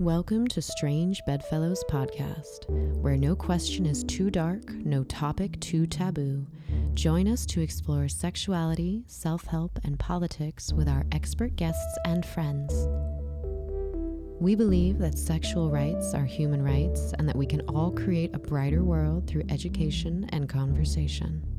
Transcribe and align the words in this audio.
Welcome 0.00 0.48
to 0.48 0.60
Strange 0.60 1.22
Bedfellows 1.24 1.84
Podcast, 1.88 2.68
where 3.00 3.16
no 3.16 3.36
question 3.36 3.86
is 3.86 4.02
too 4.02 4.28
dark, 4.28 4.68
no 4.72 5.04
topic 5.04 5.60
too 5.60 5.86
taboo. 5.86 6.48
Join 6.94 7.28
us 7.28 7.46
to 7.46 7.60
explore 7.60 8.08
sexuality, 8.08 9.04
self 9.06 9.44
help, 9.44 9.78
and 9.84 9.96
politics 9.96 10.72
with 10.72 10.88
our 10.88 11.06
expert 11.12 11.54
guests 11.54 11.96
and 12.06 12.26
friends. 12.26 12.88
We 14.40 14.56
believe 14.56 14.98
that 14.98 15.16
sexual 15.16 15.70
rights 15.70 16.12
are 16.12 16.24
human 16.24 16.64
rights 16.64 17.12
and 17.16 17.28
that 17.28 17.36
we 17.36 17.46
can 17.46 17.60
all 17.68 17.92
create 17.92 18.34
a 18.34 18.40
brighter 18.40 18.82
world 18.82 19.28
through 19.28 19.44
education 19.48 20.28
and 20.30 20.48
conversation. 20.48 21.53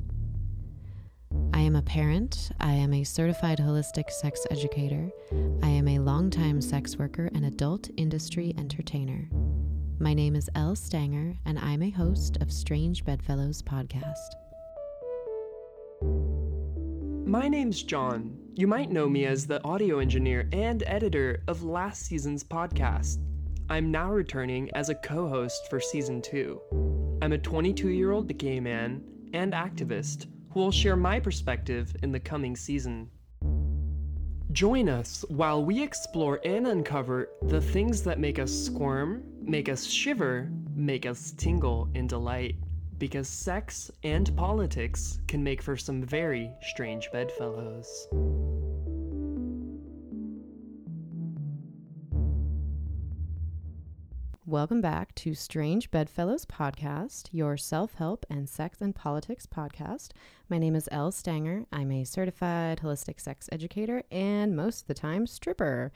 I 1.55 1.59
am 1.59 1.77
a 1.77 1.81
parent. 1.81 2.51
I 2.59 2.73
am 2.73 2.93
a 2.93 3.05
certified 3.05 3.59
holistic 3.59 4.09
sex 4.09 4.45
educator. 4.51 5.09
I 5.63 5.70
am 5.70 5.88
a 5.88 5.99
longtime 5.99 6.59
sex 6.59 6.97
worker 6.97 7.29
and 7.33 7.45
adult 7.45 7.89
industry 7.95 8.53
entertainer. 8.57 9.30
My 9.97 10.13
name 10.13 10.35
is 10.35 10.49
Elle 10.53 10.75
Stanger, 10.75 11.38
and 11.45 11.57
I'm 11.57 11.81
a 11.81 11.89
host 11.91 12.35
of 12.41 12.52
Strange 12.52 13.05
Bedfellows 13.05 13.61
podcast. 13.61 14.35
My 17.25 17.47
name's 17.47 17.81
John. 17.83 18.38
You 18.55 18.67
might 18.67 18.91
know 18.91 19.08
me 19.08 19.25
as 19.25 19.47
the 19.47 19.63
audio 19.63 19.99
engineer 19.99 20.49
and 20.52 20.83
editor 20.85 21.41
of 21.47 21.63
last 21.63 22.02
season's 22.02 22.44
podcast. 22.44 23.19
I'm 23.69 23.91
now 23.91 24.11
returning 24.11 24.69
as 24.75 24.89
a 24.89 24.95
co 24.95 25.30
host 25.30 25.69
for 25.69 25.80
season 25.80 26.22
two. 26.22 26.59
I'm 27.22 27.31
a 27.31 27.38
22 27.38 27.88
year 27.88 28.11
old 28.11 28.38
gay 28.38 28.59
man 28.59 29.02
and 29.31 29.53
activist 29.53 30.27
who 30.55 30.62
will 30.62 30.72
share 30.72 30.95
my 30.95 31.20
perspective 31.20 31.94
in 32.02 32.14
the 32.14 32.20
coming 32.20 32.55
season. 32.55 33.09
Join 34.54 34.88
us 34.88 35.26
while 35.28 35.66
we 35.66 35.84
explore 35.84 36.40
and 36.45 36.66
uncover 36.68 37.28
the 37.41 37.59
things 37.59 38.04
that 38.04 38.22
make 38.22 38.40
us 38.40 38.54
squirm, 38.54 39.22
make 39.41 39.68
us 39.68 39.84
shiver, 39.84 40.50
make 40.73 41.06
us 41.06 41.34
tingle 41.36 41.89
in 41.94 42.08
delight. 42.08 42.56
Because 42.97 43.28
sex 43.28 43.92
and 44.03 44.34
politics 44.38 45.20
can 45.28 45.44
make 45.44 45.62
for 45.62 45.75
some 45.75 46.02
very 46.02 46.50
strange 46.62 47.09
bedfellows. 47.12 48.08
Welcome 54.56 54.80
back 54.80 55.14
to 55.16 55.34
Strange 55.34 55.92
Bedfellows 55.92 56.45
podcast, 56.45 57.28
your 57.34 57.58
self 57.58 57.95
help 57.95 58.25
and 58.30 58.48
sex 58.48 58.80
and 58.80 58.95
politics 58.95 59.45
podcast. 59.45 60.12
My 60.47 60.58
name 60.58 60.75
is 60.78 60.88
Elle 60.94 61.12
Stanger. 61.12 61.66
I'm 61.73 61.92
a 61.92 62.06
certified 62.06 62.80
holistic 62.81 63.20
sex 63.20 63.50
educator 63.52 64.03
and 64.09 64.56
most 64.56 64.84
of 64.84 64.88
the 64.88 64.94
time 64.94 65.28
stripper. 65.28 65.92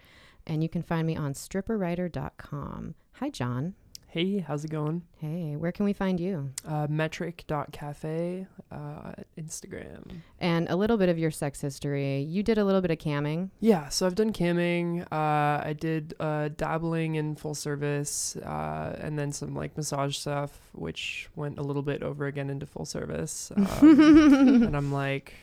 And 0.46 0.62
you 0.62 0.68
can 0.68 0.84
find 0.84 1.08
me 1.08 1.16
on 1.16 1.36
stripperwriter.com. 1.36 2.96
Hi, 3.14 3.30
John. 3.30 3.76
Hey, 4.12 4.40
how's 4.40 4.66
it 4.66 4.72
going? 4.72 5.04
Hey, 5.20 5.56
where 5.56 5.72
can 5.72 5.86
we 5.86 5.94
find 5.94 6.20
you? 6.20 6.50
Uh, 6.68 6.88
metric.cafe, 6.90 8.48
uh, 8.72 9.12
Instagram. 9.38 10.22
And 10.40 10.68
a 10.68 10.76
little 10.76 10.98
bit 10.98 11.10
of 11.10 11.20
your 11.20 11.30
sex 11.30 11.62
history. 11.62 12.22
You 12.22 12.42
did 12.42 12.58
a 12.58 12.66
little 12.66 12.82
bit 12.82 12.90
of 12.90 12.98
camming. 12.98 13.52
Yeah, 13.60 13.90
so 13.90 14.08
I've 14.08 14.16
done 14.16 14.34
camming. 14.34 15.04
Uh, 15.12 15.64
I 15.64 15.76
did 15.80 16.16
uh, 16.20 16.50
dabbling 16.58 17.16
in 17.16 17.36
full 17.36 17.54
service, 17.54 18.36
uh, 18.38 18.98
and 19.00 19.20
then 19.20 19.32
some 19.32 19.54
like 19.54 19.78
massage 19.78 20.18
stuff, 20.18 20.60
which 20.73 21.30
went 21.36 21.60
a 21.60 21.62
little 21.62 21.84
bit 21.84 22.02
over 22.02 22.26
again 22.26 22.50
into 22.50 22.66
full 22.66 22.86
service. 22.86 23.52
Um, 23.56 23.68
and 24.64 24.76
I'm 24.76 24.92
like, 24.92 25.36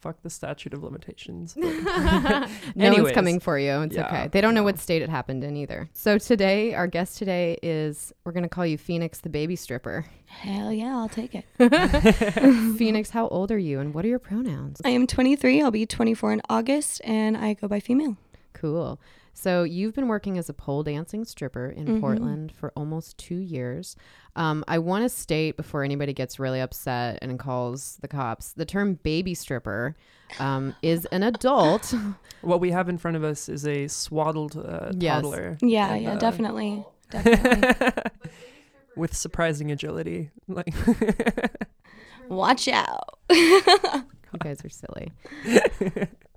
fuck 0.00 0.22
the 0.22 0.30
statute 0.30 0.74
of 0.74 0.82
limitations. 0.82 1.54
no 1.56 2.46
Anyways. 2.76 3.02
one's 3.02 3.14
coming 3.14 3.40
for 3.40 3.58
you. 3.58 3.80
It's 3.82 3.96
Yeah, 3.96 4.06
okay. 4.06 4.28
They 4.28 4.40
don't 4.40 4.54
know 4.54 4.62
what 4.62 4.78
state 4.78 5.02
it 5.02 5.08
happened 5.08 5.44
in 5.44 5.56
either. 5.56 5.88
So 5.92 6.18
today, 6.18 6.74
our 6.74 6.86
guest 6.86 7.18
today 7.18 7.58
is 7.62 8.12
we're 8.24 8.32
going 8.32 8.42
to 8.44 8.48
call 8.48 8.66
you 8.66 8.78
Phoenix 8.78 9.20
the 9.20 9.28
baby 9.28 9.56
stripper. 9.56 10.06
Hell 10.26 10.72
yeah, 10.72 10.96
I'll 10.96 11.08
take 11.08 11.34
it. 11.34 11.44
Phoenix, 12.78 13.10
how 13.10 13.28
old 13.28 13.50
are 13.50 13.58
you 13.58 13.80
and 13.80 13.92
what 13.92 14.04
are 14.04 14.08
your 14.08 14.18
pronouns? 14.18 14.80
I 14.84 14.90
am 14.90 15.06
23. 15.06 15.60
I'll 15.62 15.70
be 15.70 15.86
24 15.86 16.32
in 16.34 16.42
August, 16.48 17.00
and 17.04 17.36
I 17.36 17.54
go 17.54 17.68
by 17.68 17.80
female. 17.80 18.16
Cool. 18.52 19.00
So 19.40 19.62
you've 19.62 19.94
been 19.94 20.06
working 20.08 20.36
as 20.36 20.50
a 20.50 20.52
pole 20.52 20.82
dancing 20.82 21.24
stripper 21.24 21.66
in 21.70 21.86
Mhm. 21.86 22.00
Portland 22.02 22.52
for 22.52 22.72
almost 22.76 23.16
two 23.16 23.38
years. 23.38 23.96
Um, 24.36 24.62
I 24.68 24.76
want 24.78 25.02
to 25.04 25.08
state 25.08 25.56
before 25.56 25.82
anybody 25.82 26.12
gets 26.12 26.38
really 26.38 26.60
upset 26.60 27.18
and 27.22 27.38
calls 27.38 27.96
the 28.02 28.08
cops, 28.08 28.52
the 28.52 28.66
term 28.66 28.98
baby 29.02 29.32
stripper 29.32 29.96
um, 30.40 30.74
is 30.82 31.06
an 31.06 31.22
adult. 31.22 31.94
what 32.42 32.60
we 32.60 32.70
have 32.70 32.90
in 32.90 32.98
front 32.98 33.16
of 33.16 33.24
us 33.24 33.48
is 33.48 33.66
a 33.66 33.88
swaddled 33.88 34.58
uh, 34.58 34.92
Yes. 34.98 35.22
toddler. 35.22 35.56
Yeah, 35.62 35.94
And, 35.94 36.02
yeah, 36.02 36.12
uh, 36.12 36.18
definitely. 36.18 36.84
Definitely. 37.10 38.02
with 38.94 39.16
surprising 39.16 39.72
agility. 39.72 40.30
Like 40.48 40.72
Watch 42.28 42.68
out. 42.68 43.18
You 43.30 44.38
guys 44.38 44.62
are 44.64 44.68
silly. 44.68 45.12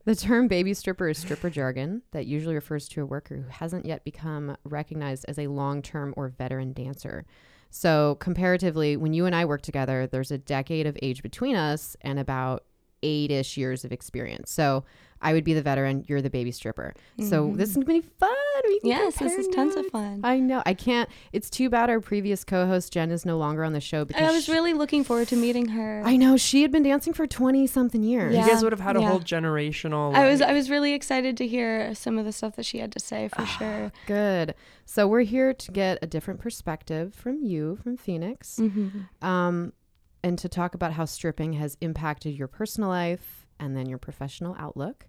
The 0.05 0.15
term 0.15 0.47
baby 0.47 0.73
stripper 0.73 1.09
is 1.09 1.17
stripper 1.17 1.49
jargon 1.49 2.01
that 2.11 2.25
usually 2.25 2.55
refers 2.55 2.87
to 2.89 3.01
a 3.01 3.05
worker 3.05 3.37
who 3.37 3.49
hasn't 3.49 3.85
yet 3.85 4.03
become 4.03 4.57
recognized 4.63 5.25
as 5.27 5.39
a 5.39 5.47
long 5.47 5.81
term 5.81 6.13
or 6.17 6.27
veteran 6.27 6.73
dancer. 6.73 7.25
So, 7.69 8.15
comparatively, 8.19 8.97
when 8.97 9.13
you 9.13 9.25
and 9.25 9.35
I 9.35 9.45
work 9.45 9.61
together, 9.61 10.05
there's 10.05 10.29
a 10.31 10.37
decade 10.37 10.85
of 10.85 10.97
age 11.01 11.23
between 11.23 11.55
us 11.55 11.97
and 12.01 12.19
about 12.19 12.65
eight 13.01 13.31
ish 13.31 13.57
years 13.57 13.83
of 13.83 13.91
experience. 13.91 14.51
So, 14.51 14.83
I 15.23 15.33
would 15.33 15.43
be 15.43 15.53
the 15.53 15.61
veteran, 15.61 16.03
you're 16.07 16.21
the 16.21 16.29
baby 16.29 16.51
stripper. 16.51 16.93
So, 17.19 17.47
Mhm. 17.47 17.57
this 17.57 17.69
is 17.69 17.75
going 17.75 18.01
to 18.01 18.07
be 18.07 18.13
fun. 18.19 18.29
We 18.65 18.79
can 18.81 18.89
Yes, 18.89 19.05
this 19.15 19.17
compare 19.17 19.39
is 19.39 19.47
tons 19.47 19.75
of 19.75 19.85
fun. 19.87 20.21
I 20.23 20.39
know. 20.39 20.61
I 20.65 20.73
can't. 20.73 21.09
It's 21.31 21.49
too 21.49 21.69
bad 21.69 21.89
our 21.89 21.99
previous 21.99 22.43
co 22.43 22.67
host, 22.67 22.93
Jen, 22.93 23.09
is 23.11 23.25
no 23.25 23.37
longer 23.37 23.63
on 23.63 23.73
the 23.73 23.81
show 23.81 24.05
because 24.05 24.21
I 24.21 24.31
was 24.31 24.45
she- 24.45 24.51
really 24.51 24.73
looking 24.73 25.03
forward 25.03 25.27
to 25.29 25.35
meeting 25.35 25.69
her. 25.69 26.01
I 26.05 26.17
know. 26.17 26.37
She 26.37 26.61
had 26.61 26.71
been 26.71 26.83
dancing 26.83 27.13
for 27.13 27.25
20 27.25 27.65
something 27.67 28.03
years. 28.03 28.35
you 28.35 28.41
guys 28.45 28.61
would 28.63 28.71
have 28.71 28.79
had 28.81 28.95
a 28.97 29.01
yeah. 29.01 29.09
whole 29.09 29.19
generational. 29.19 30.13
I 30.13 30.29
was 30.29 30.41
I 30.41 30.53
was 30.53 30.69
really 30.69 30.93
excited 30.93 31.37
to 31.37 31.47
hear 31.47 31.95
some 31.95 32.17
of 32.17 32.25
the 32.25 32.31
stuff 32.31 32.55
that 32.57 32.65
she 32.65 32.79
had 32.79 32.91
to 32.91 32.99
say 32.99 33.27
for 33.29 33.45
sure. 33.45 33.91
Good. 34.07 34.55
So 34.85 35.07
we're 35.07 35.21
here 35.21 35.53
to 35.53 35.71
get 35.71 35.99
a 36.01 36.07
different 36.07 36.39
perspective 36.41 37.13
from 37.15 37.41
you, 37.41 37.77
from 37.81 37.95
Phoenix, 37.97 38.57
Mm-hmm. 38.59 39.25
um, 39.25 39.73
and 40.23 40.37
to 40.39 40.47
talk 40.49 40.73
about 40.75 40.93
how 40.93 41.05
stripping 41.05 41.53
has 41.53 41.77
impacted 41.81 42.33
your 42.37 42.47
personal 42.47 42.89
life 42.89 43.45
and 43.59 43.75
then 43.75 43.87
your 43.87 43.97
professional 43.97 44.55
outlook. 44.57 45.05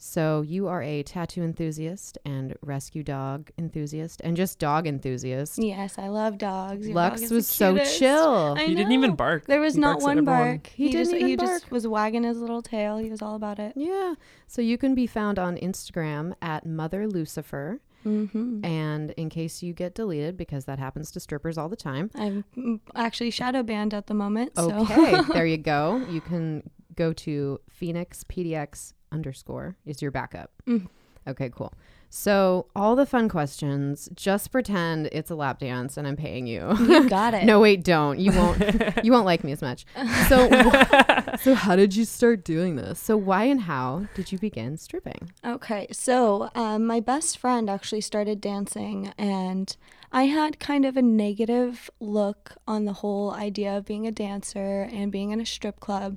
So 0.00 0.42
you 0.42 0.68
are 0.68 0.80
a 0.80 1.02
tattoo 1.02 1.42
enthusiast 1.42 2.18
and 2.24 2.54
rescue 2.62 3.02
dog 3.02 3.50
enthusiast 3.58 4.20
and 4.22 4.36
just 4.36 4.60
dog 4.60 4.86
enthusiast. 4.86 5.58
Yes, 5.60 5.98
I 5.98 6.06
love 6.06 6.38
dogs. 6.38 6.86
Your 6.86 6.94
Lux 6.94 7.22
dog 7.22 7.30
was 7.32 7.48
so 7.48 7.76
chill. 7.78 8.54
I 8.56 8.66
he 8.66 8.76
didn't 8.76 8.92
even 8.92 9.16
bark. 9.16 9.46
There 9.46 9.60
was 9.60 9.74
He 9.74 9.80
not 9.80 10.00
one 10.00 10.24
bark. 10.24 10.68
He 10.68 10.92
just, 10.92 11.10
didn't 11.10 11.26
He 11.26 11.32
even 11.32 11.46
just 11.46 11.64
bark. 11.64 11.72
was 11.72 11.86
wagging 11.88 12.22
his 12.22 12.38
little 12.38 12.62
tail. 12.62 12.98
He 12.98 13.10
was 13.10 13.20
all 13.20 13.34
about 13.34 13.58
it. 13.58 13.72
Yeah. 13.74 14.14
So 14.46 14.62
you 14.62 14.78
can 14.78 14.94
be 14.94 15.08
found 15.08 15.36
on 15.36 15.56
Instagram 15.56 16.34
at 16.40 16.64
Mother 16.64 17.08
Lucifer. 17.08 17.80
Mm-hmm. 18.06 18.64
And 18.64 19.10
in 19.12 19.28
case 19.28 19.64
you 19.64 19.72
get 19.72 19.96
deleted, 19.96 20.36
because 20.36 20.66
that 20.66 20.78
happens 20.78 21.10
to 21.10 21.20
strippers 21.20 21.58
all 21.58 21.68
the 21.68 21.76
time, 21.76 22.10
I'm 22.14 22.80
actually 22.94 23.32
shadow 23.32 23.64
banned 23.64 23.92
at 23.92 24.06
the 24.06 24.14
moment. 24.14 24.52
So. 24.54 24.70
Okay, 24.82 25.20
there 25.32 25.44
you 25.44 25.56
go. 25.58 26.06
You 26.08 26.20
can 26.20 26.70
go 26.94 27.12
to 27.12 27.60
Phoenix 27.68 28.24
PDX 28.24 28.92
underscore 29.12 29.76
is 29.86 30.00
your 30.02 30.10
backup. 30.10 30.50
Mm. 30.66 30.88
Okay, 31.26 31.50
cool. 31.54 31.72
So 32.10 32.66
all 32.74 32.96
the 32.96 33.04
fun 33.04 33.28
questions, 33.28 34.08
just 34.14 34.50
pretend 34.50 35.10
it's 35.12 35.30
a 35.30 35.34
lap 35.34 35.58
dance 35.58 35.98
and 35.98 36.06
I'm 36.08 36.16
paying 36.16 36.46
you. 36.46 36.74
you 36.78 37.06
got 37.08 37.34
it. 37.34 37.44
no, 37.44 37.60
wait, 37.60 37.84
don't. 37.84 38.18
You 38.18 38.32
won't. 38.32 38.58
you 39.04 39.12
won't 39.12 39.26
like 39.26 39.44
me 39.44 39.52
as 39.52 39.60
much. 39.60 39.84
So, 40.26 40.48
wh- 40.70 41.38
so 41.38 41.52
how 41.54 41.76
did 41.76 41.94
you 41.94 42.06
start 42.06 42.44
doing 42.44 42.76
this? 42.76 42.98
So 42.98 43.16
why 43.18 43.44
and 43.44 43.60
how 43.62 44.06
did 44.14 44.32
you 44.32 44.38
begin 44.38 44.78
stripping? 44.78 45.32
Okay, 45.44 45.86
so 45.92 46.48
um, 46.54 46.86
my 46.86 47.00
best 47.00 47.36
friend 47.36 47.68
actually 47.68 48.00
started 48.00 48.40
dancing, 48.40 49.12
and 49.18 49.76
I 50.10 50.24
had 50.24 50.58
kind 50.58 50.86
of 50.86 50.96
a 50.96 51.02
negative 51.02 51.90
look 52.00 52.54
on 52.66 52.86
the 52.86 52.94
whole 52.94 53.32
idea 53.32 53.76
of 53.76 53.84
being 53.84 54.06
a 54.06 54.12
dancer 54.12 54.88
and 54.90 55.12
being 55.12 55.30
in 55.30 55.40
a 55.42 55.46
strip 55.46 55.78
club. 55.78 56.16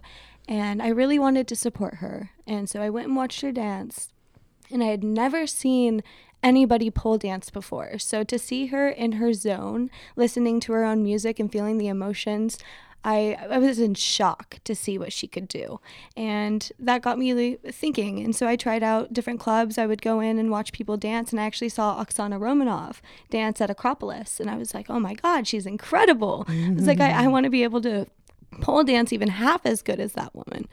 And 0.51 0.81
I 0.81 0.89
really 0.89 1.18
wanted 1.18 1.48
to 1.48 1.56
support 1.56 1.95
her. 1.95 2.31
And 2.45 2.69
so 2.69 2.81
I 2.81 2.89
went 2.89 3.07
and 3.07 3.15
watched 3.15 3.39
her 3.39 3.53
dance. 3.53 4.09
And 4.69 4.83
I 4.83 4.88
had 4.88 5.01
never 5.01 5.48
seen 5.48 6.03
anybody 6.44 6.92
pole 6.92 7.18
dance 7.18 7.50
before. 7.50 7.98
So 8.00 8.25
to 8.25 8.38
see 8.38 8.65
her 8.65 8.89
in 8.89 9.13
her 9.13 9.31
zone, 9.31 9.89
listening 10.18 10.59
to 10.62 10.74
her 10.74 10.83
own 10.83 11.03
music 11.03 11.39
and 11.39 11.50
feeling 11.50 11.77
the 11.77 11.88
emotions, 11.88 12.57
I, 13.06 13.38
I 13.50 13.59
was 13.59 13.80
in 13.80 13.94
shock 13.94 14.57
to 14.65 14.75
see 14.75 14.98
what 14.98 15.13
she 15.13 15.25
could 15.25 15.48
do. 15.48 15.80
And 16.18 16.69
that 16.77 17.01
got 17.01 17.18
me 17.18 17.56
thinking. 17.56 18.19
And 18.19 18.36
so 18.36 18.45
I 18.45 18.57
tried 18.57 18.83
out 18.83 19.13
different 19.13 19.39
clubs. 19.39 19.77
I 19.77 19.86
would 19.86 20.01
go 20.01 20.19
in 20.19 20.38
and 20.38 20.51
watch 20.51 20.74
people 20.74 20.98
dance. 20.98 21.31
And 21.31 21.39
I 21.39 21.45
actually 21.45 21.69
saw 21.69 22.03
Oksana 22.03 22.38
Romanov 22.38 22.98
dance 23.30 23.62
at 23.62 23.69
Acropolis. 23.69 24.42
And 24.42 24.50
I 24.50 24.57
was 24.57 24.74
like, 24.74 24.89
oh 24.89 25.00
my 25.00 25.13
God, 25.13 25.48
she's 25.48 25.65
incredible. 25.65 26.44
I 26.50 26.74
was 26.75 26.88
like, 26.88 27.00
I, 27.00 27.24
I 27.24 27.25
mm. 27.27 27.31
want 27.31 27.45
to 27.45 27.50
be 27.50 27.63
able 27.63 27.80
to 27.81 28.06
pole 28.59 28.83
dance 28.83 29.13
even 29.13 29.30
half 29.30 29.65
as 29.65 29.81
good 29.81 30.00
as 30.00 30.13
that 30.13 30.36
woman. 30.36 30.68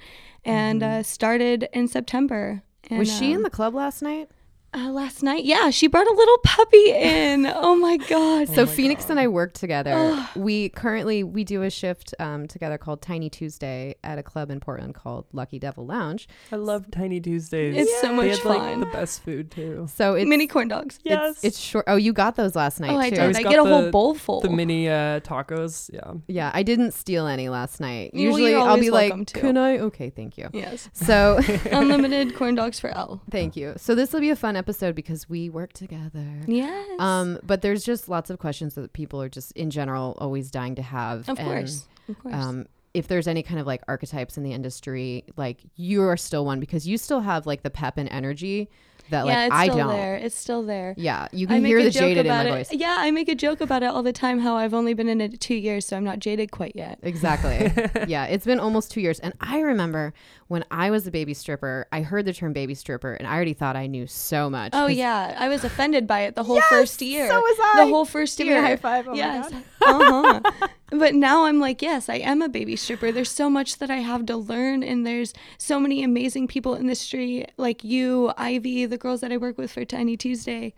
And 0.44 0.82
uh, 0.82 1.02
started 1.02 1.68
in 1.72 1.88
September. 1.88 2.62
And, 2.90 2.98
Was 2.98 3.14
she 3.14 3.32
in 3.32 3.38
um, 3.38 3.42
the 3.42 3.50
club 3.50 3.74
last 3.74 4.02
night? 4.02 4.30
Uh, 4.74 4.90
last 4.90 5.22
night, 5.22 5.44
yeah, 5.44 5.70
she 5.70 5.86
brought 5.86 6.06
a 6.06 6.12
little 6.12 6.38
puppy 6.44 6.90
in. 6.92 7.46
Oh 7.68 7.74
my 7.74 7.96
god! 7.96 8.48
So 8.48 8.66
Phoenix 8.66 9.08
and 9.10 9.18
I 9.18 9.28
work 9.28 9.52
together. 9.52 10.26
we 10.36 10.68
currently 10.70 11.22
we 11.24 11.42
do 11.44 11.62
a 11.62 11.70
shift 11.70 12.14
um, 12.18 12.46
together 12.46 12.76
called 12.78 13.00
Tiny 13.02 13.30
Tuesday 13.30 13.94
at 14.04 14.18
a 14.18 14.22
club 14.22 14.50
in 14.50 14.60
Portland 14.60 14.94
called 14.94 15.26
Lucky 15.32 15.58
Devil 15.58 15.86
Lounge. 15.86 16.28
I 16.52 16.56
love 16.56 16.90
Tiny 16.90 17.20
Tuesdays. 17.20 17.76
It's 17.76 18.00
so 18.00 18.08
They 18.08 18.14
much 18.14 18.36
have, 18.38 18.44
like, 18.44 18.58
fun. 18.58 18.80
the 18.80 18.86
best 18.86 19.22
food 19.22 19.50
too. 19.50 19.88
So 19.94 20.14
it's 20.14 20.28
Mini 20.28 20.46
corn 20.46 20.68
dogs. 20.68 20.98
Yes. 21.02 21.36
it's, 21.36 21.44
it's 21.44 21.58
short. 21.58 21.84
Oh, 21.88 21.96
you 21.96 22.12
got 22.12 22.36
those 22.36 22.54
last 22.54 22.78
night 22.80 22.90
Oh, 22.90 22.98
I 22.98 23.08
too. 23.10 23.16
did. 23.16 23.20
always 23.22 23.36
I 23.38 23.42
got 23.42 23.50
get 23.50 23.58
a 23.60 23.64
whole 23.64 23.82
the- 23.84 23.90
bowl 23.90 24.14
full. 24.14 24.40
The 24.40 24.50
mini 24.50 24.88
uh, 24.88 25.20
tacos. 25.20 25.90
Yeah. 25.92 26.12
Yeah, 26.26 26.50
I 26.54 26.62
didn't 26.62 26.92
steal 26.92 27.26
any 27.26 27.48
last 27.48 27.80
night. 27.80 28.10
Well, 28.12 28.22
Usually 28.22 28.50
you're 28.50 28.60
I'll 28.60 28.78
be 28.78 28.90
like, 28.90 29.26
to. 29.28 29.40
"Can 29.40 29.56
I?" 29.56 29.78
Okay, 29.78 30.10
thank 30.10 30.36
you. 30.36 30.48
yes, 30.52 30.88
So 30.92 31.40
unlimited 31.72 32.36
corn 32.36 32.54
dogs 32.54 32.78
for 32.80 32.88
Elle. 32.90 33.20
thank 33.30 33.56
you. 33.56 33.74
So 33.78 33.94
this 33.94 34.12
will 34.12 34.20
be 34.20 34.30
a 34.30 34.36
fun 34.36 34.56
episode 34.58 34.94
because 34.94 35.28
we 35.28 35.48
work 35.48 35.72
together. 35.72 36.26
Yes. 36.46 37.00
Um, 37.00 37.38
but 37.42 37.62
there's 37.62 37.84
just 37.84 38.08
lots 38.08 38.28
of 38.28 38.38
questions 38.38 38.74
that 38.74 38.92
people 38.92 39.22
are 39.22 39.28
just 39.28 39.52
in 39.52 39.70
general 39.70 40.16
always 40.18 40.50
dying 40.50 40.74
to 40.74 40.82
have. 40.82 41.28
of 41.28 41.38
and, 41.38 41.48
course. 41.48 41.88
Of 42.08 42.18
course. 42.18 42.34
Um, 42.34 42.66
if 42.94 43.06
there's 43.06 43.28
any 43.28 43.42
kind 43.42 43.60
of 43.60 43.66
like 43.66 43.82
archetypes 43.86 44.36
in 44.36 44.42
the 44.42 44.52
industry, 44.52 45.24
like 45.36 45.62
you 45.76 46.02
are 46.02 46.16
still 46.16 46.44
one 46.44 46.60
because 46.60 46.86
you 46.86 46.98
still 46.98 47.20
have 47.20 47.46
like 47.46 47.62
the 47.62 47.70
pep 47.70 47.96
and 47.96 48.08
energy 48.10 48.68
that 49.10 49.26
yeah, 49.26 49.44
like 49.44 49.52
I 49.52 49.66
don't. 49.68 49.88
there. 49.88 50.16
It's 50.16 50.34
still 50.36 50.62
there. 50.62 50.94
Yeah, 50.96 51.28
you 51.32 51.46
can 51.46 51.64
hear 51.64 51.82
the 51.82 51.90
jaded 51.90 52.26
in 52.26 52.32
my 52.32 52.42
about 52.42 52.52
voice. 52.58 52.70
it. 52.70 52.78
Yeah, 52.78 52.96
I 52.98 53.10
make 53.10 53.28
a 53.28 53.34
joke 53.34 53.60
about 53.60 53.82
it 53.82 53.86
all 53.86 54.02
the 54.02 54.12
time. 54.12 54.40
How 54.40 54.56
I've 54.56 54.74
only 54.74 54.94
been 54.94 55.08
in 55.08 55.20
it 55.20 55.40
two 55.40 55.54
years, 55.54 55.86
so 55.86 55.96
I'm 55.96 56.04
not 56.04 56.18
jaded 56.18 56.50
quite 56.50 56.72
yet. 56.74 56.98
Exactly. 57.02 57.72
yeah, 58.08 58.24
it's 58.26 58.44
been 58.44 58.60
almost 58.60 58.90
two 58.90 59.00
years. 59.00 59.18
And 59.20 59.34
I 59.40 59.60
remember 59.60 60.12
when 60.48 60.64
I 60.70 60.90
was 60.90 61.06
a 61.06 61.10
baby 61.10 61.34
stripper, 61.34 61.86
I 61.92 62.02
heard 62.02 62.24
the 62.24 62.32
term 62.32 62.52
baby 62.52 62.74
stripper 62.74 63.14
and 63.14 63.26
I 63.26 63.34
already 63.34 63.54
thought 63.54 63.76
I 63.76 63.86
knew 63.86 64.06
so 64.06 64.48
much. 64.50 64.70
Oh 64.74 64.86
yeah, 64.86 65.34
I 65.38 65.48
was 65.48 65.64
offended 65.64 66.06
by 66.06 66.20
it 66.20 66.34
the 66.34 66.42
whole 66.44 66.56
Yes, 66.56 66.66
first 66.68 67.02
year. 67.02 67.28
so 67.28 67.38
was 67.40 67.58
I. 67.60 67.84
The 67.84 67.90
whole 67.90 68.04
first 68.04 68.38
Give 68.38 68.46
me 68.46 68.52
year. 68.54 68.62
a 68.62 68.66
high 68.66 68.76
five. 68.76 69.06
Oh 69.08 69.12
my 69.12 69.16
yes. 69.16 69.50
God. 69.50 70.42
uh-huh. 70.42 70.68
But 70.90 71.14
now 71.14 71.44
I'm 71.44 71.60
like, 71.60 71.82
yes, 71.82 72.08
I 72.08 72.14
am 72.16 72.40
a 72.40 72.48
baby 72.48 72.74
stripper. 72.76 73.12
There's 73.12 73.30
so 73.30 73.50
much 73.50 73.76
that 73.78 73.90
I 73.90 73.96
have 73.96 74.24
to 74.26 74.36
learn, 74.36 74.82
and 74.82 75.06
there's 75.06 75.34
so 75.58 75.78
many 75.78 76.02
amazing 76.02 76.48
people 76.48 76.74
in 76.74 76.86
the 76.86 76.94
street, 76.94 77.52
like 77.58 77.84
you, 77.84 78.32
Ivy, 78.38 78.86
the 78.86 78.96
girls 78.96 79.20
that 79.20 79.30
I 79.30 79.36
work 79.36 79.58
with 79.58 79.70
for 79.72 79.84
Tiny 79.84 80.16
Tuesday. 80.16 80.72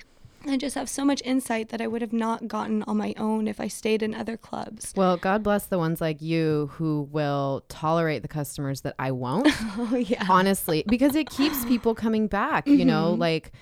I 0.46 0.56
just 0.56 0.74
have 0.74 0.88
so 0.88 1.04
much 1.04 1.20
insight 1.24 1.68
that 1.68 1.82
I 1.82 1.86
would 1.86 2.00
have 2.00 2.14
not 2.14 2.48
gotten 2.48 2.82
on 2.84 2.96
my 2.96 3.14
own 3.18 3.46
if 3.46 3.60
I 3.60 3.68
stayed 3.68 4.02
in 4.02 4.14
other 4.14 4.38
clubs. 4.38 4.94
Well, 4.96 5.18
God 5.18 5.42
bless 5.42 5.66
the 5.66 5.76
ones 5.78 6.00
like 6.00 6.22
you 6.22 6.70
who 6.74 7.06
will 7.12 7.62
tolerate 7.68 8.22
the 8.22 8.28
customers 8.28 8.80
that 8.80 8.94
I 8.98 9.10
won't. 9.12 9.48
Oh 9.78 9.94
yeah. 9.96 10.24
honestly 10.30 10.82
because 10.86 11.14
it 11.14 11.28
keeps 11.28 11.64
people 11.66 11.94
coming 11.94 12.26
back 12.26 12.66
you 12.66 12.84
know 12.84 13.10
Mm-hmm. 13.12 13.20
like 13.20 13.52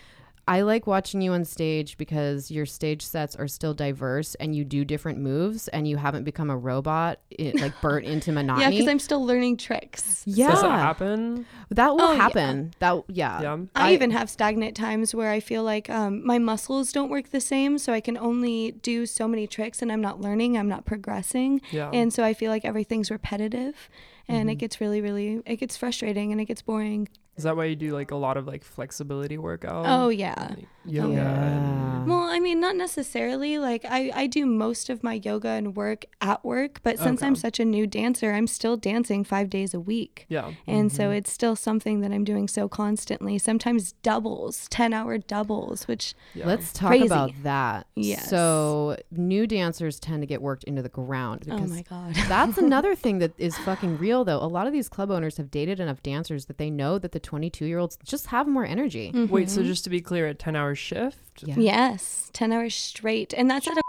i 0.48 0.62
like 0.62 0.86
watching 0.86 1.20
you 1.20 1.32
on 1.32 1.44
stage 1.44 1.96
because 1.98 2.50
your 2.50 2.66
stage 2.66 3.02
sets 3.02 3.36
are 3.36 3.46
still 3.46 3.74
diverse 3.74 4.34
and 4.36 4.56
you 4.56 4.64
do 4.64 4.84
different 4.84 5.18
moves 5.20 5.68
and 5.68 5.86
you 5.86 5.96
haven't 5.96 6.24
become 6.24 6.50
a 6.50 6.56
robot 6.56 7.20
it, 7.30 7.60
like 7.60 7.72
burnt 7.80 8.04
into 8.14 8.32
monotony. 8.32 8.64
Yeah, 8.64 8.70
because 8.70 8.88
I'm 8.88 8.98
still 8.98 9.24
learning 9.24 9.58
tricks. 9.58 10.24
yeah 10.26 10.50
Does 10.50 10.62
that 10.62 10.70
happen? 10.80 11.46
that 11.70 11.90
will 11.94 12.02
Oh, 12.02 12.12
yeah. 12.12 12.22
happen 12.22 12.72
that 12.80 13.04
yeah 13.08 13.40
Yeah. 13.42 13.58
I, 13.76 13.92
even 13.92 14.10
have 14.10 14.28
stagnant 14.30 14.74
times 14.76 15.14
where 15.14 15.30
I 15.30 15.40
feel 15.40 15.62
like 15.62 15.88
um, 15.90 16.26
my 16.26 16.38
muscles 16.38 16.90
don't 16.92 17.10
work 17.10 17.28
the 17.30 17.40
same, 17.40 17.78
so 17.78 17.92
I 17.92 18.00
can 18.00 18.16
only 18.18 18.72
do 18.72 19.06
so 19.06 19.28
many 19.28 19.46
tricks, 19.46 19.82
and 19.82 19.92
I'm 19.92 20.00
not 20.00 20.20
learning, 20.20 20.56
I'm 20.58 20.68
not 20.68 20.84
progressing, 20.86 21.60
Yeah. 21.70 21.90
and 21.92 22.12
so 22.12 22.24
I 22.24 22.32
feel 22.34 22.50
like 22.50 22.64
everything's 22.64 23.10
repetitive, 23.10 23.88
and 24.26 24.48
it 24.50 24.54
Mm-hmm. 24.54 24.58
gets 24.58 24.80
really, 24.80 25.00
really, 25.00 25.42
it 25.46 25.56
gets 25.56 25.76
frustrating 25.76 26.32
and 26.32 26.40
it 26.40 26.44
gets 26.46 26.62
boring. 26.62 27.08
Is 27.38 27.44
that 27.44 27.56
why 27.56 27.64
you 27.66 27.76
do 27.76 27.92
like 27.92 28.10
a 28.10 28.16
lot 28.16 28.36
of 28.36 28.46
like 28.46 28.64
flexibility 28.64 29.38
workout? 29.38 29.84
oh 29.86 30.08
yeah. 30.10 30.48
Like, 30.56 30.68
yoga. 30.84 31.12
Yeah. 31.14 32.04
Well, 32.04 32.20
I 32.22 32.40
mean, 32.40 32.60
not 32.60 32.74
necessarily. 32.76 33.58
Like, 33.58 33.84
I, 33.84 34.10
I 34.14 34.26
do 34.26 34.46
most 34.46 34.88
of 34.88 35.02
my 35.02 35.14
yoga 35.22 35.48
and 35.48 35.76
work 35.76 36.06
at 36.22 36.42
work, 36.44 36.80
but 36.82 36.98
since 36.98 37.22
I'm 37.22 37.36
such 37.36 37.60
a 37.60 37.64
new 37.64 37.86
dancer, 37.86 38.32
I'm 38.32 38.46
still 38.46 38.76
dancing 38.78 39.22
five 39.24 39.50
days 39.50 39.74
a 39.74 39.80
week. 39.80 40.24
Yeah. 40.28 40.52
And 40.66 40.88
Mm-hmm. 40.88 40.96
so 40.96 41.10
it's 41.10 41.30
still 41.30 41.54
something 41.56 42.00
that 42.00 42.10
I'm 42.12 42.24
doing 42.24 42.48
so 42.48 42.68
constantly, 42.68 43.36
sometimes 43.38 43.92
doubles, 44.02 44.66
10 44.70 44.92
hour 44.94 45.18
doubles, 45.18 45.86
which 45.86 46.14
yeah. 46.34 46.46
Let's 46.46 46.72
talk 46.72 46.88
Crazy. 46.90 47.04
about 47.06 47.32
that. 47.42 47.86
Yes. 47.94 48.30
So 48.30 48.96
new 49.10 49.46
dancers 49.46 50.00
tend 50.00 50.22
to 50.22 50.26
get 50.26 50.40
worked 50.40 50.64
into 50.64 50.80
the 50.82 50.88
ground 50.88 51.46
oh 51.50 51.58
my 51.58 51.82
God. 51.82 52.14
That's 52.26 52.56
another 52.58 52.94
thing 53.04 53.18
that 53.18 53.32
is 53.38 53.56
fucking 53.58 53.98
real, 53.98 54.24
though. 54.24 54.38
A 54.38 54.46
lot 54.48 54.66
of 54.66 54.72
these 54.72 54.88
club 54.88 55.10
owners 55.10 55.36
have 55.36 55.50
dated 55.50 55.78
enough 55.80 56.02
dancers 56.02 56.46
that 56.46 56.56
they 56.58 56.70
know 56.70 56.98
that 56.98 57.12
the 57.12 57.20
22 57.28 57.66
year 57.66 57.78
olds 57.78 57.98
just 58.04 58.28
have 58.28 58.48
more 58.48 58.64
energy. 58.64 59.12
Wait, 59.14 59.50
so 59.50 59.60
mm-hmm. 59.60 59.68
just 59.68 59.84
to 59.84 59.90
be 59.90 60.00
clear, 60.00 60.28
a 60.28 60.34
10 60.34 60.56
hour 60.56 60.74
shift? 60.74 61.42
Yeah. 61.42 61.56
Yes, 61.58 62.30
10 62.32 62.52
hours 62.52 62.74
straight. 62.74 63.34
And 63.36 63.50
that's 63.50 63.68
at 63.68 63.76
a 63.76 63.82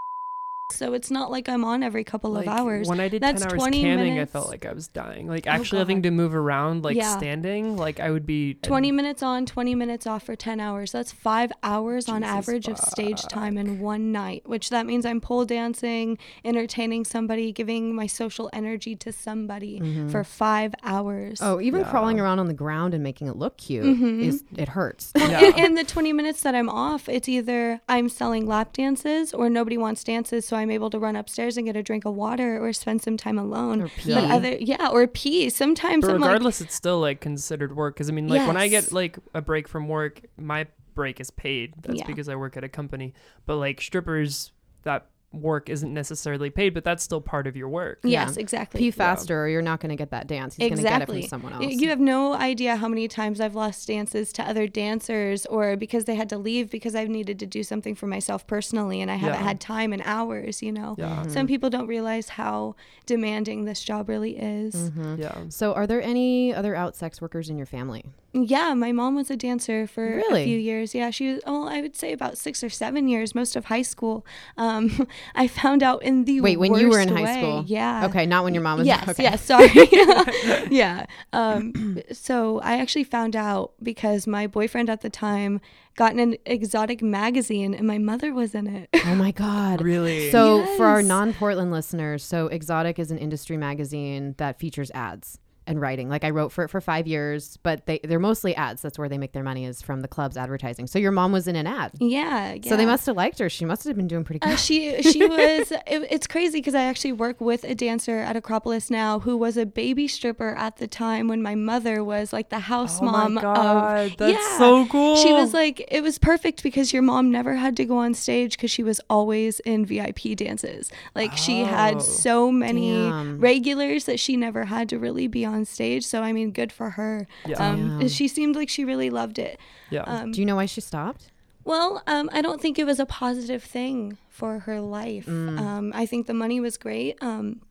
so 0.72 0.94
it's 0.94 1.10
not 1.12 1.32
like 1.32 1.50
I'm 1.50 1.64
on 1.66 1.84
every 1.84 2.04
couple 2.04 2.32
Like, 2.32 2.48
of 2.48 2.54
hours. 2.54 2.88
When 2.88 3.00
I 3.00 3.08
did 3.10 3.22
That's 3.22 3.42
10 3.42 3.52
hours 3.52 3.60
20 3.60 3.84
camming, 3.84 3.98
minutes. 4.14 4.30
I 4.30 4.32
felt 4.32 4.50
like 4.50 4.66
I 4.66 4.74
was 4.74 4.88
dying. 4.88 5.28
Like 5.28 5.48
Oh, 5.48 5.52
actually 5.52 5.80
having 5.80 6.04
to 6.04 6.12
move 6.12 6.36
around, 6.36 6.84
like 6.84 6.96
Yeah. 6.96 7.18
standing, 7.18 7.76
like 7.76 8.00
I 8.00 8.12
would 8.12 8.26
be 8.26 8.54
20 8.56 8.92
minutes 8.92 9.24
on, 9.24 9.46
20 9.46 9.76
minutes 9.76 10.06
off 10.08 10.24
for 10.24 10.36
10 10.36 10.60
hours. 10.60 10.92
That's 10.92 11.12
five 11.12 11.52
hours 11.64 12.08
on 12.08 12.22
Jesus 12.22 12.36
average 12.36 12.68
of 12.68 12.78
stage 12.78 13.22
time 13.24 13.58
in 13.58 13.80
one 13.80 14.12
night, 14.12 14.44
which 14.48 14.70
that 14.70 14.86
means 14.86 15.06
I'm 15.06 15.22
pole 15.22 15.46
dancing, 15.46 16.18
entertaining 16.46 17.06
somebody, 17.06 17.52
giving 17.52 17.96
my 17.96 18.08
social 18.08 18.50
energy 18.54 18.96
to 18.98 19.12
somebody 19.12 19.82
for 20.10 20.24
five 20.24 20.74
hours. 20.84 21.40
Oh, 21.42 21.60
even 21.60 21.82
Yeah. 21.82 21.90
crawling 21.90 22.20
around 22.20 22.40
on 22.40 22.48
the 22.48 22.54
ground 22.54 22.94
and 22.94 23.04
making 23.04 23.28
it 23.28 23.36
look 23.36 23.58
cute 23.58 23.86
Mm-hmm. 23.86 24.22
is 24.22 24.44
it 24.56 24.70
hurts. 24.70 25.12
Yeah. 25.16 25.46
And, 25.46 25.56
and 25.60 25.78
the 25.78 25.84
20 25.84 26.14
minutes 26.14 26.42
that 26.42 26.54
I'm 26.56 26.70
off, 26.70 27.08
it's 27.10 27.28
either 27.30 27.82
I'm 27.90 28.10
selling 28.10 28.46
lap 28.46 28.74
dances 28.74 29.34
or 29.34 29.50
nobody 29.50 29.78
wants 29.78 30.04
dances, 30.04 30.46
so 30.46 30.56
I'm 30.60 30.72
able 30.72 30.90
to 30.92 31.00
run 31.00 31.16
upstairs 31.16 31.58
and 31.58 31.66
get 31.66 31.76
a 31.76 31.82
drink 31.84 32.06
of 32.06 32.14
water 32.16 32.64
or 32.64 32.72
spend 32.74 33.02
some 33.02 33.18
time 33.18 33.40
alone. 33.40 33.82
Or 33.82 33.88
pee. 33.90 34.14
But 34.14 34.26
other, 34.26 34.56
yeah, 34.60 34.90
or 34.90 35.08
pee. 35.08 35.50
Sometimes 35.50 36.06
But 36.06 36.16
I'm 36.16 36.22
like, 36.22 36.28
regardless, 36.28 36.62
it's 36.62 36.76
still 36.76 37.00
like 37.00 37.22
considered 37.22 37.76
work. 37.76 37.96
Because 37.96 38.10
I 38.10 38.14
mean, 38.14 38.28
like 38.28 38.46
when 38.48 38.58
I 38.58 38.68
get 38.68 38.92
like 38.92 39.18
a 39.34 39.42
break 39.42 39.68
from 39.68 39.88
work, 39.88 40.22
my 40.38 40.68
break 40.94 41.20
is 41.20 41.32
paid. 41.32 41.74
That's 41.82 42.00
Yeah. 42.00 42.08
because 42.08 42.30
I 42.30 42.36
work 42.36 42.58
at 42.58 42.64
a 42.64 42.70
company. 42.70 43.14
But 43.46 43.56
like 43.56 43.82
strippers, 43.82 44.52
that 44.84 45.08
work 45.32 45.70
isn't 45.70 45.94
necessarily 45.94 46.50
paid, 46.50 46.74
but 46.74 46.84
that's 46.84 47.04
still 47.04 47.22
part 47.22 47.46
of 47.46 47.56
your 47.56 47.70
work. 47.70 48.00
yes, 48.04 48.34
Yeah. 48.36 48.42
exactly. 48.42 48.80
Pee 48.80 48.90
faster 48.92 49.44
or 49.44 49.48
you're 49.48 49.62
not 49.62 49.80
going 49.80 49.92
to 49.92 49.96
get 49.96 50.10
that 50.10 50.26
dance. 50.26 50.56
He's 50.56 50.70
going 50.70 50.78
to 50.78 50.82
get 50.84 50.92
it 50.92 50.96
Exactly. 51.04 51.22
from 51.22 51.30
someone 51.30 51.54
else. 51.54 51.74
You 51.76 51.90
have 51.90 52.00
no 52.00 52.34
idea 52.34 52.76
how 52.78 52.88
many 52.88 53.08
times 53.08 53.40
I've 53.40 53.54
lost 53.54 53.88
dances 53.88 54.34
to 54.34 54.44
other 54.44 54.68
dancers 54.68 55.46
or 55.46 55.78
because 55.78 56.06
they 56.06 56.16
had 56.16 56.30
to 56.30 56.38
leave 56.40 56.72
because 56.72 56.96
I've 56.96 57.10
needed 57.10 57.38
to 57.40 57.46
do 57.46 57.62
something 57.62 57.94
for 57.94 58.08
myself 58.08 58.48
personally 58.48 59.02
and 59.02 59.12
I 59.12 59.16
haven't 59.18 59.40
Yeah. 59.42 59.46
had 59.48 59.60
time 59.62 59.94
and 59.94 60.02
hours, 60.04 60.64
you 60.64 60.72
know. 60.72 60.96
Yeah. 60.98 61.28
Some 61.28 61.46
people 61.46 61.70
don't 61.70 61.88
realize 61.88 62.30
how 62.30 62.76
demanding 63.06 63.66
this 63.66 63.84
job 63.84 64.10
really 64.10 64.36
is. 64.38 64.74
Mm-hmm. 64.76 65.22
Yeah. 65.22 65.36
so, 65.50 65.74
are 65.74 65.86
there 65.86 66.02
any 66.02 66.54
other 66.54 66.76
out 66.76 66.96
sex 66.96 67.22
workers 67.22 67.50
in 67.52 67.58
your 67.58 67.66
family? 67.68 68.04
Yeah, 68.32 68.74
my 68.76 68.92
mom 68.92 69.16
was 69.16 69.32
a 69.32 69.36
dancer 69.36 69.88
for 69.88 70.04
Really? 70.06 70.44
a 70.44 70.46
few 70.46 70.60
years. 70.60 70.94
Yeah, 70.94 71.10
she 71.10 71.34
was, 71.34 71.42
well, 71.46 71.68
I 71.68 71.82
would 71.82 71.96
say 71.96 72.12
about 72.12 72.38
six 72.38 72.64
or 72.64 72.70
seven 72.70 73.08
years, 73.08 73.34
most 73.34 73.56
of 73.56 73.66
high 73.66 73.82
school. 73.82 74.26
Um, 74.56 75.08
I 75.36 75.48
found 75.48 75.82
out 75.82 76.04
in 76.04 76.26
the 76.26 76.42
Wait, 76.42 76.58
when 76.58 76.76
you 76.76 76.90
were 76.90 77.00
in 77.00 77.10
high 77.10 77.24
way. 77.24 77.38
school? 77.40 77.64
Yeah. 77.66 78.06
Okay, 78.06 78.26
not 78.26 78.44
when 78.44 78.54
your 78.54 78.62
mom 78.62 78.80
was. 78.80 78.88
Yes, 78.88 79.08
okay. 79.10 79.24
yes, 79.24 79.44
sorry. 79.44 79.70
yeah. 80.70 81.06
Um, 81.34 82.00
so 82.12 82.60
I 82.60 82.78
actually 82.80 83.04
found 83.04 83.36
out 83.36 83.74
because 83.82 84.28
my 84.28 84.46
boyfriend 84.46 84.90
at 84.90 85.02
the 85.02 85.10
time 85.10 85.60
got 85.96 86.14
in 86.14 86.20
an 86.20 86.36
exotic 86.46 87.02
magazine 87.02 87.74
and 87.74 87.88
my 87.88 87.98
mother 87.98 88.34
was 88.34 88.54
in 88.54 88.68
it. 88.68 88.90
Oh 89.06 89.16
my 89.16 89.32
God. 89.32 89.82
Really? 89.82 90.30
So, 90.32 90.66
for 90.78 90.86
our 90.86 91.02
non 91.02 91.34
Portland 91.34 91.72
listeners, 91.72 92.24
so 92.24 92.48
Exotic 92.48 93.00
is 93.00 93.12
an 93.12 93.18
industry 93.18 93.58
magazine 93.58 94.36
that 94.38 94.60
features 94.60 94.92
ads 94.92 95.40
and 95.70 95.80
writing. 95.80 96.10
Like 96.10 96.26
I 96.26 96.32
wrote 96.32 96.52
for 96.52 96.66
it 96.66 96.70
for 96.70 96.82
five 96.82 97.08
years, 97.08 97.58
but 97.64 97.86
they, 97.86 98.00
they're 98.04 98.20
mostly 98.20 98.54
ads. 98.56 98.82
That's 98.82 99.00
where 99.00 99.08
they 99.08 99.18
make 99.18 99.32
their 99.32 99.44
money 99.44 99.64
is 99.66 99.82
from 99.82 100.02
the 100.02 100.08
club's 100.10 100.36
advertising. 100.36 100.88
So, 100.88 101.00
your 101.00 101.12
mom 101.12 101.32
was 101.32 101.48
in 101.48 101.56
an 101.56 101.68
ad. 101.68 101.92
yeah, 102.00 102.54
yeah. 102.56 102.70
So, 102.70 102.76
they 102.76 102.86
must 102.86 103.06
have 103.06 103.16
liked 103.16 103.40
her. 103.40 103.50
She 103.50 103.64
must 103.64 103.86
have 103.86 103.96
been 103.96 104.08
doing 104.08 104.24
pretty 104.26 104.40
good. 104.40 104.52
Uh, 104.52 104.56
she 104.58 105.02
she 105.04 105.26
was 105.28 105.72
it, 105.72 105.84
it's 105.88 106.28
crazy 106.28 106.58
because 106.60 106.76
I 106.76 106.82
actually 106.84 107.14
work 107.14 107.40
with 107.40 107.64
a 107.64 107.76
dancer 107.76 108.18
at 108.20 108.36
Acropolis 108.36 108.90
now 108.90 109.20
who 109.20 109.38
was 109.38 109.56
a 109.56 109.66
baby 109.66 110.08
stripper 110.08 110.56
at 110.56 110.78
the 110.78 110.88
time 110.88 111.28
when 111.28 111.42
my 111.42 111.56
mother 111.56 112.04
was 112.04 112.34
like 112.34 112.50
the 112.50 112.60
house 112.60 113.00
Oh 113.02 113.06
mom 113.06 113.36
my 113.36 113.42
God, 113.42 114.12
of 114.12 114.18
that's 114.18 114.34
yeah. 114.38 114.58
so 114.58 114.86
cool. 114.88 115.16
She 115.18 115.32
was 115.32 115.54
like 115.54 115.86
it 115.92 116.02
was 116.02 116.18
perfect 116.18 116.64
because 116.64 116.92
your 116.92 117.04
mom 117.04 117.30
never 117.32 117.56
had 117.56 117.78
to 117.78 117.86
go 117.86 117.98
on 118.00 118.14
stage 118.16 118.54
because 118.58 118.72
she 118.72 118.82
was 118.84 119.00
always 119.10 119.60
in 119.62 119.86
VIP 119.86 120.36
dances. 120.36 120.90
Like 121.16 121.38
she 121.38 121.62
Oh. 121.62 121.66
had 121.66 122.02
so 122.02 122.52
many 122.52 122.94
Damn. 122.94 123.40
regulars 123.40 124.06
that 124.06 124.20
she 124.20 124.36
never 124.36 124.66
had 124.66 124.90
to 124.90 124.98
really 124.98 125.28
be 125.28 125.46
on 125.46 125.59
stage. 125.66 126.06
So 126.06 126.22
I 126.22 126.32
mean, 126.34 126.52
good 126.52 126.72
for 126.72 126.92
her. 126.92 127.28
Yeah. 127.46 127.58
Um, 127.58 128.00
Damn. 128.00 128.08
she 128.10 128.28
seemed 128.28 128.56
like 128.56 128.70
she 128.70 128.86
really 128.86 129.10
loved 129.10 129.40
it. 129.40 129.60
yeah. 129.90 130.04
Um, 130.04 130.32
Do 130.32 130.40
you 130.40 130.46
know 130.46 130.56
why 130.56 130.66
she 130.66 130.82
stopped? 130.82 131.32
well, 131.66 132.02
um, 132.08 132.30
I 132.34 132.42
don't 132.42 132.60
think 132.60 132.80
it 132.80 132.86
was 132.86 133.00
a 133.00 133.06
positive 133.06 133.64
thing 133.64 134.18
for 134.28 134.60
her 134.60 134.82
life. 134.82 135.28
Mm. 135.28 135.60
Um, 135.60 135.92
I 135.94 136.06
think 136.08 136.26
the 136.26 136.34
money 136.34 136.60
was 136.60 136.78
great. 136.78 137.18
Um, 137.22 137.62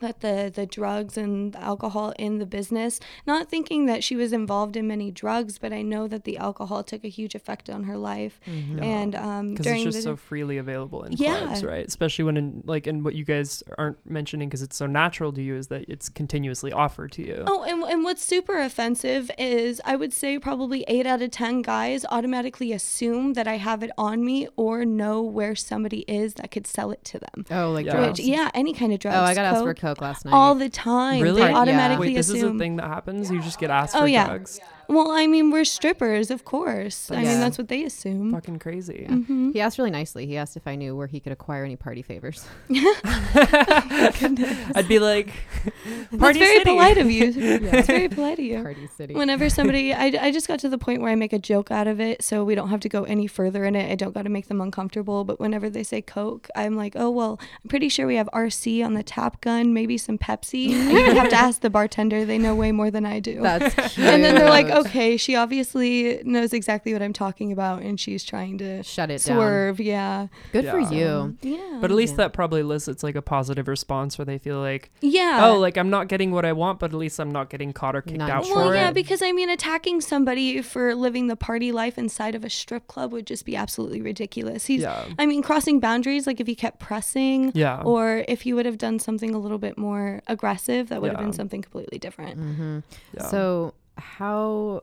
but 0.00 0.20
the 0.20 0.50
the 0.54 0.66
drugs 0.66 1.16
and 1.16 1.52
the 1.52 1.60
alcohol 1.62 2.12
in 2.18 2.38
the 2.38 2.46
business 2.46 3.00
not 3.26 3.48
thinking 3.48 3.86
that 3.86 4.02
she 4.04 4.14
was 4.16 4.32
involved 4.32 4.76
in 4.76 4.86
many 4.86 5.10
drugs 5.10 5.58
but 5.58 5.72
i 5.72 5.82
know 5.82 6.06
that 6.06 6.24
the 6.24 6.36
alcohol 6.38 6.82
took 6.82 7.04
a 7.04 7.08
huge 7.08 7.34
effect 7.34 7.68
on 7.70 7.84
her 7.84 7.96
life 7.96 8.40
Yeah. 8.46 8.84
and 8.84 9.14
um 9.14 9.50
because 9.54 9.66
it's 9.66 9.82
just 9.84 9.96
the 9.98 10.02
so 10.02 10.16
freely 10.16 10.58
available 10.58 11.02
in 11.04 11.12
Yeah. 11.12 11.38
clubs, 11.38 11.64
right? 11.64 11.86
Especially 11.86 12.24
when, 12.24 12.36
in, 12.36 12.62
like, 12.66 12.86
and 12.86 13.04
what 13.04 13.14
you 13.14 13.24
guys 13.24 13.62
aren't 13.76 13.98
mentioning 14.08 14.48
because 14.48 14.62
it's 14.62 14.76
so 14.76 14.86
natural 14.86 15.32
to 15.32 15.42
you 15.42 15.56
is 15.56 15.68
that 15.68 15.84
it's 15.88 16.08
continuously 16.08 16.72
offered 16.72 17.12
to 17.12 17.26
you. 17.26 17.44
Oh, 17.46 17.62
and, 17.64 17.82
and 17.84 18.04
what's 18.04 18.24
super 18.24 18.58
offensive 18.58 19.30
is 19.38 19.80
I 19.84 19.96
would 19.96 20.12
say 20.12 20.38
probably 20.38 20.84
eight 20.88 21.06
out 21.06 21.22
of 21.22 21.30
10 21.30 21.62
guys 21.62 22.04
automatically 22.10 22.72
assume 22.72 23.32
that 23.34 23.46
I 23.48 23.56
have 23.56 23.82
it 23.82 23.90
on 23.98 24.24
me 24.24 24.48
or 24.56 24.84
know 24.84 25.22
where 25.22 25.54
somebody 25.54 26.00
is 26.08 26.34
that 26.34 26.50
could 26.50 26.66
sell 26.66 26.90
it 26.90 27.04
to 27.06 27.18
them. 27.18 27.44
Oh, 27.50 27.72
like 27.72 27.86
Yeah. 27.86 27.92
drugs. 27.96 28.18
Which, 28.18 28.26
yeah, 28.28 28.50
any 28.54 28.72
kind 28.72 28.92
of 28.92 28.98
drugs. 29.00 29.16
Oh, 29.16 29.22
I 29.22 29.34
got 29.34 29.44
asked 29.44 29.62
for 29.64 29.74
coke, 29.88 29.98
coke 29.98 30.02
last 30.02 30.24
night. 30.24 30.32
all 30.34 30.54
the 30.54 30.68
time. 30.68 31.22
Really? 31.22 31.42
They 31.42 31.50
Yeah. 31.50 31.56
automatically 31.58 32.08
Wait, 32.08 32.14
this 32.16 32.28
assume. 32.30 32.50
is 32.50 32.54
a 32.54 32.58
thing 32.58 32.76
that 32.76 32.88
happens. 32.88 33.30
You 33.30 33.40
just 33.42 33.58
get 33.58 33.70
asked 33.70 33.94
Oh, 33.96 34.00
for 34.00 34.06
yeah. 34.08 34.26
drugs. 34.26 34.60
Well, 34.88 35.10
I 35.10 35.26
mean, 35.26 35.50
we're 35.50 35.64
strippers, 35.64 36.30
of 36.30 36.44
course. 36.44 37.10
I 37.10 37.20
Yeah. 37.22 37.28
mean, 37.32 37.40
that's 37.40 37.58
what 37.58 37.68
they 37.68 37.84
assume. 37.84 38.32
Fucking 38.32 38.58
crazy. 38.58 39.06
Mhm. 39.08 39.52
he 39.52 39.60
asked 39.60 39.76
really 39.78 39.90
nicely. 39.90 40.26
He 40.26 40.36
asked 40.36 40.56
if 40.56 40.66
I 40.66 40.76
knew 40.76 40.96
where 40.96 41.06
he 41.06 41.20
could 41.20 41.32
acquire 41.32 41.64
any 41.64 41.76
party 41.76 42.00
favors. 42.02 42.46
I'd 44.74 44.86
be 44.88 44.98
like, 44.98 45.32
That's 46.10 46.16
Party 46.16 46.38
very 46.38 46.58
City. 46.58 46.70
polite 46.70 46.98
of 46.98 47.10
you. 47.10 47.28
It's 47.78 47.86
very 47.86 48.08
polite 48.08 48.38
of 48.38 48.44
you. 48.44 48.62
party 48.62 48.88
city. 48.96 49.14
Whenever 49.14 49.48
somebody, 49.50 49.92
I, 49.92 50.06
I 50.20 50.30
just 50.30 50.48
got 50.48 50.58
to 50.60 50.68
the 50.68 50.78
point 50.78 51.02
where 51.02 51.10
I 51.10 51.14
make 51.14 51.32
a 51.32 51.38
joke 51.38 51.70
out 51.70 51.86
of 51.86 52.00
it, 52.00 52.22
so 52.22 52.44
we 52.44 52.54
don't 52.54 52.68
have 52.70 52.80
to 52.80 52.88
go 52.88 53.04
any 53.04 53.26
further 53.26 53.64
in 53.64 53.74
it. 53.76 53.90
I 53.90 53.94
don't 53.94 54.12
got 54.14 54.22
to 54.22 54.28
make 54.30 54.48
them 54.48 54.60
uncomfortable. 54.60 55.24
But 55.24 55.38
whenever 55.40 55.68
they 55.70 55.82
say 55.82 56.00
Coke, 56.02 56.48
I'm 56.56 56.76
like, 56.76 56.94
oh 56.96 57.10
well, 57.10 57.38
I'm 57.62 57.68
pretty 57.68 57.88
sure 57.88 58.06
we 58.06 58.16
have 58.16 58.28
RC 58.32 58.84
on 58.84 58.94
the 58.94 59.02
tap 59.02 59.40
gun, 59.40 59.72
maybe 59.74 59.98
some 59.98 60.18
Pepsi. 60.18 60.72
And 60.72 60.92
you 60.92 61.14
have 61.14 61.28
to 61.30 61.36
ask 61.36 61.60
the 61.60 61.70
bartender; 61.70 62.24
they 62.24 62.38
know 62.38 62.54
way 62.54 62.72
more 62.72 62.90
than 62.90 63.04
I 63.04 63.20
do. 63.20 63.40
That's 63.42 63.74
cute. 63.94 64.06
and 64.06 64.24
then 64.24 64.34
they're 64.34 64.48
like, 64.48 64.68
okay, 64.86 65.16
she 65.16 65.34
obviously 65.36 66.22
knows 66.24 66.52
exactly 66.52 66.92
what 66.92 67.02
I'm 67.02 67.12
talking 67.12 67.52
about, 67.52 67.82
and 67.82 67.98
she's 67.98 68.24
trying 68.24 68.58
to 68.58 68.82
shut 68.82 69.10
it 69.10 69.22
down. 69.24 69.36
swerve. 69.36 69.80
Yeah, 69.80 70.28
Good 70.52 70.66
for 70.68 70.78
Yeah. 70.78 70.90
you. 70.90 71.36
yeah, 71.42 71.78
but 71.80 71.90
at 71.90 71.96
least 71.96 72.12
Yeah. 72.14 72.16
that 72.18 72.32
probably 72.32 72.60
elicits 72.60 73.02
like 73.02 73.14
a 73.16 73.22
positive 73.22 73.68
response 73.68 74.18
where 74.18 74.24
they 74.24 74.38
feel 74.38 74.58
like, 74.60 74.90
yeah. 75.00 75.40
oh, 75.48 75.58
like 75.58 75.76
I'm 75.76 75.90
not 75.90 76.08
getting 76.08 76.30
what 76.30 76.44
I 76.44 76.52
want, 76.52 76.78
but 76.78 76.90
at 76.92 76.96
least 76.98 77.18
I'm 77.18 77.30
not 77.30 77.50
getting 77.50 77.72
caught 77.72 77.96
or 77.96 78.02
kicked 78.02 78.18
Not 78.18 78.30
out 78.30 78.44
sure. 78.46 78.54
for 78.54 78.60
Well, 78.66 78.74
yeah, 78.74 78.88
it. 78.88 78.94
because 78.94 79.22
I 79.22 79.32
mean, 79.32 79.50
attacking 79.50 80.00
somebody 80.00 80.62
for 80.62 80.94
living 80.94 81.26
the 81.26 81.36
party 81.36 81.72
life 81.72 81.98
inside 81.98 82.34
of 82.34 82.44
a 82.44 82.50
strip 82.50 82.86
club 82.86 83.12
would 83.12 83.26
just 83.26 83.44
be 83.44 83.56
absolutely 83.56 84.00
ridiculous. 84.00 84.66
He's, 84.66 84.82
yeah. 84.82 85.04
I 85.18 85.26
mean, 85.26 85.42
crossing 85.42 85.80
boundaries, 85.80 86.26
like 86.26 86.40
if 86.40 86.46
he 86.46 86.54
kept 86.54 86.78
pressing, 86.80 87.52
Yeah. 87.54 87.82
or 87.82 88.24
if 88.28 88.42
he 88.42 88.52
would 88.52 88.66
have 88.66 88.78
done 88.78 88.98
something 88.98 89.34
a 89.34 89.38
little 89.38 89.58
bit 89.58 89.76
more 89.78 90.20
aggressive, 90.26 90.88
that 90.88 91.00
would 91.02 91.10
have 91.10 91.20
been 91.20 91.32
something 91.32 91.62
completely 91.62 91.98
different. 91.98 92.36
hmm 92.38 92.78
yeah. 93.14 93.24
So, 93.28 93.74
how, 93.98 94.82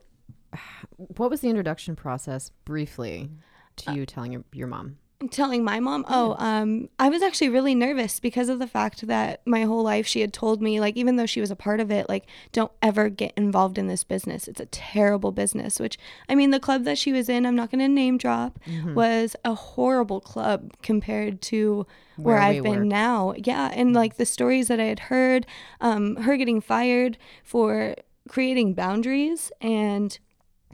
what 0.98 1.30
was 1.30 1.42
the 1.42 1.50
introduction 1.50 1.96
process 1.96 2.52
briefly 2.66 3.30
to 3.78 3.94
you 3.94 4.06
telling 4.06 4.32
your, 4.32 4.44
your 4.54 4.68
mom? 4.68 4.98
telling 5.32 5.64
my 5.64 5.80
mom 5.80 6.04
oh 6.10 6.36
um 6.40 6.90
i 7.00 7.08
was 7.08 7.22
actually 7.24 7.48
really 7.48 7.74
nervous 7.74 8.20
because 8.20 8.50
of 8.50 8.60
the 8.60 8.68
fact 8.68 9.08
that 9.08 9.42
my 9.48 9.62
whole 9.64 9.82
life 9.82 10.06
she 10.06 10.20
had 10.20 10.34
told 10.34 10.62
me 10.62 10.78
like 10.82 10.98
even 10.98 11.16
though 11.16 11.26
she 11.26 11.40
was 11.40 11.50
a 11.50 11.56
part 11.56 11.80
of 11.80 11.90
it 11.90 12.10
like 12.10 12.26
don't 12.52 12.72
ever 12.82 13.08
get 13.08 13.32
involved 13.38 13.78
in 13.78 13.88
this 13.88 14.04
business 14.04 14.46
it's 14.46 14.60
a 14.60 14.66
terrible 14.68 15.32
business 15.32 15.80
which 15.80 15.98
i 16.28 16.36
mean 16.36 16.52
the 16.52 16.60
club 16.60 16.84
that 16.84 16.98
she 16.98 17.14
was 17.14 17.30
in 17.30 17.46
i'm 17.46 17.56
not 17.56 17.72
going 17.72 17.80
to 17.80 17.88
name 17.88 18.18
drop 18.18 18.60
Mm-hmm. 18.68 18.94
was 18.94 19.38
a 19.46 19.54
horrible 19.56 20.20
club 20.20 20.74
compared 20.84 21.42
to 21.44 21.88
where, 22.18 22.36
Where 22.36 22.44
i've 22.44 22.62
been 22.62 22.80
work. 22.80 22.86
now 22.88 23.34
yeah 23.38 23.72
and 23.74 23.94
like 23.94 24.18
the 24.18 24.26
stories 24.26 24.68
that 24.68 24.82
i 24.82 24.86
had 24.86 25.00
heard 25.00 25.48
um 25.80 26.18
her 26.18 26.36
getting 26.36 26.60
fired 26.60 27.18
for 27.42 27.96
creating 28.28 28.74
boundaries 28.74 29.52
and 29.62 30.18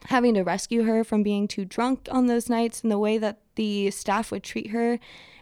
having 0.06 0.34
to 0.34 0.42
rescue 0.42 0.84
her 0.84 1.04
from 1.04 1.24
being 1.24 1.48
too 1.48 1.66
drunk 1.66 2.08
on 2.12 2.28
those 2.28 2.50
nights 2.50 2.82
and 2.82 2.92
the 2.92 3.00
way 3.00 3.18
that 3.18 3.40
the 3.56 3.92
staff 3.92 4.32
would 4.32 4.44
treat 4.44 4.72
her 4.72 5.00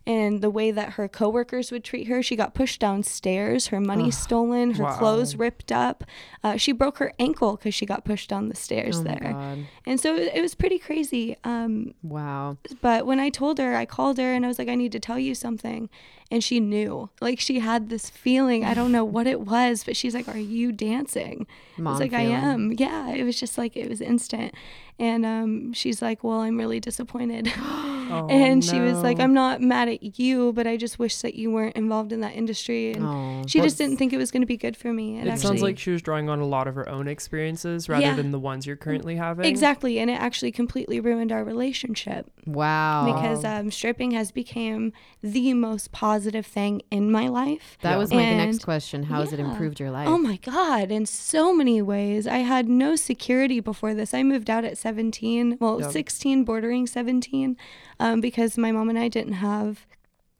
and 0.10 0.42
the 0.42 0.50
way 0.50 0.72
that 0.72 0.94
her 0.94 1.08
coworkers 1.08 1.72
would 1.72 1.84
treat 1.84 2.08
her. 2.08 2.24
She 2.24 2.36
got 2.36 2.56
pushed 2.56 2.80
downstairs, 2.82 3.68
her 3.68 3.80
money 3.80 4.10
stolen, 4.10 4.72
her 4.72 4.86
Wow. 4.86 4.98
clothes 4.98 5.36
ripped 5.36 5.72
up. 5.72 6.04
Uh, 6.44 6.58
she 6.58 6.72
broke 6.72 6.98
her 6.98 7.13
ankle 7.20 7.58
because 7.58 7.75
she 7.75 7.86
got 7.86 8.06
pushed 8.06 8.28
down 8.28 8.50
the 8.50 8.56
stairs 8.56 8.98
Oh 9.01 9.04
there. 9.04 9.34
god! 9.34 9.60
And 9.86 10.00
so 10.00 10.16
it, 10.16 10.32
it 10.34 10.42
was 10.42 10.56
pretty 10.56 10.80
crazy. 10.80 11.38
Um, 11.44 11.94
Wow. 12.01 12.58
but 12.82 13.06
when 13.06 13.20
I 13.20 13.30
told 13.30 13.60
her, 13.60 13.75
I 13.75 13.86
called 13.86 14.18
her 14.18 14.34
and 14.34 14.44
I 14.44 14.48
was 14.48 14.58
like, 14.58 14.68
I 14.68 14.74
need 14.75 14.92
to 14.94 15.00
tell 15.00 15.20
you 15.20 15.36
something. 15.36 15.89
And 16.32 16.44
she 16.44 16.60
knew. 16.60 17.10
Like 17.22 17.39
she 17.39 17.60
had 17.60 17.89
this 17.89 18.10
feeling. 18.10 18.66
I 18.66 18.74
don't 18.74 18.92
know 18.92 19.06
what 19.06 19.28
it 19.28 19.42
was, 19.42 19.84
but 19.84 19.96
she's 19.96 20.16
like, 20.16 20.28
Are 20.28 20.38
you 20.39 20.72
dancing? 20.72 21.46
I 21.78 21.82
was 21.84 22.00
like, 22.00 22.12
feeling. 22.12 22.34
I 22.34 22.39
am. 22.51 22.72
Yeah. 22.78 23.10
It 23.10 23.24
was 23.24 23.39
just 23.39 23.58
like, 23.60 23.75
it 23.78 23.88
was 23.89 24.01
instant. 24.01 24.54
And 24.98 25.24
um, 25.25 25.74
she's 25.74 26.01
like, 26.01 26.24
Well, 26.24 26.39
I'm 26.39 26.58
really 26.58 26.80
disappointed. 26.80 27.51
Oh, 28.10 28.28
and 28.28 28.63
she 28.63 28.80
was 28.80 28.98
like. 29.04 29.20
I'm 29.20 29.34
not 29.34 29.62
mad 29.62 29.89
at 29.89 30.18
you, 30.20 30.54
but 30.54 30.66
I 30.66 30.78
just 30.78 30.98
wish 30.98 31.18
that 31.18 31.36
you 31.36 31.51
weren't 31.51 31.75
involved 31.75 32.12
in 32.13 32.22
that 32.22 32.36
industry. 32.36 32.94
And 32.94 33.06
Oh, 33.06 33.44
she 33.48 33.60
just 33.60 33.78
didn't 33.78 33.98
think 33.98 34.13
it 34.13 34.18
was 34.18 34.32
going 34.32 34.42
to 34.42 34.48
be 34.48 34.56
good 34.58 34.78
for 34.78 34.94
me. 34.94 35.20
It 35.20 35.25
sounds 35.28 35.44
actually- 35.46 35.62
like 35.62 35.78
she 35.80 35.92
was 35.92 36.01
drawing 36.01 36.30
on 36.30 36.39
a 36.39 36.46
lot 36.46 36.68
of 36.68 36.75
her 36.75 36.88
own 36.88 37.08
experiences 37.08 37.89
rather 37.89 38.01
Yeah. 38.06 38.16
than 38.16 38.32
the 38.32 38.39
ones 38.39 38.66
you're 38.66 38.75
currently 38.78 39.18
having. 39.18 39.46
Exactly. 39.46 40.00
And 40.00 40.10
it 40.10 40.13
actually 40.20 40.51
completely 40.51 41.00
ruined 41.00 41.32
our 41.32 41.44
relationship. 41.44 42.32
Wow. 42.46 43.06
because 43.13 43.46
um, 43.46 43.70
stripping 43.70 44.12
has 44.12 44.32
become 44.32 44.92
the 45.22 45.54
most 45.54 45.92
positive 45.92 46.46
thing 46.48 46.82
in 46.89 47.12
my 47.12 47.28
life. 47.28 47.78
that 47.82 47.92
Yeah. 47.92 47.98
was 47.98 48.12
my 48.12 48.34
next 48.36 48.63
question. 48.63 49.04
How 49.04 49.20
has 49.20 49.32
it 49.34 49.39
improved 49.39 49.80
your 49.80 49.92
life? 49.92 50.08
Oh 50.08 50.18
my 50.18 50.38
God, 50.38 50.89
in 50.89 51.06
so 51.06 51.54
many 51.54 51.80
ways. 51.82 52.25
I 52.25 52.38
had 52.39 52.68
no 52.68 52.96
security 52.96 53.60
before 53.60 53.94
this. 53.94 54.13
I 54.16 54.24
moved 54.24 54.50
out 54.50 54.63
at 54.66 54.78
17, 54.80 55.58
well, 55.60 55.80
Yep. 55.82 55.92
16, 55.92 56.44
bordering 56.44 56.88
17, 56.88 57.56
um, 58.00 58.22
because 58.22 58.58
my 58.58 58.72
mom 58.72 58.89
and 58.89 58.98
I 59.00 59.08
didn't 59.08 59.34
have 59.34 59.86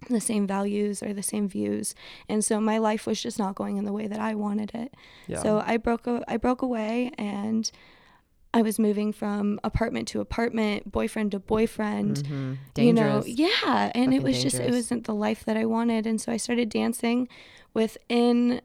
the 0.10 0.22
same 0.22 0.48
values 0.48 1.04
or 1.04 1.14
the 1.14 1.22
same 1.24 1.48
views. 1.50 1.94
And 2.30 2.44
so 2.44 2.62
my 2.62 2.78
life 2.78 3.06
was 3.06 3.22
just 3.22 3.38
not 3.38 3.56
going 3.56 3.78
in 3.78 3.84
the 3.86 3.92
way 3.92 4.08
that 4.08 4.20
I 4.20 4.34
wanted 4.34 4.72
it. 4.74 4.94
Yeah. 5.28 5.42
So 5.42 5.62
I 5.66 5.76
broke 5.78 6.08
a, 6.08 6.24
I 6.28 6.38
broke 6.38 6.62
away 6.62 7.12
and 7.18 7.70
I 8.54 8.62
was 8.62 8.80
moving 8.80 9.12
from 9.14 9.60
apartment 9.64 10.08
to 10.10 10.22
apartment, 10.22 10.90
boyfriend 10.92 11.32
to 11.34 11.40
boyfriend. 11.40 12.18
Mhm. 12.24 12.58
you 12.78 12.94
know 12.94 13.22
Dangerous. 13.22 13.28
yeah 13.28 13.92
and 13.94 14.14
it 14.14 14.18
Fucking 14.22 14.24
was 14.24 14.42
just 14.42 14.56
it 14.60 14.72
wasn't 14.72 15.04
the 15.06 15.14
life 15.14 15.44
that 15.46 15.58
i 15.58 15.66
wanted 15.66 16.08
and 16.08 16.20
so 16.22 16.32
i 16.32 16.38
started 16.38 16.70
dancing 16.70 17.28
within 17.74 18.62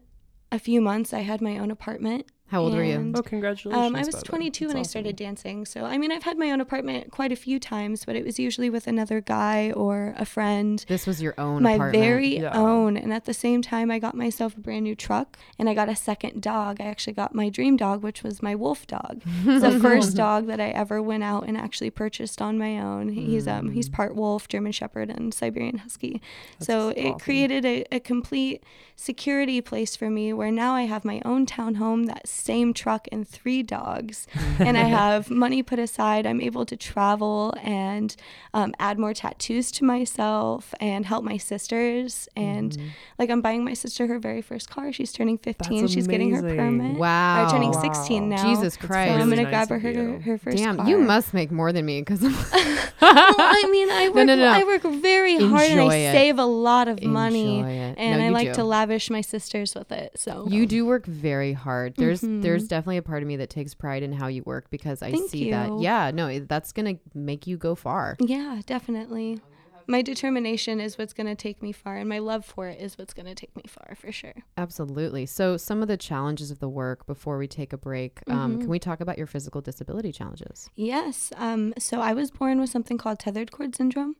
a 0.51 0.59
few 0.59 0.81
months 0.81 1.13
i 1.13 1.19
had 1.19 1.41
my 1.41 1.57
own 1.57 1.69
apartment 1.71 2.25
How 2.47 2.61
old 2.61 2.73
were 2.75 2.83
you? 2.83 3.11
oh, 3.15 3.21
congratulations. 3.23 3.87
um, 3.87 3.95
i 3.95 3.99
was 3.99 4.07
by 4.09 4.11
the 4.11 4.17
way. 4.17 4.21
22 4.23 4.67
when 4.67 4.75
That's 4.75 4.87
i 4.87 4.91
started 4.91 5.15
dancing 5.15 5.65
so 5.65 5.83
i 5.83 5.97
mean 5.97 6.11
i've 6.11 6.23
had 6.23 6.37
my 6.37 6.51
own 6.51 6.61
apartment 6.61 7.11
quite 7.11 7.31
a 7.31 7.35
few 7.35 7.59
times 7.59 8.05
but 8.05 8.15
it 8.15 8.23
was 8.23 8.37
usually 8.37 8.69
with 8.69 8.85
another 8.87 9.19
guy 9.19 9.71
or 9.71 10.13
a 10.17 10.25
friend 10.25 10.85
This 10.87 11.07
was 11.07 11.21
your 11.21 11.33
own 11.39 11.63
my 11.63 11.71
apartment. 11.73 12.03
very 12.03 12.39
Yeah. 12.39 12.51
own 12.55 12.97
and 12.97 13.11
at 13.11 13.25
the 13.25 13.33
same 13.33 13.61
time 13.63 13.89
i 13.89 13.97
got 13.97 14.13
myself 14.15 14.55
a 14.55 14.59
brand 14.59 14.83
new 14.83 14.95
truck 14.95 15.37
and 15.57 15.67
i 15.67 15.73
got 15.73 15.89
a 15.89 15.95
second 15.95 16.41
dog 16.41 16.79
i 16.79 16.85
actually 16.85 17.13
got 17.13 17.33
my 17.33 17.49
dream 17.49 17.77
dog 17.77 18.03
which 18.03 18.21
was 18.21 18.43
my 18.43 18.53
wolf 18.53 18.85
dog 18.85 19.21
it's 19.45 19.63
the 19.63 19.79
first 19.87 20.15
dog 20.15 20.45
that 20.45 20.59
i 20.61 20.69
ever 20.69 21.01
went 21.01 21.23
out 21.23 21.47
and 21.47 21.57
actually 21.57 21.89
purchased 21.89 22.41
on 22.41 22.57
my 22.59 22.79
own 22.79 23.09
he's 23.09 23.47
um 23.47 23.71
he's 23.71 23.89
part 23.89 24.15
wolf 24.15 24.47
german 24.47 24.71
shepherd 24.71 25.09
and 25.09 25.33
siberian 25.33 25.79
husky 25.79 26.21
so 26.59 26.89
it 26.89 27.17
created 27.19 27.65
a, 27.65 27.83
a 27.91 27.99
complete 27.99 28.63
security 28.95 29.59
place 29.61 29.95
for 29.95 30.09
me 30.09 30.31
where 30.31 30.51
now 30.51 30.73
i 30.75 30.83
have 30.83 31.03
my 31.03 31.21
own 31.25 31.45
townhome 31.45 32.05
that 32.05 32.27
same 32.35 32.73
truck 32.73 33.07
and 33.11 33.27
three 33.27 33.63
dogs 33.63 34.27
and 34.59 34.77
i 34.77 34.81
have 34.83 35.29
money 35.29 35.63
put 35.63 35.79
aside 35.79 36.25
i'm 36.27 36.41
able 36.41 36.65
to 36.65 36.75
travel 36.75 37.53
and 37.63 38.15
um, 38.53 38.73
add 38.79 38.99
more 38.99 39.13
tattoos 39.13 39.71
to 39.71 39.83
myself 39.83 40.73
and 40.79 41.05
help 41.05 41.23
my 41.23 41.37
sisters 41.37 42.27
and 42.35 42.77
like 43.17 43.29
i'm 43.29 43.41
buying 43.41 43.63
my 43.63 43.73
sister 43.73 44.07
her 44.07 44.19
very 44.19 44.41
first 44.41 44.69
car 44.69 44.91
she's 44.91 45.11
turning 45.13 45.37
15 45.37 45.81
That's 45.81 45.93
she's 45.93 46.07
getting 46.07 46.31
her 46.35 46.41
permit 46.41 46.97
Wow. 46.97 47.45
or 47.47 47.49
turning 47.49 47.71
Wow. 47.71 47.81
16 47.81 48.29
now 48.29 48.43
Jesus 48.43 48.73
so 48.75 48.87
Christ. 48.87 49.11
i'm 49.11 49.17
really 49.29 49.29
gonna 49.37 49.43
nice 49.43 49.67
grab 49.67 49.69
her 49.69 49.79
her, 49.79 49.91
you. 49.91 50.19
her 50.19 50.37
first 50.37 50.57
Damn, 50.57 50.77
car. 50.77 50.87
you 50.89 50.97
must 50.97 51.33
make 51.33 51.51
more 51.51 51.71
than 51.71 51.85
me 51.85 52.01
because 52.01 52.21
well, 53.01 53.35
I 53.37 53.67
mean, 53.71 53.89
I 53.89 54.07
work, 54.13 54.15
no, 54.15 54.23
no. 54.23 54.35
no. 54.35 54.47
I 54.47 54.63
work 54.63 54.81
very 54.83 55.37
hard 55.37 55.69
and 55.69 55.81
I 55.81 55.95
it. 55.95 56.11
save 56.13 56.39
a 56.39 56.45
lot 56.45 56.87
of 56.87 57.03
money, 57.03 57.59
Enjoy 57.59 57.69
it. 57.69 57.95
and 57.97 58.19
No, 58.21 58.25
I 58.27 58.29
like 58.29 58.47
do. 58.49 58.53
to 58.55 58.63
lavish 58.63 59.09
my 59.09 59.21
sisters 59.21 59.75
with 59.75 59.91
it. 59.91 60.13
So 60.19 60.47
You 60.49 60.65
do 60.65 60.85
work 60.85 61.05
very 61.05 61.53
hard. 61.53 61.95
There's 61.95 62.23
Mhm. 62.27 62.41
there's 62.41 62.67
definitely 62.67 62.97
a 62.97 63.01
part 63.01 63.21
of 63.23 63.27
me 63.27 63.35
that 63.37 63.49
takes 63.49 63.73
pride 63.73 64.03
in 64.03 64.11
how 64.13 64.27
you 64.27 64.43
work 64.43 64.69
because 64.69 65.01
I 65.01 65.11
Thank 65.11 65.29
see 65.29 65.49
that. 65.51 65.79
Yeah, 65.79 66.11
no, 66.13 66.39
that's 66.39 66.71
gonna 66.71 66.95
make 67.13 67.47
you 67.47 67.57
go 67.57 67.75
far. 67.75 68.17
yeah, 68.19 68.61
definitely. 68.65 69.39
My 69.87 70.01
determination 70.01 70.79
is 70.81 70.97
what's 70.97 71.13
going 71.13 71.27
to 71.27 71.35
take 71.35 71.61
me 71.61 71.71
far, 71.71 71.97
and 71.97 72.09
my 72.09 72.17
love 72.17 72.43
for 72.43 72.67
it 72.69 72.81
is 72.81 72.97
what's 72.97 73.13
going 73.13 73.27
to 73.27 73.35
take 73.35 73.55
me 73.55 73.61
far 73.69 73.93
for 73.93 74.11
sure. 74.11 74.33
Absolutely. 74.57 75.27
So 75.27 75.57
some 75.57 75.83
of 75.83 75.87
the 75.87 75.95
challenges 75.95 76.49
of 76.49 76.57
the 76.57 76.67
work 76.67 77.05
before 77.05 77.37
we 77.37 77.47
take 77.47 77.71
a 77.71 77.77
break. 77.77 78.19
Um, 78.27 78.57
Mhm. 78.57 78.61
can 78.61 78.69
we 78.71 78.79
talk 78.79 78.99
about 78.99 79.19
your 79.19 79.27
physical 79.27 79.61
disability 79.61 80.11
challenges? 80.11 80.71
Yes. 80.73 81.31
Um, 81.37 81.71
so 81.77 82.01
I 82.01 82.13
was 82.13 82.31
born 82.31 82.59
with 82.59 82.71
something 82.71 82.97
called 82.97 83.19
tethered 83.19 83.51
cord 83.51 83.75
syndrome. 83.75 84.15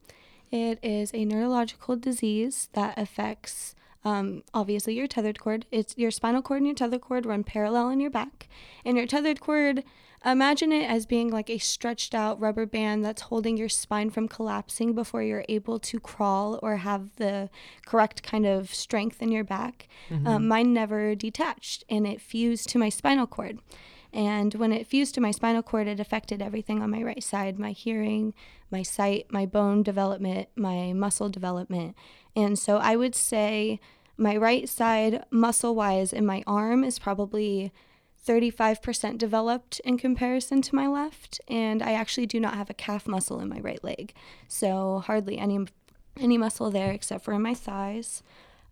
It 0.51 0.77
is 0.83 1.09
a 1.15 1.25
neurological 1.25 1.95
disease 1.95 2.69
that 2.73 2.95
affects 2.99 3.73
um, 4.05 4.43
obviously 4.53 4.93
your 4.93 5.07
tethered 5.07 5.39
cord. 5.39 5.65
It's 5.71 5.97
your 5.97 6.11
spinal 6.11 6.41
cord 6.41 6.59
and 6.59 6.67
your 6.67 6.75
tethered 6.75 7.01
cord 7.01 7.25
run 7.25 7.43
parallel 7.43 7.89
in 7.89 7.99
your 7.99 8.11
back, 8.11 8.47
and 8.85 8.95
your 8.95 9.07
tethered 9.07 9.41
cord. 9.41 9.83
Imagine 10.23 10.71
it 10.71 10.89
as 10.89 11.05
being 11.05 11.29
like 11.29 11.51
a 11.51 11.59
stretched 11.59 12.15
out 12.15 12.39
rubber 12.39 12.65
band 12.65 13.05
that's 13.05 13.23
holding 13.23 13.57
your 13.57 13.69
spine 13.69 14.09
from 14.09 14.27
collapsing 14.27 14.95
before 14.95 15.21
you're 15.21 15.45
able 15.47 15.77
to 15.77 15.99
crawl 15.99 16.59
or 16.63 16.77
have 16.77 17.15
the 17.17 17.49
correct 17.85 18.23
kind 18.23 18.45
of 18.45 18.73
strength 18.73 19.21
in 19.21 19.31
your 19.31 19.43
back. 19.43 19.87
Um, 20.25 20.47
mine 20.47 20.73
never 20.73 21.13
detached 21.13 21.83
and 21.89 22.07
it 22.07 22.21
fused 22.21 22.69
to 22.69 22.79
my 22.79 22.89
spinal 22.89 23.27
cord. 23.27 23.59
And 24.11 24.55
when 24.55 24.71
it 24.71 24.87
fused 24.87 25.13
to 25.15 25.21
my 25.21 25.29
spinal 25.29 25.61
cord, 25.61 25.87
it 25.87 25.99
affected 25.99 26.41
everything 26.41 26.81
on 26.81 26.89
my 26.89 27.03
right 27.03 27.21
side 27.23 27.59
my 27.59 27.71
hearing, 27.71 28.33
my 28.71 28.81
sight, 28.81 29.27
my 29.29 29.45
bone 29.45 29.83
development, 29.83 30.47
my 30.55 30.93
muscle 30.93 31.29
development. 31.29 31.95
And 32.35 32.57
so 32.57 32.77
I 32.77 32.95
would 32.95 33.13
say 33.13 33.79
my 34.17 34.37
right 34.37 34.67
side, 34.67 35.25
muscle 35.31 35.75
wise, 35.75 36.13
in 36.13 36.25
my 36.25 36.43
arm 36.47 36.83
is 36.83 36.99
probably 36.99 37.71
35% 38.25 39.17
developed 39.17 39.79
in 39.85 39.97
comparison 39.97 40.61
to 40.63 40.75
my 40.75 40.87
left. 40.87 41.39
And 41.47 41.83
I 41.83 41.93
actually 41.93 42.25
do 42.25 42.39
not 42.39 42.55
have 42.55 42.69
a 42.69 42.73
calf 42.73 43.07
muscle 43.07 43.39
in 43.39 43.49
my 43.49 43.59
right 43.59 43.83
leg. 43.83 44.13
So 44.47 45.03
hardly 45.05 45.37
any. 45.37 45.65
Any 46.17 46.37
muscle 46.37 46.71
there 46.71 46.91
except 46.91 47.25
for 47.25 47.33
in 47.33 47.41
my 47.41 47.53
thighs. 47.53 48.23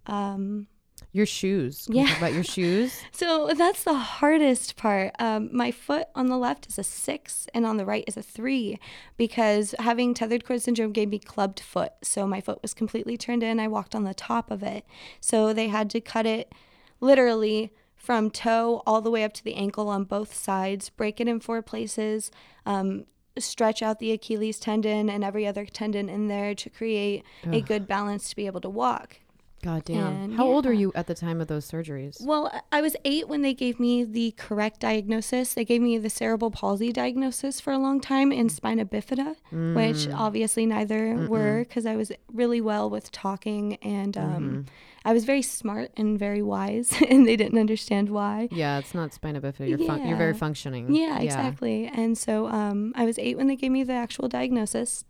Um, 0.07 0.67
Your 1.11 1.25
shoes. 1.25 1.85
Can 1.85 1.95
Yeah. 1.95 2.17
about 2.17 2.33
your 2.33 2.43
shoes. 2.43 3.01
so 3.11 3.51
that's 3.55 3.83
the 3.83 3.93
hardest 3.93 4.75
part. 4.75 5.13
Um, 5.19 5.49
my 5.51 5.71
foot 5.71 6.07
on 6.15 6.27
the 6.27 6.37
left 6.37 6.67
is 6.67 6.79
a 6.79 6.83
six, 6.83 7.47
and 7.53 7.65
on 7.65 7.77
the 7.77 7.85
right 7.85 8.03
is 8.07 8.17
a 8.17 8.23
three, 8.23 8.79
because 9.17 9.75
having 9.79 10.13
tethered 10.13 10.45
cord 10.45 10.61
syndrome 10.61 10.91
gave 10.91 11.09
me 11.09 11.19
clubbed 11.19 11.59
foot. 11.59 11.93
So 12.01 12.25
my 12.25 12.41
foot 12.41 12.61
was 12.61 12.73
completely 12.73 13.17
turned 13.17 13.43
in. 13.43 13.59
I 13.59 13.67
walked 13.67 13.93
on 13.95 14.03
the 14.03 14.13
top 14.13 14.49
of 14.49 14.63
it. 14.63 14.85
So 15.19 15.53
they 15.53 15.67
had 15.67 15.89
to 15.91 16.01
cut 16.01 16.25
it 16.25 16.51
literally 16.99 17.71
from 17.95 18.29
toe 18.29 18.81
all 18.85 19.01
the 19.01 19.11
way 19.11 19.23
up 19.23 19.33
to 19.33 19.43
the 19.43 19.55
ankle 19.55 19.87
on 19.87 20.03
both 20.03 20.33
sides, 20.33 20.89
break 20.89 21.21
it 21.21 21.27
in 21.27 21.39
four 21.39 21.61
places, 21.61 22.31
um, 22.65 23.05
stretch 23.39 23.81
out 23.81 23.99
the 23.99 24.11
Achilles 24.11 24.59
tendon 24.59 25.09
and 25.09 25.23
every 25.23 25.47
other 25.47 25.65
tendon 25.65 26.09
in 26.09 26.27
there 26.27 26.53
to 26.53 26.69
create 26.69 27.23
a 27.45 27.61
good 27.61 27.87
balance 27.87 28.29
to 28.29 28.35
be 28.35 28.45
able 28.45 28.61
to 28.61 28.69
walk. 28.69 29.19
God 29.63 29.85
damn. 29.85 30.13
And 30.15 30.33
How 30.35 30.45
old 30.45 30.65
were 30.65 30.73
you 30.73 30.91
at 30.93 31.07
the 31.07 31.15
time 31.15 31.41
of 31.41 31.47
those 31.47 31.65
surgeries? 31.69 32.23
Well, 32.23 32.51
I 32.71 32.81
was 32.81 32.95
eight 33.05 33.27
when 33.27 33.41
they 33.41 33.53
gave 33.53 33.79
me 33.79 34.03
the 34.03 34.31
correct 34.37 34.81
diagnosis. 34.81 35.53
They 35.53 35.65
gave 35.65 35.81
me 35.81 35.97
the 35.97 36.09
cerebral 36.09 36.51
palsy 36.51 36.91
diagnosis 36.91 37.59
for 37.59 37.71
a 37.73 37.77
long 37.79 38.01
time 38.01 38.31
and 38.31 38.51
spina 38.51 38.85
bifida, 38.85 39.35
which 39.75 40.07
obviously 40.13 40.65
neither 40.65 41.15
were 41.27 41.59
because 41.59 41.85
I 41.85 41.95
was 41.95 42.11
really 42.31 42.61
well 42.61 42.89
with 42.89 43.11
talking 43.11 43.75
and 43.81 44.17
um, 44.17 44.65
I 45.05 45.11
was 45.13 45.25
very 45.25 45.41
smart 45.41 45.91
and 45.97 46.17
very 46.17 46.41
wise, 46.41 46.93
and 47.09 47.27
they 47.27 47.35
didn't 47.35 47.59
understand 47.59 48.09
why. 48.09 48.47
Yeah, 48.51 48.79
it's 48.79 48.93
not 48.93 49.13
spina 49.13 49.41
bifida. 49.41 49.67
You're 49.67 49.77
fun- 49.79 50.07
you're 50.07 50.17
very 50.17 50.31
Yeah. 50.31 50.37
functioning. 50.37 50.93
Yeah, 50.95 51.19
exactly. 51.19 51.87
And 51.93 52.17
so 52.17 52.47
um, 52.47 52.93
I 52.95 53.03
was 53.05 53.19
eight 53.19 53.35
when 53.37 53.47
they 53.47 53.55
gave 53.57 53.71
me 53.71 53.83
the 53.83 53.93
actual 53.93 54.27
diagnosis. 54.29 55.03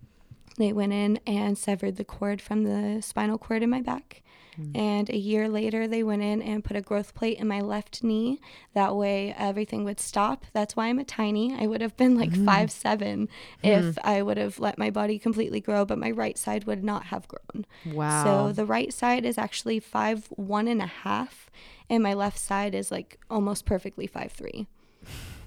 They 0.57 0.73
went 0.73 0.93
in 0.93 1.19
and 1.27 1.57
severed 1.57 1.95
the 1.97 2.03
cord 2.03 2.39
from 2.41 2.63
the 2.63 3.01
spinal 3.01 3.37
cord 3.39 3.61
in 3.63 3.69
my 3.69 3.81
back. 3.81 4.21
Mm. 4.59 4.77
And 4.77 5.09
a 5.09 5.17
year 5.17 5.49
later, 5.49 5.87
they 5.87 6.03
went 6.03 6.21
in 6.21 6.41
and 6.41 6.63
put 6.63 6.77
a 6.77 6.81
growth 6.81 7.13
plate 7.15 7.39
in 7.39 7.47
my 7.47 7.61
left 7.61 8.03
knee. 8.03 8.39
That 8.73 8.95
way, 8.95 9.33
everything 9.37 9.83
would 9.85 9.99
stop. 9.99 10.45
That's 10.53 10.75
why 10.75 10.87
I'm 10.87 10.99
a 10.99 11.03
tiny. 11.03 11.55
I 11.57 11.67
would 11.67 11.81
have 11.81 11.97
been 11.97 12.17
like 12.17 12.31
mm. 12.31 12.45
five 12.45 12.71
seven 12.71 13.29
hmm. 13.61 13.67
if 13.67 13.97
I 14.03 14.21
would 14.21 14.37
have 14.37 14.59
let 14.59 14.77
my 14.77 14.89
body 14.89 15.19
completely 15.19 15.59
grow, 15.59 15.85
but 15.85 15.97
my 15.97 16.11
right 16.11 16.37
side 16.37 16.65
would 16.65 16.83
not 16.83 17.05
have 17.05 17.27
grown. 17.27 17.65
Wow. 17.85 18.23
So 18.23 18.51
the 18.53 18.65
right 18.65 18.93
side 18.93 19.25
is 19.25 19.37
actually 19.37 19.79
five 19.79 20.27
one 20.29 20.67
and 20.67 20.81
a 20.81 20.87
half, 20.87 21.49
and 21.89 22.03
my 22.03 22.13
left 22.13 22.39
side 22.39 22.75
is 22.75 22.91
like 22.91 23.19
almost 23.29 23.65
perfectly 23.65 24.07
five 24.07 24.31
three. 24.31 24.67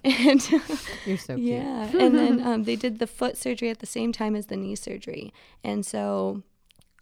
And 0.05 0.49
You're 1.07 1.17
so 1.19 1.35
cute. 1.35 1.47
yeah, 1.47 1.91
and 1.99 2.15
then 2.15 2.47
um, 2.47 2.65
they 2.65 2.77
did 2.77 2.99
the 3.01 3.07
foot 3.07 3.37
surgery 3.37 3.71
at 3.71 3.81
the 3.81 3.87
same 3.87 4.13
time 4.13 4.37
as 4.37 4.47
the 4.47 4.57
knee 4.57 4.77
surgery, 4.77 5.33
and 5.65 5.85
so 5.85 6.43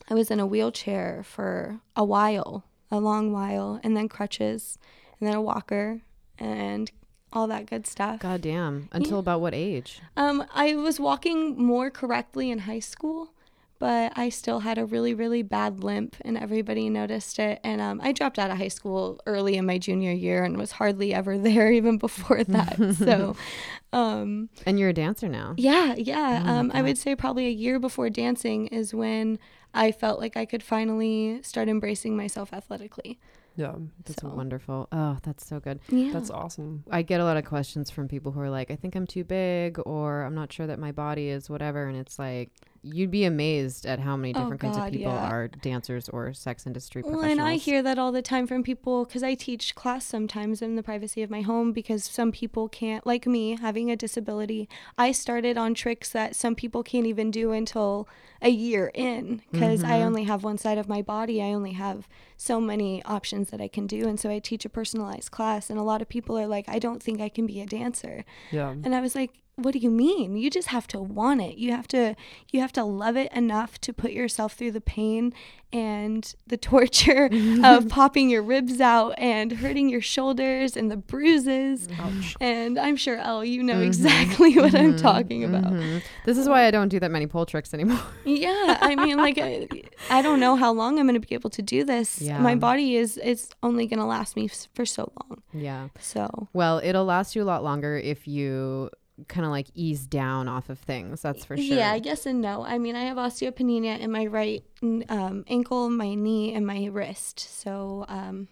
I 0.08 0.14
was 0.14 0.30
in 0.30 0.40
a 0.40 0.46
wheelchair 0.46 1.23
for 1.25 1.80
a 1.96 2.04
while, 2.04 2.64
a 2.90 2.99
long 3.00 3.32
while, 3.32 3.80
and 3.82 3.97
then 3.97 4.08
crutches, 4.08 4.78
and 5.19 5.28
then 5.28 5.34
a 5.36 5.43
walker, 5.43 6.02
and 6.38 6.90
all 7.32 7.47
that 7.49 7.67
good 7.67 7.86
stuff. 7.86 8.21
God 8.21 8.43
damn. 8.43 8.88
Until 8.93 9.19
about 9.19 9.40
what 9.40 9.54
age? 9.54 10.00
Um, 10.17 10.45
I 10.54 10.75
was 10.76 11.00
walking 11.00 11.56
more 11.60 11.90
correctly 11.90 12.50
in 12.50 12.60
high 12.60 12.78
school, 12.80 13.32
but 13.80 14.12
I 14.17 14.28
still 14.28 14.60
had 14.60 14.78
a 14.78 14.84
really, 14.84 15.14
really 15.14 15.43
bad 15.43 15.82
limp, 15.82 16.17
and 16.21 16.38
everybody 16.38 16.88
noticed 16.88 17.38
it. 17.38 17.58
And 17.64 17.80
um, 17.80 18.00
I 18.02 18.12
dropped 18.12 18.38
out 18.38 18.50
of 18.50 18.58
high 18.58 18.69
school 18.69 19.19
early 19.26 19.56
in 19.56 19.67
my 19.67 19.78
junior 19.78 20.12
year 20.12 20.45
and 20.45 20.56
was 20.56 20.73
hardly 20.73 21.12
ever 21.12 21.36
there 21.49 21.73
even 21.73 21.99
before 21.99 22.45
that. 22.45 22.95
so, 22.99 23.36
um, 23.93 24.49
And 24.64 24.78
you're 24.78 24.90
a 24.90 24.95
dancer 24.95 25.28
now. 25.28 25.54
yeah, 25.56 25.95
yeah. 25.97 26.45
Oh 26.47 26.50
um, 26.52 26.71
I 26.73 26.82
would 26.82 26.99
say 26.99 27.17
probably 27.17 27.47
a 27.47 27.50
year 27.50 27.78
before 27.80 28.10
dancing 28.10 28.69
is 28.69 28.95
when 28.95 29.38
I 29.75 29.91
felt 29.93 30.21
like 30.21 30.37
I 30.37 30.45
could 30.47 30.63
finally 30.63 31.41
start 31.43 31.69
embracing 31.69 32.17
myself 32.17 32.52
athletically. 32.52 33.19
Yeah, 33.56 33.75
That's 34.04 34.21
So- 34.23 34.28
wonderful. 34.28 34.89
Oh, 34.91 35.19
that's 35.23 35.47
so 35.47 35.60
good. 35.60 35.80
Yeah. 35.89 36.13
that's 36.13 36.30
awesome. 36.30 36.84
I 36.91 37.02
get 37.02 37.21
a 37.21 37.25
lot 37.25 37.37
of 37.37 37.45
questions 37.45 37.91
from 37.91 38.08
people 38.08 38.32
who 38.32 38.41
are 38.41 38.50
like, 38.50 38.71
I 38.71 38.76
think 38.76 38.97
I'm 38.97 39.06
too 39.06 39.23
big, 39.25 39.78
or 39.84 40.23
I'm 40.23 40.34
not 40.34 40.52
sure 40.52 40.67
that 40.67 40.78
my 40.80 40.91
body 40.93 41.28
is 41.28 41.49
whatever. 41.50 41.87
And 41.87 41.97
it's 41.97 42.19
like, 42.19 42.50
you'd 42.84 43.10
be 43.10 43.25
amazed 43.25 43.86
at 43.86 43.99
how 43.99 44.14
many 44.14 44.34
Oh, 44.34 44.40
different 44.40 44.60
kinds 44.60 44.76
of 44.76 44.84
people 44.90 45.12
yeah. 45.12 45.26
are 45.28 45.49
dancers 45.49 46.08
or 46.10 46.32
sex 46.34 46.66
industry 46.66 47.00
Well, 47.02 47.12
professionals. 47.12 47.38
and 47.38 47.49
I 47.49 47.54
hear 47.56 47.82
that 47.82 47.99
all 47.99 48.12
the 48.12 48.20
time 48.20 48.47
from 48.47 48.62
people 48.62 49.04
because 49.06 49.23
I 49.23 49.34
teach 49.34 49.75
class 49.75 50.04
sometimes 50.04 50.60
in 50.60 50.76
the 50.76 50.82
privacy 50.82 51.23
of 51.23 51.30
my 51.30 51.40
home 51.40 51.73
because 51.73 52.04
some 52.04 52.30
people 52.30 52.68
can't, 52.68 53.06
like 53.06 53.26
me, 53.26 53.56
having 53.58 53.90
a 53.90 53.97
disability. 53.97 54.68
I 54.99 55.12
started 55.12 55.56
on 55.56 55.73
tricks 55.75 56.10
that 56.10 56.36
some 56.36 56.54
people 56.54 56.82
can't 56.82 57.06
even 57.06 57.30
do 57.30 57.52
until 57.52 58.06
a 58.42 58.50
year 58.50 58.90
in 58.94 59.40
because 59.50 59.82
I 59.82 60.00
Mhm. 60.00 60.04
only 60.06 60.25
have 60.25 60.44
one 60.44 60.58
side 60.58 60.76
of 60.76 60.86
my 60.88 61.00
body. 61.00 61.40
I 61.42 61.54
only 61.54 61.73
have 61.73 62.06
so 62.36 62.60
many 62.60 63.02
options 63.04 63.49
that 63.50 63.60
I 63.62 63.68
can 63.68 63.86
do. 63.86 64.06
And 64.06 64.20
so 64.20 64.28
I 64.28 64.38
teach 64.40 64.64
a 64.66 64.68
personalized 64.68 65.30
class, 65.30 65.70
and 65.70 65.78
a 65.78 65.82
lot 65.82 66.02
of 66.02 66.08
people 66.10 66.36
are 66.38 66.47
like, 66.47 66.68
I 66.68 66.78
don't 66.78 67.02
think 67.02 67.20
I 67.23 67.30
can 67.30 67.47
be 67.47 67.60
a 67.62 67.66
dancer. 67.66 68.25
Yeah, 68.50 68.70
And 68.70 68.94
I 68.94 69.00
was 69.00 69.14
like, 69.14 69.30
what 69.56 69.73
do 69.73 69.78
you 69.78 69.90
mean? 69.90 70.36
You 70.36 70.50
just 70.50 70.69
have 70.69 70.86
to 70.88 71.00
want 71.00 71.40
it. 71.40 71.56
You 71.58 71.71
have 71.73 71.86
to 71.88 72.17
you 72.52 72.60
have 72.60 72.73
to 72.73 72.84
love 72.84 73.17
it 73.17 73.32
enough 73.32 73.80
to 73.82 73.93
put 73.93 74.10
yourself 74.12 74.54
through 74.54 74.73
the 74.73 74.80
pain 74.80 75.32
and 75.73 76.34
the 76.47 76.56
torture 76.73 77.28
of 77.64 77.88
popping 77.99 78.30
your 78.30 78.43
ribs 78.43 78.80
out 78.80 79.14
and 79.19 79.52
hurting 79.52 79.88
your 79.88 80.00
shoulders 80.00 80.76
and 80.76 80.90
the 80.90 80.97
bruises. 80.97 81.88
ouch. 82.00 82.36
And 82.40 82.78
I'm 82.78 82.97
sure 82.97 83.17
Elle, 83.17 83.45
you 83.45 83.62
know 83.62 83.75
Mhm. 83.80 83.86
exactly 83.86 84.56
what 84.56 84.75
I'm 84.75 84.95
Mhm. 84.95 85.00
talking 85.02 85.45
about. 85.45 85.73
Mhm. 85.73 86.02
This 86.25 86.38
is 86.38 86.49
why 86.49 86.67
I 86.67 86.71
don't 86.71 86.88
do 86.88 86.99
that 87.00 87.10
many 87.10 87.26
pole 87.26 87.47
tricks 87.47 87.73
anymore. 87.75 88.00
Yeah, 88.25 88.78
I 88.80 88.97
mean, 88.97 89.17
like, 89.19 89.38
I, 89.38 89.69
I 90.10 90.23
don't 90.23 90.40
know 90.40 90.56
how 90.56 90.73
long 90.73 90.99
I'm 90.99 91.06
going 91.06 91.21
to 91.21 91.26
be 91.26 91.34
able 91.34 91.50
to 91.50 91.62
do 91.62 91.84
this. 91.84 92.21
Yeah. 92.21 92.38
My 92.40 92.54
body 92.56 92.97
is 92.97 93.17
is 93.19 93.50
only 93.62 93.86
going 93.86 94.00
to 94.00 94.06
last 94.06 94.34
me 94.36 94.49
for 94.75 94.84
so 94.86 95.12
long. 95.21 95.43
yeah. 95.52 95.88
So 96.00 96.49
Well, 96.52 96.80
it'll 96.84 97.04
last 97.04 97.34
you 97.36 97.43
a 97.43 97.45
lot 97.45 97.62
longer 97.64 97.97
if 97.99 98.26
you 98.28 98.90
kind 99.28 99.44
of 99.44 99.52
like 99.52 99.68
ease 99.74 100.06
down 100.06 100.48
off 100.48 100.68
of 100.70 100.78
things. 100.78 101.22
That's 101.22 101.44
for 101.44 101.56
sure. 101.56 101.64
Yeah, 101.64 101.94
yes 101.94 102.26
and 102.26 102.40
no. 102.40 102.64
I 102.64 102.78
mean, 102.78 102.96
I 102.96 103.04
have 103.04 103.16
osteopenia 103.16 103.98
in 103.98 104.10
my 104.10 104.26
right 104.26 104.64
um, 104.82 105.44
ankle, 105.48 105.90
my 105.90 106.14
knee, 106.14 106.54
and 106.54 106.66
my 106.66 106.86
wrist. 106.86 107.38
So 107.40 108.04
um, 108.08 108.48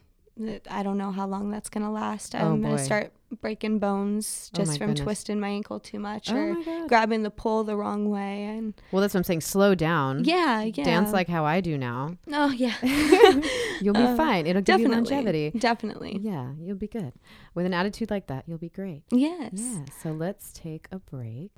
I 0.71 0.83
don't 0.83 0.97
know 0.99 1.11
how 1.12 1.27
long 1.27 1.51
that's 1.51 1.68
going 1.68 1.85
to 1.85 1.90
last. 1.90 2.35
Oh, 2.35 2.38
I'm 2.38 2.62
going 2.62 2.77
to 2.77 2.83
start 2.83 3.12
breaking 3.40 3.79
bones 3.79 4.51
Oh, 4.55 4.59
just 4.59 4.73
my 4.73 4.79
from 4.79 4.87
goodness. 4.88 5.05
twisting 5.05 5.40
my 5.40 5.49
ankle 5.49 5.79
too 5.81 5.99
much 5.99 6.31
Oh 6.31 6.37
or 6.37 6.87
grabbing 6.88 7.23
the 7.23 7.31
pole 7.31 7.64
the 7.64 7.77
wrong 7.77 8.09
way. 8.11 8.45
And 8.45 8.75
Well, 8.92 9.01
that's 9.03 9.14
what 9.14 9.21
I'm 9.21 9.25
saying. 9.25 9.42
Slow 9.42 9.75
down. 9.75 10.25
yeah, 10.25 10.62
yeah. 10.62 10.85
Dance 10.85 11.12
like 11.12 11.29
how 11.29 11.45
I 11.45 11.61
do 11.61 11.77
now. 11.79 12.16
Oh, 12.33 12.51
yeah. 12.51 12.75
You'll 13.81 13.95
be 13.95 14.01
Uh, 14.01 14.16
fine. 14.16 14.47
It'll 14.47 14.62
give 14.62 14.81
you 14.81 14.88
definitely. 14.88 15.11
longevity. 15.14 15.51
Definitely. 15.59 16.18
Yeah, 16.23 16.53
you'll 16.61 16.77
be 16.77 16.88
good. 16.88 17.12
With 17.55 17.66
an 17.66 17.75
attitude 17.75 18.11
like 18.11 18.27
that, 18.29 18.45
you'll 18.47 18.59
be 18.59 18.68
great. 18.71 19.03
Yes. 19.11 19.51
Yeah. 19.55 19.85
So 20.03 20.12
let's 20.12 20.53
take 20.53 20.87
a 20.92 20.99
break. 20.99 21.51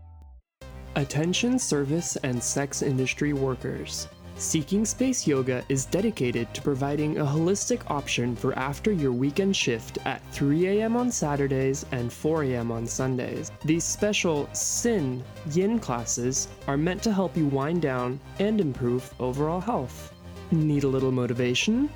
Attention 0.96 1.58
service 1.58 2.16
and 2.16 2.42
sex 2.42 2.82
industry 2.82 3.32
workers. 3.32 4.06
Seeking 4.36 4.84
Space 4.84 5.28
Yoga 5.28 5.62
is 5.68 5.86
dedicated 5.86 6.52
to 6.54 6.60
providing 6.60 7.18
a 7.18 7.24
holistic 7.24 7.88
option 7.88 8.34
for 8.34 8.52
after 8.58 8.90
your 8.90 9.12
weekend 9.12 9.54
shift 9.54 9.98
at 10.06 10.20
3 10.32 10.66
a.m. 10.66 10.96
on 10.96 11.12
Saturdays 11.12 11.86
and 11.92 12.12
4 12.12 12.42
a.m. 12.42 12.72
on 12.72 12.84
Sundays. 12.84 13.52
These 13.64 13.84
special 13.84 14.48
Sin 14.52 15.22
Yin 15.52 15.78
classes 15.78 16.48
are 16.66 16.76
meant 16.76 17.00
to 17.04 17.12
help 17.12 17.36
you 17.36 17.46
wind 17.46 17.82
down 17.82 18.18
and 18.40 18.60
improve 18.60 19.08
overall 19.20 19.60
health. 19.60 20.12
Need 20.50 20.82
a 20.82 20.88
little 20.88 21.12
motivation? 21.12 21.88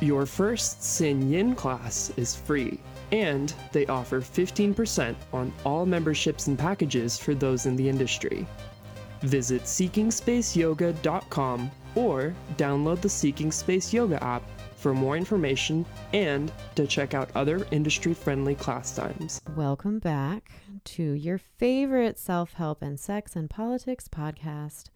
Your 0.00 0.26
first 0.26 0.82
Sin 0.82 1.30
Yin 1.30 1.54
class 1.54 2.12
is 2.16 2.34
free, 2.34 2.80
and 3.12 3.54
they 3.70 3.86
offer 3.86 4.20
15% 4.20 5.14
on 5.32 5.52
all 5.64 5.86
memberships 5.86 6.48
and 6.48 6.58
packages 6.58 7.16
for 7.16 7.34
those 7.34 7.66
in 7.66 7.76
the 7.76 7.88
industry. 7.88 8.48
Visit 9.20 9.62
seekingspaceyoga.com 9.62 11.70
or 11.94 12.34
download 12.56 13.00
the 13.00 13.08
Seeking 13.08 13.50
Space 13.52 13.92
Yoga 13.92 14.22
app 14.22 14.42
for 14.76 14.92
more 14.92 15.16
information 15.16 15.86
and 16.12 16.52
to 16.74 16.86
check 16.86 17.14
out 17.14 17.30
other 17.34 17.66
industry 17.70 18.12
friendly 18.12 18.54
class 18.54 18.94
times. 18.94 19.40
Welcome 19.56 19.98
back 19.98 20.50
to 20.84 21.02
your 21.02 21.38
favorite 21.38 22.18
self 22.18 22.52
help 22.54 22.82
and 22.82 23.00
sex 23.00 23.34
and 23.34 23.48
politics 23.48 24.08
podcast. 24.08 24.90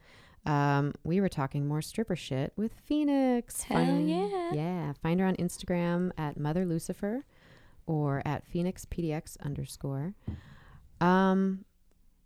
Um, 0.44 0.94
we 1.04 1.20
were 1.20 1.28
talking 1.28 1.66
more 1.66 1.82
stripper 1.82 2.16
shit 2.16 2.52
with 2.56 2.72
Phoenix. 2.84 3.62
Hell 3.62 3.98
yeah. 4.00 4.52
Yeah. 4.52 4.92
Find 5.02 5.20
her 5.20 5.26
on 5.26 5.36
Instagram 5.36 6.10
at 6.16 6.38
Mother 6.38 6.64
Lucifer 6.64 7.24
or 7.86 8.22
at 8.24 8.46
Phoenix 8.46 8.84
PDX 8.84 9.38
underscore. 9.40 10.14
Um, 11.00 11.64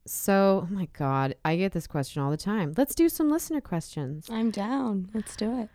so, 0.07 0.67
oh 0.69 0.75
my 0.75 0.88
God, 0.93 1.35
I 1.45 1.57
get 1.57 1.73
this 1.73 1.87
question 1.87 2.23
all 2.23 2.31
the 2.31 2.37
time. 2.37 2.75
Let's 2.77 2.95
do 2.95 3.09
some 3.09 3.31
listener 3.31 3.61
questions. 3.61 4.29
I'm 4.31 4.51
down. 4.51 5.09
Let's 5.15 5.37
do 5.37 5.61
it. 5.61 5.69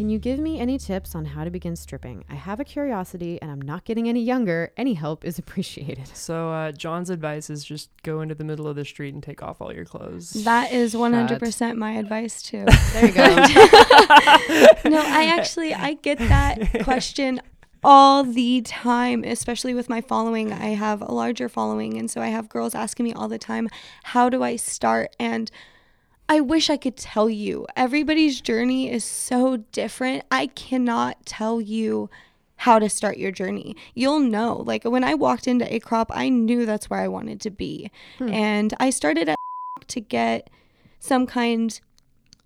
Can 0.00 0.08
you 0.08 0.18
give 0.18 0.38
me 0.38 0.58
any 0.58 0.78
tips 0.78 1.14
on 1.14 1.26
how 1.26 1.44
to 1.44 1.50
begin 1.50 1.76
stripping? 1.76 2.24
I 2.30 2.34
have 2.34 2.58
a 2.58 2.64
curiosity 2.64 3.38
and 3.42 3.50
I'm 3.50 3.60
not 3.60 3.84
getting 3.84 4.08
any 4.08 4.22
younger. 4.22 4.72
Any 4.78 4.94
help 4.94 5.26
is 5.26 5.38
appreciated. 5.42 6.08
So, 6.16 6.50
uh, 6.50 6.72
John's 6.72 7.10
advice 7.10 7.50
is 7.50 7.62
just 7.62 7.90
go 8.02 8.22
into 8.22 8.34
the 8.34 8.42
middle 8.42 8.66
of 8.66 8.76
the 8.76 8.86
street 8.86 9.12
and 9.12 9.22
take 9.22 9.42
off 9.42 9.60
all 9.60 9.74
your 9.74 9.84
clothes. 9.84 10.30
That 10.44 10.72
is 10.72 10.94
100% 10.94 11.76
my 11.76 11.92
advice 11.92 12.40
too. 12.40 12.64
There 12.94 13.04
you 13.04 13.12
go. 13.12 13.26
no, 14.88 15.04
I 15.04 15.34
actually 15.36 15.74
I 15.74 15.98
get 16.00 16.16
that 16.18 16.82
question 16.82 17.42
all 17.84 18.24
the 18.24 18.62
time, 18.62 19.22
especially 19.22 19.74
with 19.74 19.90
my 19.90 20.00
following. 20.00 20.50
I 20.50 20.68
have 20.68 21.02
a 21.02 21.12
larger 21.12 21.50
following 21.50 21.98
and 21.98 22.10
so 22.10 22.22
I 22.22 22.28
have 22.28 22.48
girls 22.48 22.74
asking 22.74 23.04
me 23.04 23.12
all 23.12 23.28
the 23.28 23.38
time, 23.38 23.68
"How 24.04 24.30
do 24.30 24.42
I 24.42 24.56
start?" 24.56 25.14
and 25.20 25.50
I 26.30 26.38
wish 26.38 26.70
I 26.70 26.76
could 26.76 26.96
tell 26.96 27.28
you. 27.28 27.66
Everybody's 27.74 28.40
journey 28.40 28.88
is 28.88 29.04
so 29.04 29.56
different. 29.72 30.24
I 30.30 30.46
cannot 30.46 31.26
tell 31.26 31.60
you 31.60 32.08
how 32.54 32.78
to 32.78 32.88
start 32.88 33.18
your 33.18 33.32
journey. 33.32 33.74
You'll 33.94 34.20
know. 34.20 34.62
Like 34.64 34.84
when 34.84 35.02
I 35.02 35.14
walked 35.14 35.48
into 35.48 35.74
A 35.74 35.80
Crop, 35.80 36.12
I 36.14 36.28
knew 36.28 36.66
that's 36.66 36.88
where 36.88 37.00
I 37.00 37.08
wanted 37.08 37.40
to 37.40 37.50
be. 37.50 37.90
Hmm. 38.18 38.28
And 38.28 38.74
I 38.78 38.90
started 38.90 39.28
at 39.28 39.36
to 39.88 40.00
get 40.00 40.50
some 41.00 41.26
kind 41.26 41.80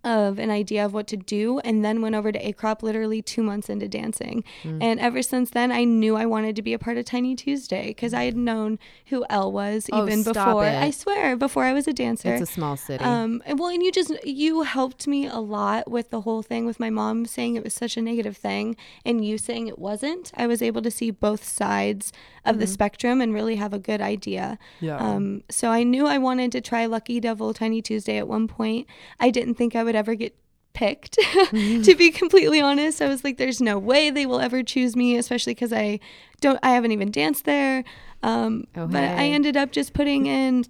of 0.04 0.38
an 0.38 0.50
idea 0.50 0.84
of 0.84 0.92
what 0.92 1.06
to 1.08 1.16
do 1.16 1.58
and 1.60 1.84
then 1.84 2.00
went 2.02 2.14
over 2.14 2.30
to 2.32 2.38
acrop 2.52 2.82
literally 2.82 3.22
two 3.22 3.42
months 3.42 3.68
into 3.68 3.88
dancing. 3.88 4.44
And 4.64 5.00
ever 5.00 5.22
since 5.22 5.50
then, 5.50 5.72
I 5.72 5.84
knew 5.84 6.16
I 6.16 6.26
wanted 6.26 6.56
to 6.56 6.62
be 6.62 6.72
a 6.72 6.78
part 6.78 6.96
of 6.96 7.04
Tiny 7.04 7.34
Tuesday 7.34 7.88
because 7.88 8.12
I 8.14 8.24
had 8.24 8.36
known 8.36 8.78
who 9.06 9.24
Elle 9.30 9.52
was 9.52 9.88
Oh, 9.92 10.06
even 10.06 10.22
before. 10.22 10.64
it. 10.66 10.74
I 10.74 10.90
swear, 10.90 11.36
before 11.36 11.64
I 11.64 11.72
was 11.72 11.86
a 11.88 11.92
dancer. 11.92 12.34
it's 12.34 12.50
a 12.50 12.52
small 12.52 12.76
city. 12.76 13.02
Um, 13.04 13.42
and 13.46 13.58
well, 13.58 13.68
and 13.68 13.82
you 13.82 13.90
just 13.92 14.12
you 14.24 14.62
helped 14.62 15.06
me 15.06 15.26
a 15.26 15.38
lot 15.38 15.90
with 15.90 16.10
the 16.10 16.22
whole 16.22 16.42
thing 16.42 16.66
with 16.66 16.78
my 16.80 16.90
mom 16.90 17.26
saying 17.26 17.56
it 17.56 17.64
was 17.64 17.74
such 17.74 17.96
a 17.96 18.02
negative 18.02 18.36
thing, 18.36 18.76
and 19.04 19.24
you 19.24 19.38
saying 19.38 19.66
it 19.68 19.78
wasn't. 19.78 20.32
I 20.36 20.46
was 20.46 20.62
able 20.62 20.82
to 20.82 20.90
see 20.90 21.10
both 21.10 21.44
sides 21.44 22.12
of 22.44 22.58
the 22.58 22.66
spectrum 22.66 23.20
and 23.22 23.32
really 23.32 23.56
have 23.56 23.72
a 23.72 23.78
good 23.78 24.02
idea. 24.02 24.58
Yeah. 24.80 24.98
Um, 24.98 25.42
so 25.50 25.70
I 25.70 25.82
knew 25.82 26.06
I 26.06 26.18
wanted 26.18 26.52
to 26.52 26.60
try 26.60 26.84
Lucky 26.84 27.18
Devil 27.18 27.54
Tiny 27.54 27.80
Tuesday 27.80 28.18
at 28.18 28.28
one 28.28 28.48
point. 28.48 28.86
I 29.18 29.30
didn't 29.30 29.54
think 29.54 29.74
I 29.74 29.82
would 29.82 29.93
ever 29.94 30.14
get 30.14 30.34
picked 30.72 31.12
to 31.52 31.94
be 31.96 32.10
completely 32.10 32.60
honest 32.60 33.00
i 33.00 33.06
was 33.06 33.22
like 33.22 33.36
there's 33.36 33.60
no 33.60 33.78
way 33.78 34.10
they 34.10 34.26
will 34.26 34.40
ever 34.40 34.60
choose 34.62 34.96
me 34.96 35.16
especially 35.16 35.54
because 35.54 35.72
i 35.72 36.00
don't 36.40 36.58
i 36.64 36.70
haven't 36.70 36.90
even 36.90 37.12
danced 37.12 37.44
there 37.44 37.84
um, 38.24 38.64
Oh, 38.74 38.88
but 38.88 39.04
i 39.04 39.26
ended 39.26 39.56
up 39.56 39.70
just 39.70 39.92
putting 39.92 40.26
in 40.26 40.64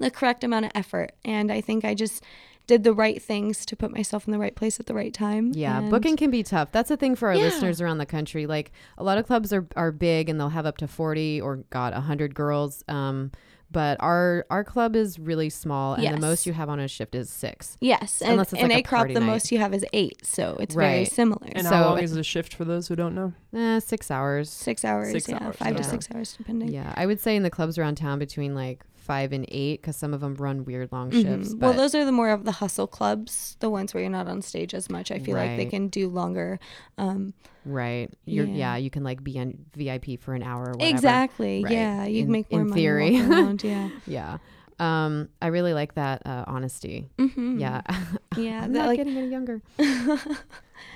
the 0.00 0.10
correct 0.10 0.44
amount 0.44 0.64
of 0.64 0.72
effort 0.74 1.12
and 1.26 1.52
i 1.52 1.60
think 1.60 1.84
i 1.84 1.92
just 1.92 2.22
did 2.66 2.82
the 2.84 2.94
right 2.94 3.20
things 3.22 3.66
to 3.66 3.76
put 3.76 3.90
myself 3.92 4.26
in 4.26 4.32
the 4.32 4.38
right 4.38 4.54
place 4.56 4.80
at 4.80 4.86
the 4.86 4.94
right 4.94 5.12
time 5.12 5.52
Yeah, 5.54 5.76
and- 5.80 5.90
booking 5.90 6.16
can 6.16 6.30
be 6.30 6.42
tough. 6.42 6.72
That's 6.72 6.88
the 6.88 6.96
thing 6.96 7.14
for 7.14 7.28
our 7.28 7.34
Yeah. 7.34 7.42
listeners 7.42 7.78
around 7.82 7.98
the 7.98 8.06
country. 8.06 8.46
Like 8.46 8.72
a 8.96 9.04
lot 9.04 9.18
of 9.18 9.26
clubs 9.26 9.52
are, 9.52 9.66
are 9.76 9.92
big 9.92 10.30
and 10.30 10.40
they'll 10.40 10.48
have 10.48 10.64
up 10.64 10.78
to 10.78 10.88
40 10.88 11.42
or 11.42 11.56
God, 11.68 11.92
100 11.92 12.34
girls. 12.34 12.82
Um, 12.88 13.32
but 13.74 13.98
our 14.00 14.46
our 14.48 14.64
club 14.64 14.96
is 14.96 15.18
really 15.18 15.50
small 15.50 15.92
and 15.94 16.16
the 16.16 16.20
most 16.20 16.46
you 16.46 16.54
have 16.54 16.70
on 16.70 16.80
a 16.80 16.88
shift 16.88 17.14
is 17.14 17.28
six. 17.28 17.76
yes 17.82 18.22
and 18.22 18.32
Unless 18.32 18.54
it's 18.54 18.62
in 18.62 18.68
like 18.70 18.76
a 18.78 18.80
a 18.80 18.82
crop 18.82 19.00
party 19.00 19.14
the 19.14 19.20
night. 19.20 19.26
most 19.26 19.52
you 19.52 19.58
have 19.58 19.74
is 19.74 19.84
eight 19.92 20.24
so 20.24 20.56
it's 20.60 20.74
very 20.74 21.04
similar 21.04 21.46
and 21.52 21.66
so 21.66 21.74
how 21.74 21.84
long 21.90 21.98
it- 21.98 22.04
is 22.04 22.14
the 22.14 22.24
shift 22.24 22.54
for 22.54 22.64
those 22.64 22.88
who 22.88 22.96
don't 22.96 23.14
know? 23.14 23.34
Eh, 23.54 23.80
six 23.80 24.10
hours. 24.10 24.48
six 24.48 24.82
hours 24.84 25.10
Six 25.12 25.28
yeah 25.28 25.38
hours, 25.44 25.56
five 25.56 25.76
to 25.76 25.84
six 25.84 26.08
hours 26.14 26.34
depending 26.38 26.68
Yeah, 26.72 26.92
I 26.96 27.04
would 27.04 27.20
say 27.20 27.36
in 27.36 27.42
the 27.42 27.50
clubs 27.50 27.76
around 27.76 27.96
town 27.96 28.18
between 28.18 28.54
like 28.54 28.80
five 29.04 29.32
and 29.32 29.44
eight 29.48 29.80
because 29.82 29.96
some 29.96 30.12
of 30.14 30.20
them 30.20 30.34
run 30.34 30.64
weird 30.64 30.90
long 30.90 31.10
Mhm. 31.10 31.22
shifts. 31.22 31.54
Well, 31.54 31.72
but- 31.72 31.76
those 31.76 31.94
are 31.94 32.04
the 32.04 32.12
more 32.12 32.30
of 32.30 32.44
the 32.44 32.52
hustle 32.52 32.86
clubs, 32.86 33.56
the 33.60 33.68
ones 33.70 33.92
where 33.94 34.02
you're 34.02 34.10
not 34.10 34.26
on 34.28 34.40
stage 34.42 34.74
as 34.74 34.88
much. 34.90 35.10
I 35.10 35.18
feel 35.18 35.36
like 35.36 35.56
they 35.56 35.66
can 35.66 35.88
do 35.88 36.08
longer. 36.08 36.58
Um, 36.98 37.34
right. 37.66 38.10
You're, 38.24 38.46
yeah. 38.46 38.54
Yeah. 38.54 38.76
you 38.76 38.90
can 38.90 39.04
like 39.04 39.22
be 39.22 39.38
on 39.38 39.58
VIP 39.76 40.16
for 40.16 40.34
an 40.34 40.42
hour 40.42 40.68
or 40.68 40.72
whatever. 40.72 40.90
exactly. 40.90 41.62
Right. 41.62 41.72
Yeah, 41.72 42.04
you 42.06 42.20
In- 42.20 42.24
can 42.26 42.32
make 42.32 42.50
more 42.52 42.60
in 42.62 42.68
money 42.70 42.80
theory. 42.80 43.20
around. 43.20 43.62
Yeah. 43.64 43.88
Yeah. 44.06 44.38
Um, 44.80 45.28
I 45.40 45.48
really 45.48 45.72
like 45.72 45.94
that 45.94 46.26
uh, 46.26 46.44
honesty. 46.48 47.08
hmm 47.18 47.58
Yeah. 47.60 47.82
Yeah. 48.36 48.64
I'm 48.64 48.72
not 48.72 48.86
like, 48.88 48.96
getting 48.96 49.16
any 49.16 49.28
younger. 49.28 49.62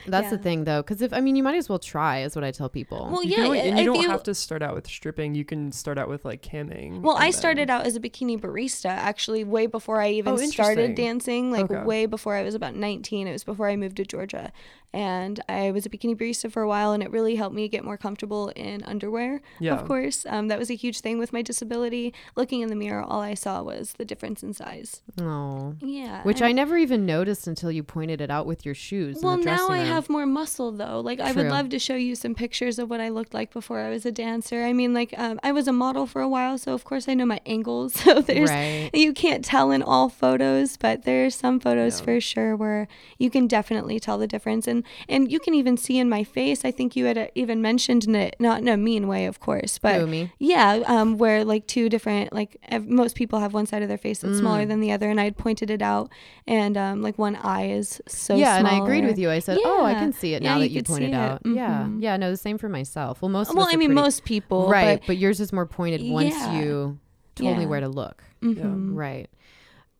That's 0.06 0.30
the 0.30 0.38
thing, 0.38 0.64
though, 0.64 0.80
because 0.82 1.02
if 1.02 1.12
I 1.12 1.20
mean, 1.20 1.36
you 1.36 1.42
might 1.42 1.56
as 1.56 1.68
well 1.68 1.78
try, 1.78 2.20
is 2.22 2.34
what 2.34 2.44
I 2.44 2.50
tell 2.50 2.68
people. 2.68 3.08
well, 3.12 3.22
You 3.24 3.30
yeah. 3.30 3.36
can 3.44 3.54
and 3.56 3.78
you 3.78 3.84
don't 3.84 4.00
you- 4.00 4.08
have 4.08 4.22
to 4.24 4.34
start 4.34 4.62
out 4.62 4.74
with 4.74 4.86
stripping. 4.86 5.34
You 5.34 5.44
can 5.44 5.70
start 5.72 5.98
out 5.98 6.08
with 6.08 6.24
like 6.24 6.42
camming. 6.42 7.00
Well, 7.02 7.16
I 7.16 7.24
then- 7.24 7.32
started 7.32 7.70
out 7.70 7.86
as 7.86 7.94
a 7.96 8.00
bikini 8.00 8.38
barista 8.40 8.86
actually 8.88 9.44
way 9.44 9.66
before 9.66 10.00
I 10.00 10.10
even 10.10 10.32
Oh, 10.34 10.36
started 10.46 10.94
dancing, 10.94 11.50
like 11.50 11.70
Okay. 11.70 11.82
way 11.84 12.06
before 12.06 12.34
I 12.34 12.42
was 12.42 12.54
about 12.54 12.74
19. 12.74 13.26
It 13.28 13.32
was 13.32 13.44
before 13.44 13.68
I 13.68 13.76
moved 13.76 13.96
to 13.98 14.04
Georgia. 14.04 14.52
And 14.90 15.38
I 15.50 15.70
was 15.70 15.84
a 15.84 15.90
bikini 15.90 16.16
barista 16.16 16.50
for 16.50 16.62
a 16.62 16.68
while 16.68 16.92
and 16.92 17.02
it 17.02 17.10
really 17.10 17.36
helped 17.36 17.54
me 17.54 17.68
get 17.68 17.84
more 17.84 17.98
comfortable 17.98 18.48
in 18.56 18.82
underwear. 18.84 19.42
Yeah. 19.60 19.74
Of 19.74 19.86
course, 19.86 20.24
um, 20.26 20.48
that 20.48 20.58
was 20.58 20.70
a 20.70 20.74
huge 20.74 21.00
thing 21.00 21.18
with 21.18 21.30
my 21.30 21.42
disability. 21.42 22.14
Looking 22.36 22.62
in 22.62 22.68
the 22.70 22.74
mirror, 22.74 23.02
all 23.02 23.20
I 23.20 23.34
saw 23.34 23.62
was 23.62 23.92
the 23.98 24.06
difference 24.06 24.42
in 24.42 24.54
size. 24.54 25.02
Oh. 25.20 25.74
Yeah. 25.80 26.22
Which 26.22 26.38
and- 26.40 26.46
I 26.48 26.52
never 26.52 26.78
even 26.78 27.04
noticed 27.04 27.46
until 27.46 27.70
you 27.70 27.82
pointed 27.82 28.22
it 28.22 28.30
out 28.30 28.46
with 28.46 28.64
your 28.64 28.74
shoes. 28.74 29.18
Well, 29.22 29.34
in 29.34 29.40
the 29.40 29.46
now 29.46 29.56
dressing 29.68 29.77
I 29.78 29.84
have 29.84 30.08
more 30.10 30.26
muscle 30.26 30.72
though. 30.72 31.00
Like 31.00 31.20
I 31.20 31.32
would 31.32 31.46
love 31.48 31.68
to 31.70 31.78
show 31.78 31.94
you 31.94 32.14
some 32.14 32.34
pictures 32.34 32.78
of 32.78 32.90
what 32.90 33.00
I 33.00 33.08
looked 33.08 33.32
like 33.34 33.52
before 33.52 33.80
I 33.80 33.90
was 33.90 34.04
a 34.06 34.12
dancer. 34.12 34.64
I 34.64 34.72
mean, 34.72 34.92
like 34.94 35.14
um, 35.18 35.38
I 35.42 35.52
was 35.52 35.66
a 35.68 35.72
model 35.72 36.06
for 36.06 36.20
a 36.22 36.28
while, 36.28 36.58
so 36.58 36.72
of 36.74 36.84
course 36.84 37.08
I 37.08 37.14
know 37.14 37.26
my 37.26 37.40
angles. 37.46 37.94
So 38.08 38.20
there's 38.22 38.50
Right. 38.50 38.90
you 38.94 39.12
can't 39.12 39.44
tell 39.44 39.70
in 39.70 39.82
all 39.82 40.08
photos, 40.08 40.76
but 40.76 41.02
there 41.04 41.26
are 41.26 41.30
some 41.30 41.60
photos 41.60 42.00
Yeah. 42.00 42.04
for 42.04 42.20
sure 42.20 42.56
where 42.56 42.88
you 43.18 43.30
can 43.30 43.46
definitely 43.46 44.00
tell 44.00 44.18
the 44.18 44.26
difference, 44.26 44.66
and 44.66 44.82
and 45.08 45.30
you 45.30 45.38
can 45.40 45.54
even 45.54 45.76
see 45.76 45.98
in 45.98 46.08
my 46.08 46.24
face. 46.24 46.64
I 46.64 46.70
think 46.70 46.96
you 46.96 47.04
had 47.06 47.18
uh, 47.18 47.26
even 47.34 47.60
mentioned 47.62 48.04
in 48.04 48.14
it, 48.14 48.36
not 48.40 48.60
in 48.60 48.68
a 48.68 48.76
mean 48.76 49.08
way, 49.08 49.26
of 49.26 49.40
course, 49.40 49.78
but 49.78 50.00
yeah, 50.38 50.82
um, 50.86 51.18
where 51.18 51.44
like 51.44 51.66
two 51.66 51.88
different, 51.88 52.32
like 52.32 52.56
ev- 52.70 52.88
most 52.88 53.14
people 53.14 53.40
have 53.40 53.52
one 53.54 53.66
side 53.66 53.82
of 53.82 53.88
their 53.88 53.98
face 53.98 54.18
that's 54.20 54.38
smaller 54.38 54.64
Mm. 54.64 54.68
than 54.68 54.80
the 54.80 54.92
other, 54.92 55.08
and 55.10 55.20
I 55.20 55.24
had 55.24 55.36
pointed 55.36 55.70
it 55.70 55.82
out, 55.82 56.10
and 56.46 56.76
um, 56.76 57.02
like 57.02 57.18
one 57.18 57.36
eye 57.36 57.68
is 57.70 58.00
so 58.06 58.36
yeah, 58.36 58.56
and 58.58 58.66
I 58.68 58.78
agreed 58.78 59.04
with 59.04 59.18
you. 59.18 59.30
I 59.30 59.38
said, 59.40 59.58
"Oh, 59.68 59.84
I 59.84 59.94
can 59.94 60.12
see 60.12 60.34
it 60.34 60.42
now 60.42 60.58
that 60.58 60.70
you 60.70 60.82
pointed 60.82 61.10
it. 61.10 61.14
out." 61.14 61.42
Yeah, 61.44 61.84
Mhm. 61.88 62.02
yeah, 62.02 62.16
no, 62.16 62.30
the 62.30 62.36
same 62.36 62.58
for 62.58 62.68
myself. 62.68 63.22
Well, 63.22 63.28
most. 63.28 63.54
Well, 63.54 63.66
I 63.66 63.76
mean, 63.76 63.88
pretty- 63.88 63.94
most 63.94 64.24
people, 64.24 64.68
right, 64.68 65.00
but, 65.00 65.06
but, 65.06 65.16
yours 65.18 65.40
is 65.40 65.52
more 65.52 65.66
pointed 65.66 66.02
once 66.10 66.34
you 66.52 66.98
told 67.34 67.56
me 67.58 67.66
where 67.66 67.80
to 67.80 67.88
look. 67.88 68.22
Mhm. 68.42 68.94
Right. 68.96 69.28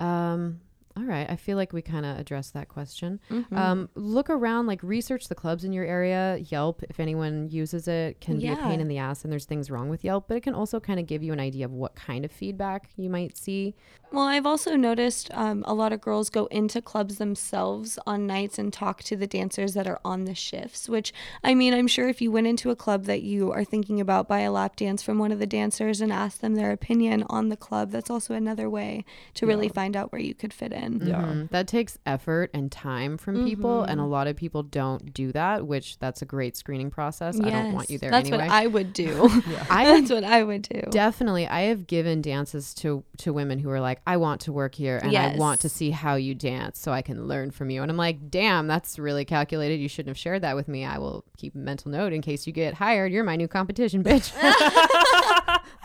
Um. 0.00 0.60
All 0.98 1.04
right. 1.04 1.30
I 1.30 1.36
feel 1.36 1.56
like 1.56 1.72
we 1.72 1.80
kind 1.80 2.04
of 2.04 2.18
addressed 2.18 2.54
that 2.54 2.68
question. 2.68 3.20
Mhm. 3.30 3.56
Um, 3.56 3.88
look 3.94 4.28
around, 4.28 4.66
like 4.66 4.82
research 4.82 5.28
the 5.28 5.34
clubs 5.36 5.62
in 5.62 5.72
your 5.72 5.84
area. 5.84 6.38
Yelp, 6.48 6.82
if 6.90 6.98
anyone 6.98 7.48
uses 7.50 7.86
it, 7.86 8.20
can 8.20 8.38
be 8.38 8.48
a 8.48 8.56
pain 8.56 8.80
in 8.80 8.88
the 8.88 8.98
ass, 8.98 9.22
and 9.22 9.30
there's 9.32 9.44
things 9.44 9.70
wrong 9.70 9.88
with 9.88 10.02
Yelp, 10.02 10.26
but 10.26 10.36
it 10.36 10.42
can 10.42 10.54
also 10.54 10.80
kind 10.80 10.98
of 10.98 11.06
give 11.06 11.22
you 11.22 11.32
an 11.32 11.38
idea 11.38 11.64
of 11.64 11.72
what 11.72 11.94
kind 11.94 12.24
of 12.24 12.32
feedback 12.32 12.90
you 12.96 13.08
might 13.08 13.36
see. 13.36 13.74
Well, 14.10 14.24
I've 14.24 14.46
also 14.46 14.74
noticed 14.74 15.30
um, 15.34 15.62
a 15.68 15.74
lot 15.74 15.92
of 15.92 16.00
girls 16.00 16.30
go 16.30 16.46
into 16.46 16.80
clubs 16.80 17.18
themselves 17.18 17.98
on 18.06 18.26
nights 18.26 18.58
and 18.58 18.72
talk 18.72 19.02
to 19.04 19.16
the 19.16 19.26
dancers 19.26 19.74
that 19.74 19.86
are 19.86 20.00
on 20.04 20.24
the 20.24 20.34
shifts. 20.34 20.88
Which, 20.88 21.12
I 21.44 21.54
mean, 21.54 21.74
I'm 21.74 21.86
sure 21.86 22.08
if 22.08 22.20
you 22.22 22.32
went 22.32 22.46
into 22.46 22.70
a 22.70 22.76
club 22.76 23.04
that 23.04 23.22
you 23.22 23.52
are 23.52 23.64
thinking 23.64 24.00
about, 24.00 24.26
buy 24.26 24.40
a 24.40 24.50
lap 24.50 24.76
dance 24.76 25.02
from 25.02 25.18
one 25.18 25.30
of 25.30 25.38
the 25.38 25.46
dancers 25.46 26.00
and 26.00 26.10
ask 26.10 26.40
them 26.40 26.54
their 26.54 26.72
opinion 26.72 27.22
on 27.28 27.50
the 27.50 27.56
club. 27.56 27.90
That's 27.90 28.08
also 28.10 28.32
another 28.34 28.68
way 28.70 29.04
to 29.34 29.46
really 29.46 29.68
find 29.68 29.94
out 29.94 30.10
where 30.10 30.20
you 30.22 30.34
could 30.34 30.54
fit 30.54 30.72
in. 30.72 30.87
Yeah. 30.92 31.22
Mhm. 31.22 31.50
That 31.50 31.66
takes 31.68 31.98
effort 32.06 32.50
and 32.54 32.70
time 32.72 33.18
from 33.18 33.44
people, 33.44 33.82
and 33.82 34.00
a 34.00 34.04
lot 34.04 34.26
of 34.26 34.36
people 34.36 34.62
don't 34.62 35.12
do 35.12 35.32
that, 35.32 35.66
which 35.66 35.98
that's 35.98 36.22
a 36.22 36.24
great 36.24 36.56
screening 36.56 36.90
process. 36.90 37.38
I 37.40 37.50
don't 37.50 37.72
want 37.72 37.90
you 37.90 37.98
there 37.98 38.10
That's 38.10 38.28
anyway. 38.28 38.44
what 38.46 38.52
I 38.52 38.66
would 38.66 38.92
do. 38.92 39.24
I 39.70 39.84
that's 39.84 40.10
what 40.10 40.24
I 40.24 40.42
would 40.42 40.62
do. 40.62 40.80
definitely 40.90 41.46
I 41.46 41.62
have 41.62 41.86
given 41.86 42.22
dances 42.22 42.74
to 42.74 43.04
to 43.18 43.32
women 43.32 43.58
who 43.58 43.70
are 43.70 43.80
like, 43.80 44.00
I 44.06 44.16
want 44.16 44.40
to 44.42 44.52
work 44.52 44.74
here 44.74 44.98
and 45.02 45.16
I 45.16 45.36
want 45.36 45.60
to 45.60 45.68
see 45.68 45.90
how 45.90 46.14
you 46.16 46.34
dance 46.34 46.78
so 46.78 46.92
I 46.92 47.02
can 47.02 47.26
learn 47.26 47.50
from 47.50 47.70
you. 47.70 47.82
And 47.82 47.90
I'm 47.90 47.96
like, 47.96 48.30
damn, 48.30 48.66
that's 48.66 48.98
really 48.98 49.24
calculated. 49.24 49.80
You 49.80 49.88
shouldn't 49.88 50.08
have 50.10 50.18
shared 50.18 50.42
that 50.42 50.56
with 50.56 50.68
me. 50.68 50.84
I 50.84 50.98
will 50.98 51.24
keep 51.36 51.54
a 51.54 51.58
mental 51.58 51.90
note 51.90 52.12
in 52.12 52.22
case 52.22 52.46
you 52.46 52.52
get 52.52 52.74
hired. 52.74 53.12
You're 53.12 53.24
my 53.24 53.36
new 53.36 53.48
competition, 53.48 54.02
bitch. 54.04 54.32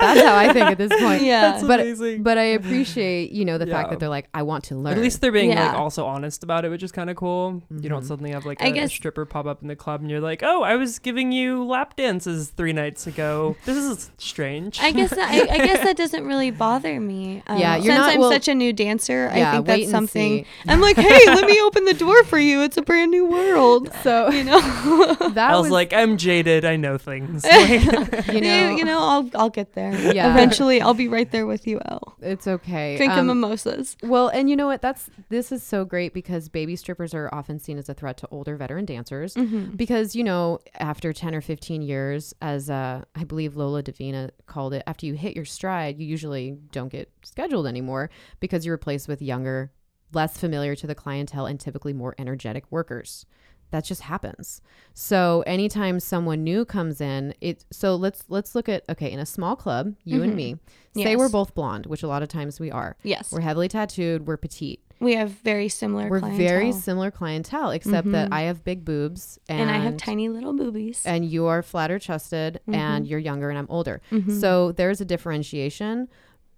That's 0.04 0.22
how 0.22 0.36
I 0.36 0.54
think 0.54 0.66
at 0.68 0.78
this 0.78 0.92
point. 1.02 1.22
Yeah. 1.34 1.52
That's 1.52 1.64
but 1.64 1.80
amazing. 1.80 2.24
but 2.24 2.38
I 2.38 2.44
appreciate 2.44 3.32
you 3.32 3.46
know 3.46 3.58
the 3.58 3.68
fact 3.68 3.90
that 3.92 4.00
they're 4.00 4.10
like 4.10 4.28
I 4.34 4.44
want 4.44 4.64
to 4.66 4.76
learn. 4.76 4.94
At 4.94 5.00
least 5.00 5.22
they're 5.22 5.32
being 5.32 5.50
like 5.56 5.74
also 5.74 6.06
honest 6.06 6.44
about 6.44 6.66
it, 6.66 6.70
which 6.70 6.84
is 6.84 6.92
kind 6.92 7.10
of 7.10 7.16
cool. 7.16 7.62
You 7.70 7.90
don't 7.90 8.04
Mhm. 8.04 8.08
suddenly 8.08 8.32
have 8.32 8.46
like 8.46 8.62
I 8.62 8.68
a, 8.68 8.70
a 8.70 8.74
guess- 8.74 8.92
stripper 8.92 9.26
pop 9.26 9.46
up 9.46 9.62
in 9.62 9.68
the 9.68 9.76
club 9.76 10.02
and 10.02 10.10
you're 10.10 10.20
like, 10.22 10.42
"Oh, 10.44 10.64
I 10.64 10.76
was 10.76 11.00
giving 11.00 11.32
you 11.32 11.64
lap 11.64 11.96
dances 11.96 12.50
three 12.50 12.74
nights 12.74 13.08
ago. 13.08 13.56
This 13.66 13.78
is 13.78 14.12
strange." 14.18 14.80
I 14.82 14.92
guess 14.92 15.12
that, 15.12 15.30
I, 15.32 15.42
I 15.54 15.58
guess 15.66 15.84
that 15.84 15.98
doesn't 16.04 16.26
really 16.26 16.52
bother 16.52 17.00
me. 17.00 17.44
Um, 17.48 17.58
Yeah, 17.60 17.76
you're 17.76 17.86
since 17.96 17.98
not- 17.98 18.14
I'm 18.14 18.20
well- 18.20 18.32
such 18.32 18.48
a 18.48 18.56
new 18.56 18.74
dancer, 18.74 19.32
Yeah, 19.34 19.50
I 19.50 19.54
think 19.56 19.66
that's 19.68 19.92
something. 19.92 20.44
see. 20.44 20.48
I'm 20.68 20.82
like, 20.82 20.96
hey, 21.10 21.26
let 21.28 21.46
me 21.46 21.60
open 21.62 21.86
the 21.86 21.94
door 21.94 22.24
for 22.26 22.38
you. 22.40 22.62
It's 22.64 22.78
a 22.78 22.82
brand 22.82 23.12
new 23.12 23.26
world. 23.26 23.90
so 24.04 24.30
You 24.32 24.44
know, 24.44 24.60
that 24.60 25.38
I 25.38 25.56
was 25.56 25.64
was 25.64 25.72
like, 25.72 25.94
"I'm 25.94 26.18
jaded. 26.18 26.66
I 26.66 26.76
know 26.76 26.98
things." 26.98 27.44
Like, 27.44 28.28
you 28.34 28.42
know 28.42 28.70
you, 28.72 28.78
you 28.78 28.86
know, 28.86 29.00
I'll 29.00 29.30
I'll 29.36 29.50
get 29.50 29.74
there. 29.74 29.93
Yeah. 30.14 30.32
Eventually, 30.32 30.82
I'll 30.82 30.94
be 30.94 31.08
right 31.08 31.30
there 31.32 31.46
with 31.46 31.66
you, 31.68 31.80
Elle. 31.86 32.16
it's 32.22 32.48
okay. 32.48 32.98
Drinking 32.98 33.20
Um, 33.20 33.28
mimosas. 33.28 33.96
Well, 34.04 34.28
and 34.28 34.50
you 34.50 34.56
know 34.56 34.68
what? 34.68 34.82
That's 34.82 35.10
this 35.30 35.52
is 35.52 35.64
so 35.64 35.86
great 35.86 36.14
because 36.14 36.50
baby 36.50 36.76
strippers 36.76 37.14
are 37.14 37.30
often 37.34 37.60
seen 37.60 37.78
as 37.78 37.90
a 37.90 37.94
threat 37.94 38.18
to 38.18 38.28
older 38.32 38.56
veteran 38.56 38.86
dancers 38.86 39.34
Mm-hmm. 39.36 39.76
because 39.76 40.16
you 40.16 40.24
know 40.24 40.60
after 40.80 41.14
10 41.14 41.34
or 41.36 41.42
15 41.42 41.82
years 41.82 42.34
as 42.42 42.70
uh, 42.70 43.04
I 43.16 43.24
believe 43.24 43.56
Lola 43.56 43.82
Davina 43.84 44.32
called 44.46 44.74
it 44.74 44.84
after 44.88 45.06
you 45.06 45.14
hit 45.14 45.36
your 45.36 45.46
stride 45.46 46.00
you 46.00 46.06
usually 46.06 46.58
don't 46.72 46.90
get 46.92 47.10
scheduled 47.24 47.68
anymore 47.68 48.10
because 48.40 48.66
you're 48.66 48.76
replaced 48.76 49.08
with 49.08 49.22
younger 49.22 49.72
less 50.14 50.38
familiar 50.38 50.76
to 50.76 50.86
the 50.88 50.94
clientele 50.96 51.46
and 51.46 51.60
typically 51.60 51.94
more 51.94 52.14
energetic 52.20 52.66
workers 52.70 53.26
that 53.74 53.84
just 53.84 54.02
happens 54.02 54.62
so 54.94 55.44
anytime 55.48 56.00
someone 56.00 56.44
new 56.44 56.64
comes 56.64 57.02
in 57.02 57.34
it 57.42 57.66
so 57.72 57.96
let's 57.96 58.24
let's 58.30 58.54
look 58.56 58.70
at 58.70 58.84
okay 58.88 59.12
in 59.12 59.20
a 59.20 59.26
small 59.26 59.56
club 59.56 59.94
you 60.04 60.22
and 60.22 60.34
Mhm. 60.34 60.36
me 60.36 60.56
say 60.96 61.02
Yes. 61.12 61.18
we're 61.18 61.28
both 61.30 61.56
blonde 61.56 61.88
which 61.88 62.04
a 62.04 62.08
lot 62.08 62.22
of 62.22 62.30
times 62.30 62.60
we 62.60 62.70
are 62.70 62.96
Yes, 63.04 63.32
we're 63.32 63.42
heavily 63.42 63.68
tattooed 63.68 64.28
we're 64.28 64.38
petite 64.38 64.80
we 65.00 65.16
have 65.16 65.32
very 65.32 65.68
similar. 65.68 66.08
we're 66.08 66.20
clientele. 66.20 66.48
very 66.48 66.72
similar 66.72 67.10
clientele 67.12 67.72
except 67.72 68.10
that 68.12 68.30
Mhm. 68.30 68.34
i 68.34 68.42
have 68.42 68.64
big 68.64 68.86
boobs 68.86 69.40
and, 69.50 69.62
and 69.62 69.72
I 69.72 69.78
have 69.80 69.98
tiny 69.98 70.30
little 70.30 70.54
boobies. 70.54 71.02
and 71.06 71.26
you 71.26 71.48
are 71.48 71.62
flatter 71.64 71.98
chested 71.98 72.60
Mhm. 72.70 72.76
and 72.76 73.08
you're 73.08 73.20
younger 73.20 73.50
and 73.50 73.58
i'm 73.58 73.68
older 73.70 74.02
Mhm. 74.12 74.40
so 74.40 74.72
there's 74.72 75.02
a 75.02 75.06
differentiation 75.14 76.08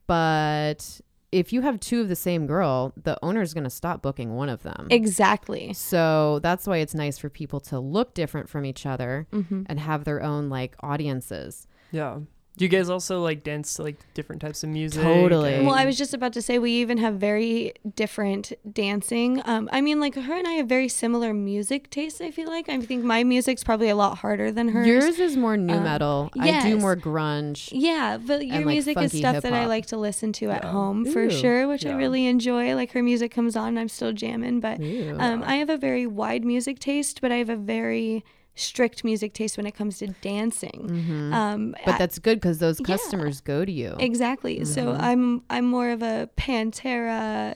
but 0.07 1.01
if 1.35 1.51
you 1.53 1.61
have 1.61 1.79
two 1.79 1.99
of 2.01 2.07
the 2.07 2.15
same 2.15 2.47
girl 2.47 2.93
the 3.03 3.17
owner 3.21 3.41
is 3.41 3.53
going 3.53 3.63
to 3.65 3.69
stop 3.69 4.01
booking 4.01 4.35
one 4.35 4.49
of 4.49 4.63
them 4.63 4.87
exactly. 4.89 5.73
so 5.73 6.39
that's 6.39 6.65
why 6.65 6.77
it's 6.77 6.95
nice 6.95 7.17
for 7.17 7.29
people 7.29 7.59
to 7.59 7.79
look 7.79 8.13
different 8.13 8.47
from 8.49 8.65
each 8.65 8.85
other 8.85 9.27
Mm-hmm. 9.31 9.63
and 9.67 9.79
have 9.79 10.03
their 10.05 10.21
own 10.23 10.49
like 10.49 10.75
audiences 10.81 11.67
yeah. 11.91 12.19
Do 12.57 12.63
you 12.63 12.69
guys 12.69 12.89
also 12.89 13.21
like 13.21 13.43
dance 13.43 13.73
to 13.75 13.83
like 13.83 13.97
different 14.13 14.41
types 14.41 14.63
of 14.63 14.69
music? 14.69 15.03
Totally. 15.03 15.55
and- 15.55 15.65
Well, 15.67 15.75
I 15.75 15.85
was 15.85 15.97
just 15.97 16.13
about 16.13 16.31
to 16.33 16.41
say 16.41 16.57
we 16.57 16.71
even 16.71 16.97
have 16.99 17.15
very 17.15 17.73
different 17.95 18.53
dancing. 18.71 19.41
Um, 19.45 19.67
I 19.73 19.81
mean, 19.81 19.99
like 19.99 20.15
her 20.15 20.33
and 20.33 20.47
I 20.47 20.53
have 20.53 20.67
very 20.67 20.87
similar 20.87 21.33
music 21.33 21.89
tastes. 21.89 22.21
I 22.21 22.31
feel 22.31 22.47
like 22.47 22.69
I 22.69 22.79
think 22.79 23.03
my 23.03 23.23
music's 23.25 23.63
probably 23.63 23.89
a 23.89 23.95
lot 23.95 24.19
harder 24.19 24.51
than 24.51 24.69
hers. 24.69 24.87
yours 24.87 25.19
is 25.19 25.35
more 25.35 25.57
new 25.57 25.73
Um, 25.73 25.83
metal 25.83 26.29
i 26.39 26.61
do 26.63 26.77
more 26.77 26.95
grunge 26.95 27.69
Yeah, 27.73 28.17
but 28.17 28.45
your 28.45 28.55
and, 28.55 28.65
like, 28.65 28.73
music 28.75 28.97
is 28.97 29.11
funky 29.11 29.17
stuff 29.17 29.43
that 29.43 29.53
I 29.53 29.65
like 29.65 29.87
to 29.87 29.97
listen 29.97 30.31
to 30.33 30.49
at 30.51 30.63
Yeah. 30.63 30.71
home 30.71 31.05
for 31.05 31.29
sure, 31.29 31.67
which 31.67 31.85
I 31.85 31.91
really 31.93 32.25
enjoy. 32.25 32.73
Like 32.75 32.91
her 32.91 33.03
music 33.03 33.31
comes 33.31 33.55
on, 33.55 33.77
I'm 33.77 33.89
still 33.89 34.13
jamming. 34.13 34.59
But 34.61 34.79
um, 35.19 35.43
I 35.45 35.55
have 35.57 35.69
a 35.69 35.77
very 35.77 36.07
wide 36.07 36.45
music 36.45 36.79
taste, 36.79 37.19
but 37.21 37.31
I 37.31 37.35
have 37.37 37.49
a 37.49 37.55
very 37.57 38.23
strict 38.55 39.03
music 39.03 39.33
taste 39.33 39.57
when 39.57 39.65
it 39.65 39.75
comes 39.75 39.97
to 39.99 40.07
dancing. 40.21 40.87
Mhm. 40.89 41.33
Um, 41.33 41.75
but 41.85 41.97
that's 41.97 42.19
good 42.19 42.39
because 42.39 42.59
those 42.59 42.79
yeah. 42.79 42.85
customers 42.87 43.41
go 43.41 43.65
to 43.65 43.71
you 43.71 43.95
exactly. 43.99 44.63
So 44.65 44.93
Mhm. 44.93 44.99
I'm 45.01 45.43
I'm 45.49 45.65
more 45.65 45.89
of 45.91 46.01
a 46.01 46.29
Pantera. 46.37 47.55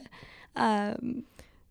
Um, 0.56 1.22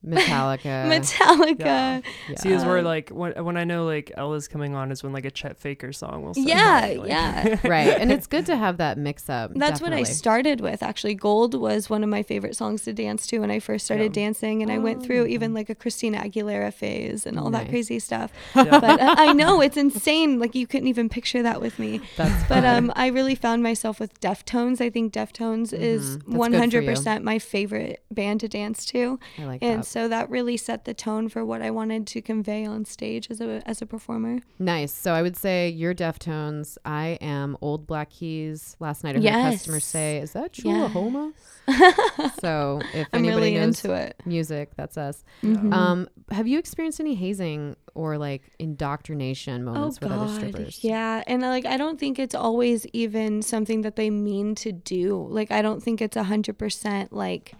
metallica 0.05 0.85
Metallica. 0.89 1.59
Yeah. 1.59 2.01
yeah. 2.29 2.35
See, 2.39 2.51
is 2.51 2.63
where 2.63 2.81
like 2.81 3.09
when 3.09 3.33
when 3.43 3.57
I 3.57 3.63
know 3.65 3.85
like 3.85 4.11
Ella's 4.15 4.47
coming 4.47 4.73
on 4.75 4.91
is 4.91 5.03
when 5.03 5.11
like 5.11 5.25
a 5.25 5.31
Chet 5.31 5.57
Faker 5.57 5.91
song 5.91 6.23
will. 6.23 6.33
Yeah, 6.35 6.79
playing, 6.81 6.99
like- 6.99 7.09
yeah. 7.09 7.59
right 7.67 7.87
and 7.99 8.11
it's 8.11 8.27
good 8.27 8.45
to 8.45 8.55
have 8.65 8.77
that 8.77 8.97
mix 8.97 9.29
up 9.29 9.51
That's 9.55 9.81
what 9.81 9.91
I 9.93 10.03
started 10.03 10.61
with. 10.61 10.81
Actually, 10.83 11.15
Gold 11.15 11.53
was 11.53 11.89
one 11.89 12.03
of 12.03 12.09
my 12.09 12.23
favorite 12.23 12.55
songs 12.55 12.83
to 12.83 12.93
dance 12.93 13.27
to 13.27 13.39
when 13.39 13.51
I 13.51 13.59
first 13.59 13.85
started 13.85 14.15
Yeah. 14.15 14.23
dancing, 14.23 14.61
and 14.63 14.71
I 14.71 14.77
went 14.77 15.03
through 15.03 15.23
Oh. 15.23 15.27
even 15.27 15.53
like 15.53 15.69
a 15.69 15.75
Christina 15.75 16.19
Aguilera 16.19 16.73
phase 16.73 17.25
and 17.25 17.37
all 17.37 17.49
Nice. 17.49 17.63
that 17.63 17.69
crazy 17.69 17.99
stuff. 17.99 18.31
Yeah. 18.55 18.79
But 18.79 19.01
uh, 19.01 19.15
I 19.17 19.33
know 19.33 19.59
it's 19.61 19.75
insane. 19.77 20.39
Like 20.39 20.55
you 20.55 20.65
couldn't 20.65 20.87
even 20.87 21.09
picture 21.09 21.43
that 21.43 21.59
with 21.61 21.77
me. 21.77 21.99
That's 22.15 22.47
But 22.47 22.63
um, 22.63 22.91
I 22.95 23.07
really 23.07 23.35
found 23.35 23.63
myself 23.63 23.99
with 23.99 24.17
Deftones. 24.21 24.79
I 24.79 24.89
think 24.89 25.13
Deftones 25.13 25.73
is 25.73 25.99
Mhm. 26.01 26.13
That's 26.13 26.23
good 26.23 26.31
for 26.31 26.37
one 26.37 26.53
you. 26.53 26.59
hundred 26.59 26.85
percent 26.85 27.23
my 27.25 27.37
favorite 27.39 28.01
band 28.11 28.39
to 28.41 28.47
dance 28.47 28.85
to, 28.85 29.19
I 29.37 29.43
like 29.45 29.61
and 29.63 29.81
that. 29.83 29.85
So 29.89 30.07
that 30.07 30.29
really 30.29 30.57
set 30.57 30.85
the 30.85 30.93
tone 30.93 31.29
for 31.29 31.43
what 31.43 31.61
I 31.61 31.71
wanted 31.71 32.05
to 32.07 32.21
convey 32.21 32.65
on 32.65 32.85
stage 32.85 33.27
as 33.31 33.41
a 33.41 33.61
as 33.65 33.81
a 33.81 33.85
performer. 33.85 34.39
Nice. 34.59 34.93
So 34.93 35.13
I 35.13 35.21
would 35.21 35.35
say 35.35 35.69
you're 35.69 35.95
Deftones. 35.95 36.77
I 36.85 37.17
am 37.21 37.57
Old 37.61 37.87
Black 37.87 38.09
Keys. 38.11 38.75
Last 38.79 39.03
night 39.03 39.11
I 39.11 39.19
heard 39.19 39.23
Yes. 39.23 39.53
customers 39.57 39.83
say, 39.85 40.17
"Is 40.19 40.31
that 40.33 40.57
Yes. 40.57 40.91
Chulahoma?" 40.93 41.33
so 42.41 42.81
if 42.93 43.07
I'm 43.13 43.19
anybody 43.25 43.53
really 43.53 43.53
knows 43.55 43.83
into 43.85 43.93
it. 43.95 44.15
music, 44.25 44.71
that's 44.75 44.97
us. 44.97 45.23
Mhm. 45.43 45.73
Um, 45.73 46.07
have 46.31 46.47
you 46.47 46.57
experienced 46.59 46.99
any 46.99 47.15
hazing 47.15 47.75
or 47.95 48.17
like 48.17 48.43
indoctrination 48.59 49.63
moments 49.63 49.99
with 50.01 50.11
other 50.11 50.27
strippers? 50.33 50.79
Oh, 50.83 50.87
Yeah, 50.87 51.23
and 51.27 51.41
like 51.41 51.65
I 51.65 51.77
don't 51.77 51.99
think 51.99 52.19
it's 52.19 52.35
always 52.35 52.85
even 52.93 53.41
something 53.41 53.81
that 53.81 53.95
they 53.95 54.09
mean 54.09 54.55
to 54.55 54.71
do. 54.71 55.27
Like 55.29 55.51
I 55.51 55.61
don't 55.61 55.81
think 55.81 56.01
it's 56.01 56.17
a 56.17 56.23
hundred 56.23 56.57
percent 56.57 57.13
like, 57.13 57.53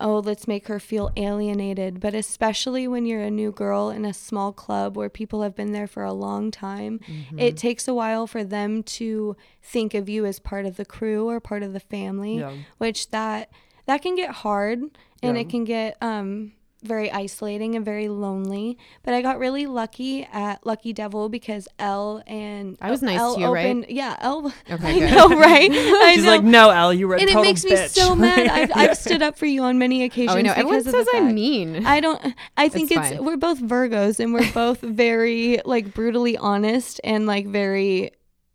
oh, 0.00 0.18
let's 0.18 0.46
make 0.48 0.68
her 0.68 0.78
feel 0.80 1.10
alienated. 1.16 2.00
But 2.00 2.14
especially 2.14 2.86
when 2.88 3.04
you're 3.06 3.22
a 3.22 3.30
new 3.30 3.52
girl 3.52 3.90
in 3.90 4.04
a 4.04 4.12
small 4.14 4.52
club 4.52 4.96
where 4.96 5.08
people 5.08 5.42
have 5.42 5.54
been 5.54 5.72
there 5.72 5.86
for 5.86 6.04
a 6.04 6.12
long 6.12 6.50
time, 6.50 7.00
Mm-hmm. 7.08 7.38
it 7.38 7.56
takes 7.56 7.86
a 7.88 7.94
while 7.94 8.26
for 8.26 8.44
them 8.44 8.82
to 8.84 9.36
think 9.62 9.94
of 9.94 10.08
you 10.08 10.24
as 10.26 10.38
part 10.38 10.66
of 10.66 10.76
the 10.76 10.84
crew 10.84 11.28
or 11.28 11.40
part 11.40 11.62
of 11.62 11.72
the 11.72 11.80
family 11.80 12.38
yeah. 12.38 12.52
which 12.78 13.10
that 13.10 13.50
that 13.86 14.02
can 14.02 14.14
get 14.14 14.30
hard 14.30 14.78
and 14.80 15.36
Yeah. 15.36 15.42
it 15.42 15.48
can 15.48 15.64
get 15.64 15.96
um 16.02 16.52
very 16.82 17.10
isolating 17.10 17.74
and 17.74 17.84
very 17.84 18.08
lonely 18.08 18.78
but 19.02 19.12
i 19.12 19.20
got 19.20 19.38
really 19.38 19.66
lucky 19.66 20.22
at 20.32 20.64
lucky 20.64 20.92
devil 20.92 21.28
because 21.28 21.66
Elle 21.80 22.22
and 22.26 22.76
I 22.80 22.90
was 22.90 23.02
nice 23.02 23.18
Elle 23.18 23.34
to 23.34 23.40
you, 23.40 23.52
right? 23.52 23.90
yeah 23.90 24.16
Elle 24.20 24.52
Okay, 24.70 25.06
i 25.06 25.10
know 25.10 25.28
right 25.30 25.70
i 25.72 26.12
She's 26.14 26.24
know 26.24 26.30
like, 26.30 26.44
no, 26.44 26.70
Elle, 26.70 26.94
you 26.94 27.08
were 27.08 27.16
a 27.16 27.20
and 27.20 27.28
it 27.28 27.34
makes 27.40 27.64
me 27.64 27.74
so 27.88 28.14
mad 28.14 28.46
I've, 28.58 28.70
I've 28.74 28.96
stood 28.96 29.22
up 29.22 29.36
for 29.36 29.46
you 29.46 29.62
on 29.62 29.78
many 29.78 30.04
occasions 30.04 30.34
Oh, 30.36 30.38
I 30.38 30.42
know. 30.42 30.54
because 30.54 30.86
Everyone 30.86 31.04
says 31.06 31.14
I'm 31.14 31.34
mean. 31.34 31.84
I 31.86 31.98
don't. 32.00 32.34
I 32.56 32.68
think 32.68 32.92
It's 32.92 33.10
it's, 33.12 33.20
we're 33.20 33.36
both 33.36 33.58
Virgos 33.60 34.20
and 34.20 34.32
we're 34.32 34.50
both 34.52 34.80
very 34.80 35.60
like 35.64 35.92
brutally 35.94 36.36
honest 36.36 37.00
and 37.02 37.26
like 37.26 37.46
very 37.46 38.12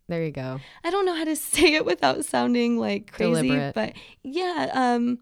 there 0.08 0.22
you 0.24 0.32
go. 0.32 0.60
I 0.84 0.90
don't 0.90 1.06
know 1.06 1.14
how 1.14 1.24
to 1.24 1.34
say 1.36 1.74
it 1.74 1.84
without 1.86 2.24
sounding 2.26 2.78
like 2.78 3.10
crazy, 3.12 3.42
Deliberate. 3.48 3.74
but 3.74 3.92
yeah, 4.22 4.70
um? 4.74 5.18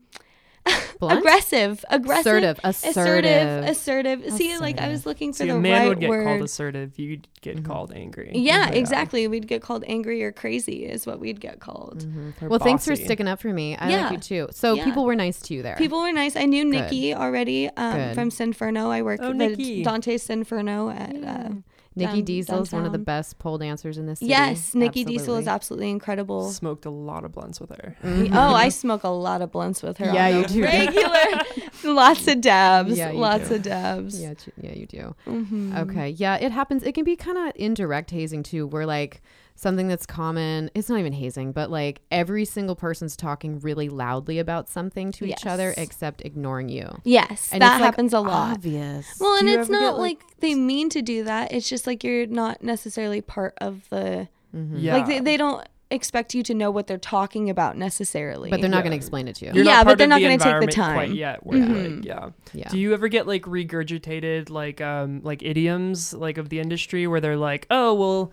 Aggressive, 1.03 1.85
aggressive, 1.91 2.27
Assertive. 2.27 2.61
assertive, 2.63 3.65
Assertive. 3.65 4.21
assertive. 4.25 4.33
See, 4.35 4.57
like 4.59 4.79
I 4.81 4.89
was 4.89 5.05
looking 5.05 5.33
for 5.33 5.39
See, 5.39 5.49
the 5.49 5.57
a 5.57 5.61
man 5.61 5.81
right 5.83 5.89
would 5.89 6.01
get 6.01 6.09
word. 6.09 6.25
called 6.25 6.43
assertive. 6.43 6.99
You'd 6.99 7.27
get 7.41 7.57
Mhm. 7.59 7.65
called 7.65 7.93
angry. 7.95 8.31
yeah, 8.35 8.69
exactly. 8.71 9.27
We'd 9.27 9.49
get 9.49 9.63
called 9.63 9.85
angry 9.87 10.23
or 10.23 10.31
crazy, 10.33 10.85
is 10.87 11.07
what 11.07 11.19
we'd 11.21 11.41
get 11.41 11.59
called. 11.61 12.05
Mhm. 12.07 12.43
Or 12.43 12.49
Well, 12.49 12.59
thanks 12.61 12.85
for 12.87 12.95
sticking 12.95 13.27
up 13.29 13.41
for 13.41 13.53
me. 13.53 13.77
I 13.77 13.91
Yeah. 13.91 14.03
like 14.05 14.13
you 14.13 14.19
too. 14.19 14.49
So 14.53 14.75
Yeah. 14.75 14.85
people 14.85 15.05
were 15.05 15.17
nice 15.17 15.41
to 15.43 15.55
you 15.55 15.63
there. 15.63 15.77
People 15.77 16.01
were 16.01 16.13
nice. 16.13 16.37
I 16.37 16.45
knew 16.45 16.65
Nikki 16.65 17.15
already 17.15 17.69
um, 17.77 18.15
from 18.15 18.31
Sinferno. 18.31 18.91
I 18.91 19.03
work 19.03 19.21
Oh, 19.23 19.29
with 19.29 19.37
Nikki. 19.37 19.83
Dante 19.83 20.17
Sinferno 20.19 20.91
at. 20.91 21.53
Nikki 21.95 22.13
down- 22.17 22.25
Diesel 22.25 22.63
is 22.63 22.73
one 22.73 22.87
of 22.87 22.93
the 22.93 22.99
best 22.99 23.39
pole 23.39 23.59
dancers 23.59 23.99
in 23.99 24.07
this 24.07 24.19
city. 24.21 24.31
yes, 24.31 24.75
Nikki 24.75 25.05
Diesel 25.05 25.37
is 25.37 25.47
Absolutely. 25.47 25.49
absolutely 25.49 25.91
incredible. 25.91 26.51
Smoked 26.51 26.87
a 26.87 26.91
lot 26.91 27.25
of 27.25 27.33
blunts 27.33 27.61
with 27.61 27.71
her. 27.71 27.97
Mhm. 28.03 28.31
Oh, 28.35 28.55
I 28.55 28.69
smoke 28.71 29.05
a 29.05 29.09
lot 29.09 29.43
of 29.43 29.53
blunts 29.53 29.83
with 29.83 29.99
her. 29.99 30.07
Yeah, 30.13 30.29
you 30.29 30.47
do. 30.47 30.63
Regular, 30.65 31.45
lots 31.85 32.27
of 32.29 32.41
dabs. 32.41 32.97
Yeah, 32.97 33.11
lots 33.13 33.49
do. 33.49 33.57
of 33.57 33.63
dabs. 33.63 34.21
Yeah, 34.21 34.35
yeah, 34.61 34.73
you 34.73 34.87
do. 34.87 35.15
Mhm. 35.27 35.79
Okay. 35.81 36.11
Yeah, 36.11 36.37
it 36.37 36.53
happens. 36.53 36.83
It 36.83 36.93
can 36.95 37.05
be 37.05 37.17
kind 37.17 37.37
of 37.39 37.53
indirect 37.57 38.11
hazing 38.11 38.43
too, 38.43 38.67
where 38.67 38.87
like 38.87 39.21
something 39.55 39.87
that's 39.89 40.07
common, 40.07 40.71
it's 40.75 40.89
not 40.89 40.99
even 40.99 41.13
hazing, 41.13 41.53
but 41.53 41.71
like 41.71 42.01
every 42.11 42.45
single 42.45 42.75
person's 42.75 43.17
talking 43.17 43.61
really 43.61 43.89
loudly 43.89 44.39
about 44.39 44.69
something 44.69 45.13
to 45.13 45.25
each 45.25 45.47
other 45.47 45.75
except 45.77 46.23
ignoring 46.23 46.69
you. 46.69 46.89
Yes, 47.05 47.49
And 47.53 47.63
that 47.63 47.75
it's, 47.77 47.81
like, 47.81 47.85
happens 47.87 48.13
a 48.13 48.21
lot. 48.21 48.55
Obvious. 48.55 49.07
Well, 49.21 49.37
and 49.37 49.47
Do 49.47 49.53
you 49.53 49.61
it's 49.61 49.69
not 49.71 49.81
get, 49.95 49.99
like, 50.01 50.19
like- 50.23 50.41
they 50.41 50.55
mean 50.55 50.89
to 50.91 51.03
do 51.03 51.25
that. 51.25 51.53
It's 51.53 51.69
just 51.69 51.87
like 51.87 52.03
you're 52.03 52.27
not 52.27 52.63
necessarily 52.63 53.21
part 53.21 53.55
of 53.59 53.89
the 53.91 54.29
Mhm. 54.55 54.75
Yeah. 54.77 54.97
like 54.97 55.07
they, 55.07 55.21
they 55.21 55.37
don't 55.37 55.67
expect 55.91 56.35
you 56.35 56.43
to 56.43 56.55
know 56.55 56.71
what 56.71 56.87
they're 56.87 56.97
talking 56.97 57.51
about 57.51 57.77
necessarily. 57.77 58.49
But 58.51 58.61
they're 58.63 58.71
not 58.71 58.79
Yeah. 58.79 58.83
going 58.85 58.91
to 58.93 58.97
explain 58.97 59.29
it 59.29 59.37
to 59.37 59.47
you. 59.47 59.53
You're 59.55 59.65
Yeah, 59.65 59.85
but 59.85 59.99
they're 59.99 60.07
not 60.07 60.21
the 60.21 60.25
gonna 60.37 60.39
take 60.39 60.61
the 60.61 60.67
time. 60.75 60.95
quite 60.95 61.11
yet. 61.13 61.45
Where, 61.47 61.59
Mhm. 61.59 61.97
like, 61.99 62.05
yeah. 62.07 62.29
yeah. 62.55 62.69
Do 62.71 62.79
you 62.79 62.95
ever 62.95 63.09
get 63.09 63.27
like 63.27 63.43
regurgitated 63.43 64.49
like 64.51 64.81
um 64.81 65.21
like 65.23 65.43
idioms 65.43 66.15
like 66.15 66.39
of 66.39 66.49
the 66.49 66.61
industry 66.61 67.07
where 67.07 67.21
they're 67.21 67.37
like, 67.37 67.67
oh 67.71 67.93
well, 67.95 68.33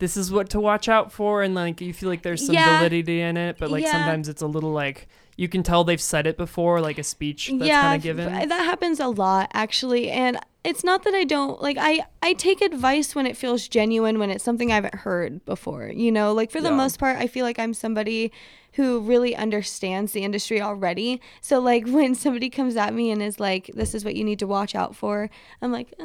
this 0.00 0.16
is 0.16 0.32
what 0.32 0.50
to 0.50 0.58
watch 0.60 0.88
out 0.88 1.12
for 1.12 1.42
and 1.42 1.54
like 1.54 1.80
you 1.80 1.92
feel 1.94 2.08
like 2.08 2.22
there's 2.22 2.44
some 2.44 2.54
Yeah. 2.56 2.76
validity 2.78 3.20
in 3.20 3.36
it 3.36 3.56
but 3.58 3.70
like 3.70 3.84
Yeah. 3.84 3.92
sometimes 3.92 4.28
it's 4.28 4.42
a 4.42 4.46
little 4.46 4.72
like 4.72 5.06
you 5.36 5.48
can 5.48 5.62
tell 5.62 5.84
they've 5.84 6.00
said 6.00 6.26
it 6.26 6.36
before 6.36 6.80
like 6.80 6.98
a 6.98 7.02
speech 7.04 7.48
that's 7.52 7.62
yeah, 7.68 7.82
kind 7.82 7.94
of 7.96 8.02
given 8.02 8.28
f- 8.28 8.48
that 8.48 8.64
happens 8.64 8.98
a 9.00 9.06
lot 9.08 9.50
actually, 9.54 10.10
and 10.10 10.38
it's 10.64 10.84
not 10.84 11.04
that 11.04 11.14
I 11.14 11.24
don't 11.24 11.62
like 11.62 11.78
I 11.80 12.00
I 12.22 12.34
take 12.34 12.60
advice 12.60 13.14
when 13.14 13.26
it 13.26 13.36
feels 13.38 13.66
genuine 13.66 14.18
when 14.18 14.28
it's 14.28 14.44
something 14.44 14.70
I 14.70 14.74
haven't 14.74 14.96
heard 14.96 15.42
before. 15.46 15.86
You 15.88 16.12
know, 16.12 16.34
like 16.34 16.50
for 16.50 16.60
the 16.60 16.68
Yeah. 16.68 16.74
most 16.76 16.98
part, 16.98 17.16
I 17.16 17.26
feel 17.26 17.46
like 17.46 17.58
I'm 17.58 17.72
somebody 17.72 18.30
who 18.74 19.00
really 19.00 19.34
understands 19.34 20.12
the 20.12 20.22
industry 20.24 20.60
already. 20.60 21.20
So 21.40 21.58
like 21.58 21.86
when 21.96 22.14
somebody 22.14 22.50
comes 22.50 22.76
at 22.76 22.92
me 22.92 23.10
and 23.10 23.22
is 23.22 23.40
like, 23.40 23.70
"This 23.74 23.94
is 23.94 24.04
what 24.04 24.16
you 24.16 24.24
need 24.24 24.38
to 24.40 24.46
watch 24.46 24.74
out 24.74 24.94
for," 24.94 25.30
I'm 25.62 25.72
like, 25.72 25.94
uh, 25.98 26.04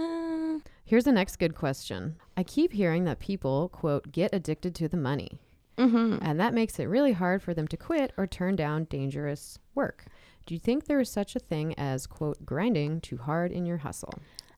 Here's 0.86 1.04
the 1.06 1.12
next 1.12 1.38
good 1.38 1.56
question. 1.56 2.15
I 2.38 2.43
keep 2.43 2.71
hearing 2.74 3.06
that 3.06 3.19
people, 3.19 3.69
quote, 3.69 4.12
get 4.12 4.34
addicted 4.34 4.76
to 4.76 4.88
the 4.88 4.98
money. 4.98 5.39
mm-hmm. 5.78 6.17
And 6.21 6.39
that 6.39 6.54
makes 6.54 6.78
it 6.80 6.86
really 6.86 7.13
hard 7.13 7.41
for 7.41 7.54
them 7.54 7.67
to 7.69 7.78
quit 7.78 8.13
or 8.17 8.28
turn 8.28 8.56
down 8.56 8.84
dangerous 8.86 9.58
work. 9.74 10.06
Do 10.45 10.54
you 10.54 10.60
think 10.60 10.86
there 10.86 11.00
is 11.00 11.10
such 11.10 11.36
a 11.36 11.39
thing 11.39 11.74
as, 11.78 12.06
quote, 12.06 12.45
grinding 12.45 13.02
too 13.02 13.17
hard 13.17 13.52
in 13.52 13.65
your 13.65 13.78
hustle? 13.78 14.13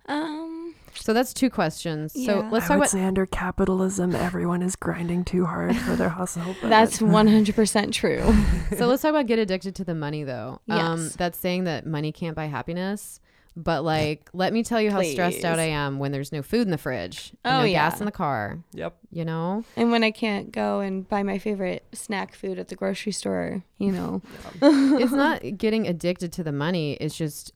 um, 0.10 0.76
So 0.96 1.14
that's 1.14 1.34
two 1.34 1.50
questions. 1.50 2.12
So 2.14 2.48
let's 2.52 2.66
I 2.66 2.68
talk 2.68 2.70
would 2.70 2.76
about. 2.78 2.90
say 2.90 3.04
under 3.06 3.26
capitalism 3.26 4.14
everyone 4.16 4.62
is 4.62 4.76
grinding 4.76 5.24
too 5.26 5.46
hard 5.46 5.76
for 5.78 5.96
their 5.96 6.10
hustle 6.10 6.56
but 6.62 6.70
that's 6.70 6.98
100% 7.02 7.92
true. 7.94 8.22
so 8.78 8.86
let's 8.88 9.02
talk 9.02 9.10
about 9.12 9.28
get 9.28 9.40
addicted 9.40 9.76
to 9.76 9.84
the 9.86 9.96
money, 9.96 10.24
though. 10.26 10.60
Um, 10.70 11.04
Yes. 11.04 11.16
that's 11.16 11.38
saying 11.40 11.64
that 11.66 11.86
money 11.86 12.12
can't 12.12 12.36
buy 12.36 12.46
happiness. 12.46 13.22
But 13.60 13.84
like, 13.84 14.30
let 14.34 14.54
me 14.54 14.62
tell 14.64 14.80
you 14.80 14.92
how 14.92 15.02
stressed 15.02 15.44
out 15.44 15.58
I 15.58 15.64
am 15.70 15.98
when 15.98 16.12
there's 16.12 16.32
no 16.32 16.44
food 16.44 16.62
in 16.62 16.70
the 16.72 16.78
fridge, 16.78 17.32
and 17.44 17.56
Oh, 17.58 17.62
no 17.66 17.70
gas 17.72 18.00
in 18.00 18.06
the 18.06 18.12
car. 18.12 18.60
yep 18.72 18.96
You 19.12 19.26
know, 19.26 19.64
And 19.76 19.90
when 19.92 20.04
I 20.04 20.12
can't 20.12 20.52
go 20.52 20.80
and 20.80 21.08
buy 21.10 21.24
my 21.24 21.40
favorite 21.40 21.84
snack 21.92 22.36
food 22.36 22.60
at 22.60 22.68
the 22.68 22.76
grocery 22.76 23.12
store, 23.12 23.64
you 23.80 23.92
know, 23.92 24.22
it's 24.62 25.12
not 25.12 25.42
getting 25.58 25.88
addicted 25.88 26.32
to 26.34 26.44
the 26.44 26.52
money. 26.52 26.94
It's 27.02 27.18
just 27.18 27.52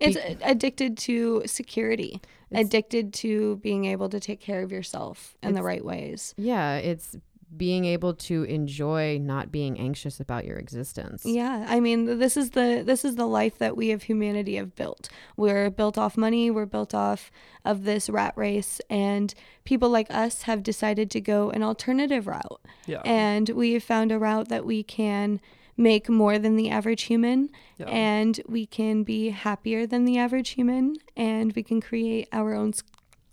it's 0.00 0.16
Be- 0.16 0.36
addicted 0.44 0.98
to 0.98 1.42
security, 1.46 2.20
It's- 2.50 2.66
addicted 2.66 3.14
to 3.14 3.56
being 3.58 3.84
able 3.84 4.08
to 4.08 4.18
take 4.20 4.40
care 4.40 4.62
of 4.62 4.72
yourself 4.72 5.36
in 5.42 5.54
the 5.54 5.62
right 5.62 5.84
ways. 5.84 6.34
yeah, 6.36 6.76
it's 6.78 7.16
being 7.56 7.84
able 7.84 8.14
to 8.14 8.42
enjoy 8.44 9.18
not 9.18 9.50
being 9.50 9.78
anxious 9.78 10.20
about 10.20 10.44
your 10.44 10.56
existence. 10.56 11.24
Yeah, 11.24 11.64
I 11.68 11.80
mean, 11.80 12.18
this 12.18 12.36
is 12.36 12.50
the 12.50 12.82
this 12.84 13.04
is 13.04 13.16
the 13.16 13.26
life 13.26 13.58
that 13.58 13.76
we 13.76 13.90
of 13.92 14.04
humanity 14.04 14.56
have 14.56 14.74
built. 14.74 15.08
We're 15.36 15.70
built 15.70 15.96
off 15.98 16.16
money. 16.16 16.50
We're 16.50 16.66
built 16.66 16.94
off 16.94 17.30
of 17.64 17.84
this 17.84 18.08
rat 18.10 18.34
race, 18.36 18.80
and 18.90 19.32
people 19.64 19.88
like 19.90 20.06
us 20.10 20.42
have 20.42 20.62
decided 20.62 21.10
to 21.12 21.20
go 21.20 21.50
an 21.50 21.62
alternative 21.62 22.26
route. 22.26 22.60
yeah 22.86 23.00
and 23.04 23.48
we 23.50 23.72
have 23.72 23.82
found 23.82 24.12
a 24.12 24.18
route 24.18 24.48
that 24.48 24.64
we 24.64 24.82
can 24.82 25.40
make 25.76 26.08
more 26.08 26.38
than 26.38 26.56
the 26.56 26.70
average 26.70 27.02
human 27.02 27.50
yeah. 27.76 27.86
and 27.86 28.40
we 28.48 28.64
can 28.64 29.02
be 29.02 29.28
happier 29.30 29.86
than 29.86 30.04
the 30.06 30.16
average 30.16 30.50
human 30.50 30.94
and 31.16 31.52
we 31.54 31.62
can 31.62 31.80
create 31.80 32.26
our 32.32 32.54
own 32.54 32.68
s- 32.70 32.82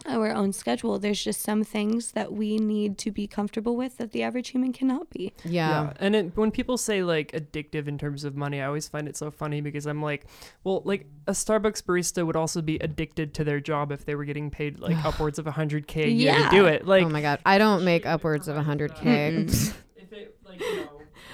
our 0.05 0.31
own 0.31 0.51
schedule 0.53 0.99
there's 0.99 1.23
just 1.23 1.41
some 1.41 1.63
things 1.63 2.11
that 2.11 2.33
we 2.33 2.57
need 2.57 2.97
to 2.97 3.11
be 3.11 3.25
comfortable 3.27 3.75
with 3.75 3.97
that 3.97 4.11
the 4.11 4.21
average 4.23 4.49
human 4.49 4.73
cannot 4.73 5.09
be 5.09 5.31
Yeah. 5.45 5.63
Yeah, 5.69 5.93
and 5.99 6.15
it, 6.15 6.37
when 6.37 6.51
people 6.51 6.77
say 6.77 7.03
like 7.03 7.31
addictive 7.31 7.87
in 7.87 7.97
terms 7.97 8.23
of 8.25 8.35
money, 8.35 8.61
I 8.61 8.65
always 8.65 8.87
find 8.87 9.07
it 9.07 9.15
so 9.15 9.31
funny 9.31 9.61
because 9.61 9.85
I'm 9.85 10.01
like, 10.01 10.25
well, 10.63 10.81
like 10.85 11.05
a 11.27 11.31
Starbucks 11.31 11.83
barista 11.83 12.25
would 12.25 12.35
also 12.35 12.61
be 12.61 12.75
addicted 12.77 13.33
to 13.35 13.43
their 13.43 13.59
job 13.59 13.91
if 13.91 14.05
they 14.05 14.15
were 14.15 14.25
getting 14.25 14.49
paid 14.51 14.79
like 14.79 14.97
upwards 15.05 15.39
of 15.39 15.45
100k 15.45 16.03
a 16.05 16.09
year 16.09 16.33
Yeah. 16.33 16.49
to 16.49 16.55
do 16.55 16.65
it. 16.65 16.85
Like, 16.85 17.05
oh 17.05 17.09
my 17.09 17.21
god, 17.21 17.39
I 17.45 17.57
don't 17.57 17.83
make 17.85 18.05
upwards 18.05 18.47
of 18.47 18.55
100k. 18.57 19.47
if 19.95 20.11
it, 20.13 20.37
like, 20.45 20.59
you 20.59 20.75
know, 20.77 20.87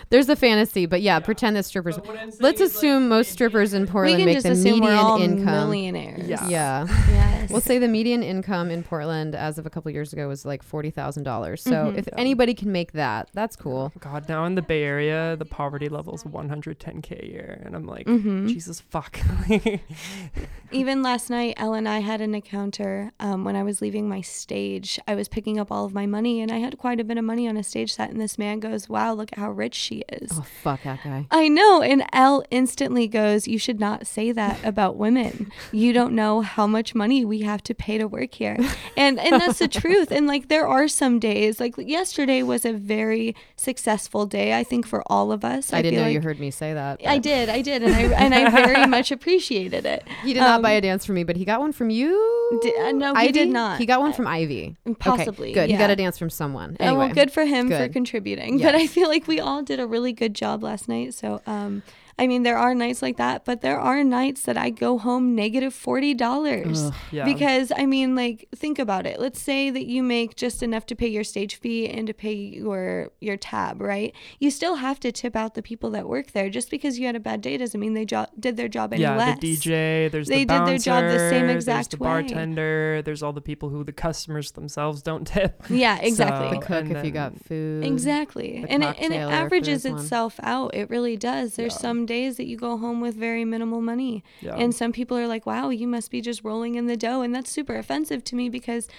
There's 0.09 0.27
a 0.27 0.35
fantasy, 0.35 0.85
but 0.87 1.01
yeah, 1.01 1.19
pretend 1.19 1.55
that 1.55 1.65
strippers. 1.65 1.99
Let's 2.39 2.61
assume 2.61 3.09
most 3.09 3.31
strippers 3.31 3.73
in 3.73 3.83
we 3.83 3.87
Portland 3.87 4.17
can 4.17 4.25
make 4.25 4.35
just 4.37 4.45
the 4.47 4.53
assume 4.53 4.79
we're 4.79 4.87
median 4.89 4.97
all 5.05 5.21
income. 5.21 5.45
millionaires 5.69 6.27
Yeah. 6.27 6.47
Yeah. 6.47 6.85
yes 7.07 7.51
We'll 7.51 7.61
say 7.61 7.77
the 7.77 7.87
median 7.87 8.21
income 8.23 8.69
in 8.71 8.83
Portland 8.83 9.35
as 9.35 9.57
of 9.59 9.65
a 9.65 9.69
couple 9.69 9.91
years 9.91 10.11
ago 10.13 10.27
was 10.27 10.45
like 10.45 10.63
forty 10.63 10.89
thousand 10.89 11.23
dollars. 11.23 11.61
So 11.61 11.71
Mhm. 11.71 11.97
if 11.97 12.07
Yeah. 12.07 12.13
anybody 12.17 12.53
can 12.55 12.71
make 12.71 12.93
that, 12.93 13.29
that's 13.33 13.55
cool. 13.55 13.91
God, 13.99 14.27
now 14.27 14.45
in 14.45 14.55
the 14.55 14.61
Bay 14.63 14.83
Area, 14.83 15.35
the 15.37 15.45
poverty 15.45 15.89
level 15.89 16.15
is 16.15 16.23
110k 16.25 17.19
a 17.23 17.25
year, 17.27 17.61
and 17.65 17.75
I'm 17.75 17.85
like, 17.85 18.05
Mhm. 18.07 18.47
Jesus 18.47 18.79
fuck. 18.81 19.19
Even 20.71 21.01
last 21.01 21.29
night, 21.31 21.55
Elle 21.57 21.73
and 21.73 21.87
I 21.89 21.99
had 21.99 22.21
an 22.21 22.35
encounter 22.35 23.11
um, 23.19 23.43
when 23.43 23.55
I 23.55 23.63
was 23.63 23.81
leaving 23.81 24.07
my 24.07 24.21
stage. 24.21 24.99
I 25.07 25.15
was 25.15 25.27
picking 25.27 25.59
up 25.59 25.71
all 25.71 25.85
of 25.85 25.93
my 25.93 26.05
money, 26.05 26.41
and 26.41 26.51
I 26.51 26.57
had 26.57 26.77
quite 26.77 26.99
a 26.99 27.03
bit 27.03 27.17
of 27.17 27.23
money 27.23 27.47
on 27.47 27.57
a 27.57 27.63
stage 27.63 27.93
set. 27.95 28.11
And 28.11 28.21
this 28.21 28.37
man 28.37 28.59
goes, 28.59 28.87
"Wow, 28.87 29.13
look 29.13 29.31
at 29.33 29.39
how 29.39 29.51
rich 29.51 29.73
she 29.75 29.98
is." 30.09 30.29
Oh 30.33 30.45
fuck 30.63 30.83
that 30.83 30.99
guy. 31.03 31.25
I 31.31 31.47
know. 31.47 31.81
And 31.81 32.03
Elle 32.13 32.43
instantly 32.51 33.07
goes, 33.07 33.47
You 33.47 33.57
should 33.57 33.79
not 33.79 34.07
say 34.07 34.31
that 34.31 34.63
about 34.63 34.95
women. 34.97 35.51
You 35.71 35.93
don't 35.93 36.13
know 36.13 36.41
how 36.41 36.67
much 36.67 36.95
money 36.95 37.25
we 37.25 37.41
have 37.41 37.61
to 37.63 37.73
pay 37.73 37.97
to 37.97 38.07
work 38.07 38.33
here. 38.33 38.57
And 38.95 39.19
and 39.19 39.41
that's 39.41 39.59
the 39.59 39.67
truth. 39.67 40.11
And 40.11 40.27
like 40.27 40.47
there 40.49 40.67
are 40.67 40.87
some 40.87 41.19
days, 41.19 41.59
like 41.59 41.73
yesterday 41.77 42.43
was 42.43 42.65
a 42.65 42.73
very 42.73 43.35
successful 43.55 44.25
day, 44.25 44.57
I 44.57 44.63
think, 44.63 44.87
for 44.87 45.03
all 45.11 45.31
of 45.31 45.43
us. 45.45 45.71
I, 45.73 45.81
didn't 45.81 45.95
feel 45.97 46.03
know 46.05 46.09
you 46.09 46.21
heard 46.21 46.39
me 46.39 46.51
say 46.51 46.73
that. 46.73 47.01
I 47.05 47.17
did, 47.17 47.49
I 47.49 47.61
did, 47.61 47.83
and 47.83 47.93
I 47.93 48.01
and 48.23 48.33
I 48.35 48.49
very 48.49 48.85
much 48.97 49.11
appreciated 49.11 49.85
it. 49.85 50.03
He 50.23 50.33
did 50.33 50.39
not 50.39 50.57
Um, 50.57 50.61
buy 50.61 50.71
a 50.71 50.81
dance 50.81 51.05
from 51.05 51.15
me, 51.15 51.23
but 51.23 51.35
he 51.37 51.45
got 51.45 51.59
one 51.59 51.71
from 51.71 51.89
you. 51.89 52.59
Di- 52.61 52.75
uh, 52.77 52.91
no, 52.91 53.13
he 53.15 53.31
did 53.31 53.49
not. 53.49 53.79
He 53.79 53.85
got 53.85 53.99
one 54.01 54.13
from 54.13 54.27
Ivy. 54.27 54.75
Possibly, 54.99 55.51
Okay, 55.51 55.53
good. 55.53 55.69
He 55.69 55.77
got 55.77 55.89
a 55.89 55.95
dance 55.95 56.17
from 56.17 56.29
someone. 56.29 56.77
Oh, 56.79 56.85
Anyway, 56.85 57.05
well, 57.05 57.13
good 57.13 57.31
for 57.31 57.45
him 57.45 57.69
for 57.69 57.77
Good. 57.77 57.93
contributing. 57.93 58.59
But 58.59 58.75
I 58.75 58.87
feel 58.87 59.07
like 59.07 59.27
we 59.27 59.39
all 59.39 59.61
did 59.63 59.79
a 59.79 59.87
really 59.89 60.13
good 60.13 60.33
job 60.33 60.63
last 60.63 60.87
night. 60.87 61.13
So, 61.13 61.41
um, 61.45 61.83
I 62.19 62.27
mean, 62.27 62.43
there 62.43 62.57
are 62.57 62.75
nights 62.75 63.01
like 63.01 63.17
that, 63.17 63.45
but 63.45 63.61
there 63.61 63.79
are 63.79 64.03
nights 64.03 64.41
that 64.43 64.57
I 64.57 64.69
go 64.69 64.97
home 64.97 65.33
negative 65.35 65.73
forty 65.73 66.13
dollars. 66.13 66.83
Ugh. 66.83 66.93
yeah. 67.11 67.25
Because 67.25 67.71
I 67.75 67.85
mean, 67.85 68.15
like, 68.15 68.47
think 68.55 68.77
about 68.77 69.05
it. 69.05 69.19
Let's 69.19 69.41
say 69.41 69.69
that 69.69 69.85
you 69.87 70.03
make 70.03 70.35
just 70.35 70.61
enough 70.61 70.85
to 70.87 70.95
pay 70.95 71.07
your 71.07 71.23
stage 71.23 71.55
fee 71.55 71.87
and 71.87 72.05
to 72.07 72.13
pay 72.13 72.33
your 72.33 73.11
your 73.21 73.37
tab, 73.37 73.81
right? 73.81 74.13
You 74.39 74.51
still 74.51 74.75
have 74.75 74.99
to 75.01 75.11
tip 75.11 75.35
out 75.35 75.53
the 75.55 75.61
people 75.61 75.89
that 75.91 76.07
work 76.07 76.31
there. 76.33 76.49
Just 76.49 76.69
because 76.69 76.99
you 76.99 77.05
had 77.05 77.15
a 77.15 77.19
bad 77.19 77.41
day 77.41 77.57
doesn't 77.57 77.79
mean 77.79 77.93
they 77.93 78.05
jo- 78.05 78.27
did 78.39 78.57
their 78.57 78.67
job 78.67 78.93
any 78.93 79.01
yeah, 79.03 79.15
less. 79.15 79.39
the 79.39 79.55
DJ, 79.55 80.11
there's 80.11 80.27
They 80.27 80.43
the 80.43 80.53
did 80.57 80.67
their 80.67 80.77
job 80.77 81.03
the 81.05 81.17
same 81.29 81.47
exact 81.47 81.47
there's 81.49 81.63
exact 81.63 81.91
the 81.91 81.97
way. 81.97 82.09
bartender, 82.09 83.01
there's 83.03 83.23
all 83.23 83.33
the 83.33 83.41
people 83.41 83.69
who 83.69 83.83
the 83.83 83.93
customers 83.93 84.51
themselves 84.51 85.01
don't 85.01 85.25
tip. 85.25 85.63
Yeah, 85.69 85.99
exactly. 86.01 86.57
the 86.59 86.65
cook 86.65 86.89
if 86.89 87.05
you 87.05 87.11
got 87.11 87.33
food. 87.45 87.85
Exactly. 87.85 88.65
And 88.67 88.83
it, 88.83 88.95
and 88.99 89.13
it 89.13 89.17
cocktailer 89.17 89.23
if 89.23 89.29
there 89.29 89.29
averages 89.29 89.85
itself 89.85 90.39
out. 90.43 90.75
It 90.75 90.89
really 90.89 91.15
does. 91.15 91.55
There's 91.55 91.73
Yeah. 91.75 91.79
some 91.81 92.05
days 92.09 92.35
that 92.35 92.47
you 92.47 92.57
go 92.57 92.77
home 92.77 92.99
with 92.99 93.15
very 93.15 93.45
minimal 93.45 93.79
money. 93.79 94.23
Yeah. 94.41 94.55
And 94.55 94.75
some 94.75 94.91
people 94.91 95.17
are 95.17 95.27
like, 95.27 95.45
wow, 95.45 95.69
you 95.69 95.87
must 95.87 96.11
be 96.11 96.19
just 96.19 96.43
rolling 96.43 96.75
in 96.75 96.87
the 96.87 96.97
dough. 96.97 97.21
And 97.21 97.33
that's 97.33 97.49
super 97.49 97.77
offensive 97.77 98.23
to 98.25 98.35
me 98.35 98.49
because, 98.49 98.89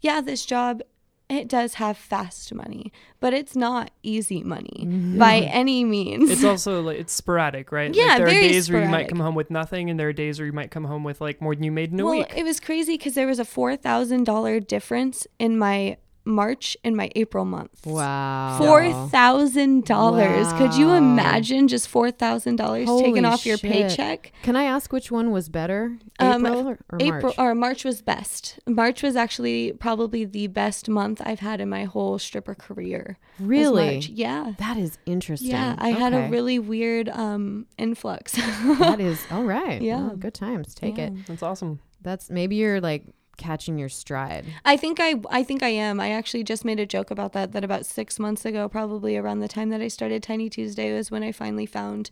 yeah, 0.00 0.20
this 0.20 0.44
job, 0.44 0.82
it 1.28 1.48
does 1.48 1.74
have 1.74 1.96
fast 1.96 2.54
money, 2.54 2.92
but 3.18 3.34
it's 3.34 3.56
not 3.56 3.90
easy 4.02 4.42
money 4.42 4.84
mm-hmm. 4.86 5.18
by 5.18 5.38
any 5.38 5.84
means. 5.84 6.30
it's 6.30 6.44
also 6.44 6.82
like 6.82 6.98
it's 6.98 7.12
sporadic, 7.12 7.72
right? 7.72 7.92
Yeah, 7.94 8.04
like, 8.04 8.16
there 8.18 8.26
very 8.26 8.46
are 8.46 8.48
days 8.48 8.70
where 8.70 8.82
you 8.82 8.88
might 8.88 9.08
come 9.08 9.18
home 9.18 9.34
with 9.34 9.50
nothing, 9.50 9.90
and 9.90 9.98
there 9.98 10.08
are 10.08 10.12
days 10.12 10.38
where 10.38 10.46
you 10.46 10.52
might 10.52 10.70
come 10.70 10.84
home 10.84 11.02
with 11.02 11.20
like 11.20 11.40
more 11.40 11.54
than 11.54 11.64
you 11.64 11.72
made 11.72 11.92
in 11.92 11.98
a 11.98 12.04
well, 12.04 12.18
week. 12.18 12.32
it 12.36 12.44
was 12.44 12.60
crazy 12.60 12.96
because 12.96 13.14
there 13.14 13.26
was 13.26 13.40
a 13.40 13.44
$4,000 13.44 14.66
difference 14.66 15.26
in 15.38 15.58
my 15.58 15.96
March 16.26 16.76
and 16.84 16.96
my 16.96 17.10
April 17.14 17.44
month. 17.44 17.86
Wow. 17.86 18.58
Four 18.58 18.92
thousand 19.08 19.84
dollars. 19.86 20.52
Could 20.54 20.74
you 20.74 20.90
imagine 20.90 21.68
just 21.68 21.88
four 21.88 22.10
thousand 22.10 22.56
dollars 22.56 22.86
taken 22.88 23.24
Holy 23.24 23.24
off 23.24 23.46
your 23.46 23.56
shit. 23.56 23.70
paycheck? 23.70 24.32
Can 24.42 24.56
I 24.56 24.64
ask 24.64 24.92
which 24.92 25.10
one 25.10 25.30
was 25.30 25.48
better, 25.48 25.96
Um, 26.18 26.44
April 26.44 26.68
or, 26.68 26.78
or 26.90 26.98
April 27.00 27.22
March? 27.22 27.38
or 27.38 27.54
March 27.54 27.84
was 27.84 28.02
best. 28.02 28.58
March 28.66 29.02
was 29.02 29.14
actually 29.16 29.72
probably 29.72 30.24
the 30.24 30.48
best 30.48 30.88
month 30.88 31.22
I've 31.24 31.40
had 31.40 31.60
in 31.60 31.68
my 31.68 31.84
whole 31.84 32.18
stripper 32.18 32.54
career. 32.56 33.18
really? 33.38 33.92
March. 33.92 34.08
Yeah. 34.08 34.52
That 34.58 34.76
is 34.76 34.98
interesting. 35.06 35.50
Yeah, 35.50 35.76
I 35.78 35.90
had 35.90 36.12
a 36.12 36.28
really 36.28 36.58
weird 36.58 37.08
um 37.08 37.66
influx. 37.78 38.32
that 38.32 39.00
is 39.00 39.24
all 39.30 39.44
right. 39.44 39.80
Yeah. 39.86 40.08
Oh, 40.12 40.16
good 40.16 40.34
times. 40.34 40.74
Take 40.74 40.98
it. 40.98 41.12
That's 41.26 41.42
awesome. 41.42 41.78
That's 42.02 42.30
maybe 42.30 42.56
you're 42.56 42.80
like 42.80 43.04
catching 43.36 43.78
your 43.78 43.88
stride. 43.88 44.44
I 44.64 44.76
think 44.76 44.98
I 45.00 45.14
I 45.30 45.42
think 45.42 45.62
I 45.62 45.68
am. 45.68 46.00
I 46.00 46.10
actually 46.10 46.44
just 46.44 46.64
made 46.64 46.80
a 46.80 46.86
joke 46.86 47.10
about 47.10 47.32
that 47.32 47.52
that 47.52 47.64
about 47.64 47.86
6 47.86 48.18
months 48.18 48.44
ago 48.44 48.68
probably 48.68 49.16
around 49.16 49.40
the 49.40 49.48
time 49.48 49.70
that 49.70 49.80
I 49.80 49.88
started 49.88 50.22
Tiny 50.22 50.48
Tuesday 50.50 50.92
was 50.94 51.10
when 51.10 51.22
I 51.22 51.32
finally 51.32 51.66
found 51.66 52.10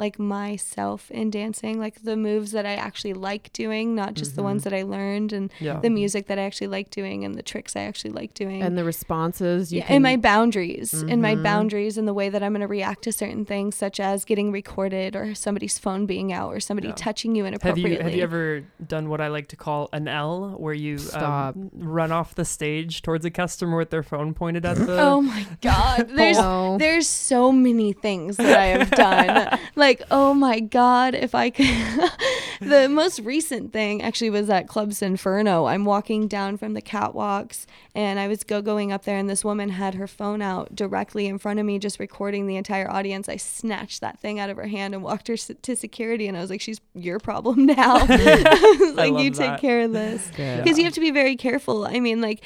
like 0.00 0.18
myself 0.18 1.10
in 1.10 1.30
dancing, 1.30 1.78
like 1.78 2.02
the 2.02 2.16
moves 2.16 2.50
that 2.52 2.66
I 2.66 2.74
actually 2.74 3.12
like 3.12 3.52
doing, 3.52 3.94
not 3.94 4.14
just 4.14 4.34
the 4.34 4.42
ones 4.42 4.64
that 4.64 4.72
I 4.74 4.82
learned 4.82 5.32
and 5.32 5.52
Yeah. 5.60 5.78
the 5.80 5.90
music 5.90 6.26
that 6.26 6.38
I 6.38 6.42
actually 6.42 6.66
like 6.66 6.90
doing 6.90 7.24
and 7.24 7.34
the 7.36 7.42
tricks 7.42 7.76
I 7.76 7.82
actually 7.82 8.10
like 8.10 8.34
doing. 8.34 8.62
And 8.62 8.76
the 8.76 8.84
responses 8.84 9.72
you 9.72 9.78
yeah, 9.80 9.86
can 9.86 9.96
and 9.96 10.02
my 10.02 10.16
boundaries, 10.16 10.92
and 10.94 11.20
my 11.22 11.34
boundaries, 11.36 11.96
and 11.98 12.08
the 12.08 12.14
way 12.14 12.28
that 12.30 12.42
I'm 12.42 12.52
going 12.52 12.60
to 12.62 12.66
react 12.66 13.02
to 13.04 13.12
certain 13.12 13.44
things, 13.44 13.76
such 13.76 14.00
as 14.00 14.24
getting 14.24 14.50
recorded 14.50 15.14
or 15.14 15.34
somebody's 15.34 15.78
phone 15.78 16.06
being 16.06 16.32
out 16.32 16.52
or 16.54 16.60
somebody 16.60 16.88
Yeah. 16.88 16.94
touching 16.94 17.34
you 17.36 17.44
Have 17.44 17.52
inappropriately. 17.52 17.92
you 17.96 18.02
have 18.02 18.14
you 18.14 18.22
ever 18.22 18.64
done 18.86 19.08
what 19.10 19.20
I 19.20 19.28
like 19.28 19.48
to 19.48 19.56
call 19.56 19.88
an 19.92 20.08
L, 20.08 20.54
where 20.58 20.74
you 20.74 20.98
Stop. 20.98 21.54
Um, 21.56 21.70
run 21.74 22.10
off 22.12 22.34
the 22.34 22.44
stage 22.44 23.02
towards 23.02 23.24
a 23.24 23.30
customer 23.30 23.76
with 23.76 23.90
their 23.90 24.02
phone 24.02 24.32
pointed 24.34 24.64
at 24.64 24.76
the? 24.88 24.98
Oh 25.00 25.20
my 25.20 25.46
god, 25.60 26.08
there's 26.14 26.38
No. 26.38 26.78
there's 26.78 27.06
so 27.08 27.52
many 27.52 27.92
things 27.92 28.36
that 28.36 28.58
I 28.58 28.66
have 28.78 28.90
done. 28.90 29.58
like, 29.76 29.89
oh 30.10 30.34
my 30.34 30.60
god, 30.60 31.14
if 31.14 31.34
I 31.34 31.50
could 31.50 31.66
The 32.60 32.88
most 32.90 33.20
recent 33.20 33.72
thing 33.72 34.02
actually 34.02 34.28
was 34.30 34.50
at 34.50 34.68
Club 34.68 35.00
Sinferno. 35.00 35.64
I'm 35.64 35.86
walking 35.86 36.28
down 36.28 36.58
from 36.58 36.74
the 36.74 36.82
catwalks 36.82 37.64
and 37.94 38.20
I 38.20 38.28
was 38.28 38.44
go 38.44 38.60
going 38.60 38.92
up 38.92 39.04
there 39.04 39.16
and 39.16 39.30
this 39.30 39.42
woman 39.44 39.70
had 39.70 39.94
her 39.94 40.06
phone 40.06 40.42
out 40.42 40.74
directly 40.76 41.26
in 41.26 41.38
front 41.38 41.58
of 41.58 41.64
me 41.64 41.78
just 41.78 41.98
recording 41.98 42.46
the 42.46 42.56
entire 42.56 42.90
audience. 42.90 43.28
I 43.30 43.36
snatched 43.36 44.02
that 44.02 44.20
thing 44.20 44.38
out 44.38 44.50
of 44.50 44.58
her 44.58 44.66
hand 44.66 44.92
and 44.94 45.02
walked 45.02 45.28
her 45.28 45.34
s- 45.34 45.50
to 45.62 45.74
security 45.74 46.28
and 46.28 46.36
I 46.36 46.40
was 46.42 46.50
like 46.50 46.60
she's 46.60 46.80
your 46.94 47.18
problem 47.18 47.64
now. 47.64 47.96
I 48.08 48.76
was 48.78 48.94
like 48.94 49.14
you 49.24 49.30
take 49.30 49.58
care 49.58 49.80
of 49.80 49.92
this 49.92 50.30
because 50.62 50.76
you 50.78 50.84
have 50.84 50.94
to 50.94 51.00
be 51.00 51.10
very 51.12 51.36
careful. 51.36 51.86
I 51.86 51.98
mean, 51.98 52.20
like 52.20 52.44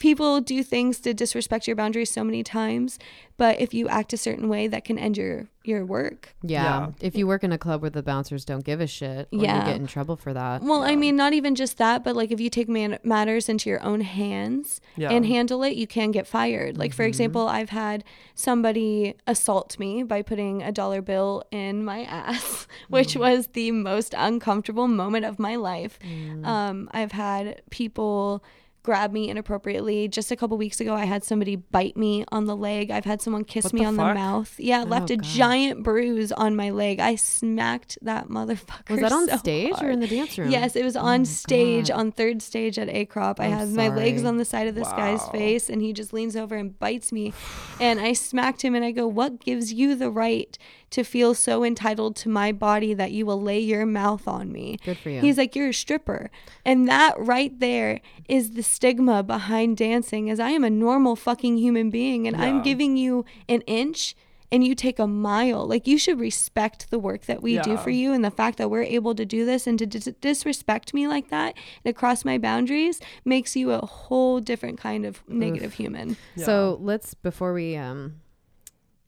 people 0.00 0.40
do 0.40 0.64
things 0.64 0.98
to 1.00 1.14
disrespect 1.14 1.68
your 1.68 1.76
boundaries 1.76 2.10
so 2.10 2.24
many 2.24 2.42
times, 2.42 2.98
but 3.36 3.60
if 3.60 3.72
you 3.72 3.86
act 3.86 4.12
a 4.12 4.16
certain 4.16 4.48
way, 4.48 4.66
that 4.66 4.84
can 4.84 4.98
end 4.98 5.16
your 5.16 5.46
your 5.62 5.84
work. 5.84 6.34
Yeah. 6.42 6.62
Yeah. 6.62 6.90
If 7.00 7.14
you 7.14 7.26
work 7.26 7.44
in 7.44 7.52
a 7.52 7.58
club 7.58 7.82
where 7.82 7.90
the 7.90 8.02
bouncers 8.02 8.46
don't 8.46 8.64
give 8.64 8.80
a 8.80 8.86
shit, 8.86 9.28
or 9.30 9.38
Yeah. 9.38 9.60
you 9.60 9.72
get 9.72 9.80
in 9.80 9.86
trouble 9.86 10.16
for 10.16 10.32
that. 10.32 10.62
Well, 10.62 10.82
I 10.82 10.96
mean, 10.96 11.16
not 11.16 11.34
even 11.34 11.54
just 11.54 11.76
that, 11.76 12.02
but 12.02 12.16
like 12.16 12.30
if 12.30 12.40
you 12.40 12.48
take 12.48 12.68
man- 12.68 12.98
matters 13.04 13.46
into 13.46 13.68
your 13.68 13.82
own 13.82 14.00
hands 14.00 14.80
Yeah. 14.96 15.10
and 15.10 15.26
handle 15.26 15.62
it, 15.62 15.76
you 15.76 15.86
can 15.86 16.12
get 16.12 16.26
fired. 16.26 16.78
Like 16.78 16.94
for 16.94 17.02
mm-hmm. 17.02 17.08
example, 17.08 17.46
I've 17.46 17.68
had 17.68 18.04
somebody 18.34 19.14
assault 19.26 19.78
me 19.78 20.02
by 20.02 20.22
putting 20.22 20.62
a 20.62 20.72
dollar 20.72 21.02
bill 21.02 21.44
in 21.50 21.84
my 21.84 22.04
ass, 22.04 22.66
which 22.88 23.14
mm. 23.14 23.20
was 23.20 23.48
the 23.48 23.70
most 23.70 24.14
uncomfortable 24.16 24.88
moment 24.88 25.26
of 25.26 25.38
my 25.38 25.56
life. 25.56 25.98
Mm. 26.00 26.46
Um, 26.46 26.88
I've 26.92 27.12
had 27.12 27.60
people 27.70 28.42
grab 28.82 29.12
me 29.12 29.28
inappropriately. 29.28 30.08
Just 30.08 30.30
a 30.30 30.36
couple 30.36 30.56
weeks 30.56 30.80
ago, 30.80 30.94
I 30.94 31.04
had 31.04 31.22
somebody 31.24 31.56
bite 31.56 31.96
me 31.96 32.24
on 32.32 32.46
the 32.46 32.56
leg. 32.56 32.90
I've 32.90 33.04
had 33.04 33.20
someone 33.20 33.44
kiss 33.44 33.64
What 33.64 33.72
me 33.74 33.80
the 33.80 33.86
on 33.86 33.96
fuck? 33.96 34.08
the 34.10 34.14
mouth. 34.14 34.54
Yeah, 34.58 34.82
left 34.84 35.10
oh, 35.10 35.14
a 35.14 35.16
God. 35.18 35.24
giant 35.26 35.82
bruise 35.82 36.32
on 36.32 36.56
my 36.56 36.70
leg. 36.70 36.98
I 37.00 37.14
smacked 37.14 37.98
that 38.02 38.28
motherfucker. 38.28 38.90
Was 38.90 39.00
that 39.00 39.12
on 39.12 39.28
so 39.28 39.36
stage 39.36 39.74
or 39.80 39.90
in 39.90 40.00
the 40.00 40.06
dance 40.08 40.36
room? 40.38 40.50
Yes, 40.50 40.76
it 40.76 40.84
was 40.84 40.96
Oh 40.96 41.00
on 41.00 41.20
my 41.20 41.24
stage, 41.24 41.88
God. 41.88 41.98
on 41.98 42.12
third 42.12 42.42
stage 42.42 42.78
at 42.78 42.88
Acrop. 42.88 43.38
I 43.38 43.46
I'm 43.46 43.52
had 43.52 43.68
my 43.70 43.88
legs 43.88 44.24
on 44.24 44.36
the 44.38 44.44
side 44.44 44.66
of 44.68 44.74
this 44.74 44.88
guy's 44.88 45.26
face, 45.28 45.68
and 45.68 45.82
he 45.82 45.92
just 45.92 46.12
leans 46.12 46.36
over 46.36 46.56
and 46.56 46.78
bites 46.78 47.12
me. 47.12 47.32
And 47.80 48.00
I 48.00 48.12
smacked 48.14 48.62
him, 48.62 48.74
and 48.74 48.84
I 48.84 48.90
go, 48.92 49.06
What 49.06 49.40
gives 49.40 49.72
you 49.72 49.94
the 49.94 50.10
right 50.10 50.56
to 50.90 51.04
feel 51.04 51.34
so 51.34 51.64
entitled 51.64 52.16
to 52.16 52.28
my 52.28 52.52
body 52.52 52.94
that 52.94 53.12
you 53.12 53.24
will 53.26 53.40
lay 53.40 53.58
your 53.60 53.86
mouth 53.86 54.26
on 54.26 54.50
me? 54.52 54.78
Good 54.84 54.98
for 54.98 55.10
you. 55.10 55.20
He's 55.20 55.38
like, 55.38 55.54
You're 55.54 55.68
a 55.68 55.74
stripper. 55.74 56.30
And 56.64 56.88
that 56.88 57.14
right 57.18 57.58
there 57.58 58.00
is 58.28 58.52
the 58.52 58.62
stigma 58.62 59.22
behind 59.22 59.76
dancing, 59.76 60.30
as 60.30 60.40
I 60.40 60.50
am 60.50 60.64
a 60.64 60.70
normal 60.70 61.16
fucking 61.16 61.58
human 61.58 61.90
being, 61.90 62.26
and 62.26 62.36
I'm 62.36 62.62
giving 62.62 62.96
you 62.96 63.24
an 63.48 63.62
inch. 63.62 64.14
And 64.52 64.64
you 64.64 64.74
take 64.74 64.98
a 64.98 65.06
mile. 65.06 65.64
Like, 65.64 65.86
you 65.86 65.96
should 65.96 66.18
respect 66.18 66.90
the 66.90 66.98
work 66.98 67.26
that 67.26 67.40
we 67.40 67.54
do 67.62 67.76
for 67.76 67.90
you. 67.90 68.12
And 68.12 68.24
the 68.24 68.32
fact 68.32 68.58
that 68.58 68.68
we're 68.68 68.82
able 68.82 69.14
to 69.14 69.24
do 69.24 69.46
this 69.46 69.68
and 69.68 69.78
to 69.78 69.86
dis- 69.86 70.12
disrespect 70.20 70.92
me 70.92 71.06
like 71.06 71.30
that 71.30 71.54
and 71.84 71.94
across 71.94 72.24
my 72.24 72.36
boundaries 72.36 73.00
makes 73.24 73.54
you 73.54 73.70
a 73.70 73.86
whole 73.86 74.40
different 74.40 74.76
kind 74.80 75.06
of 75.06 75.22
negative 75.28 75.74
human. 75.74 76.16
So 76.36 76.78
let's 76.80 77.14
before 77.14 77.52
we 77.52 77.76
um 77.76 78.22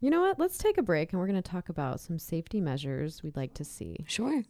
you 0.03 0.11
know 0.11 0.21
what? 0.21 0.39
Let's 0.39 0.59
take 0.59 0.77
a 0.79 0.83
break 0.83 1.13
and 1.13 1.21
we're 1.21 1.29
going 1.29 1.41
to 1.41 1.51
talk 1.51 1.69
about 1.69 2.01
some 2.01 2.19
safety 2.19 2.61
measures 2.61 3.23
we'd 3.23 3.37
like 3.37 3.55
to 3.55 3.65
see. 3.65 4.05
Sure. 4.09 4.43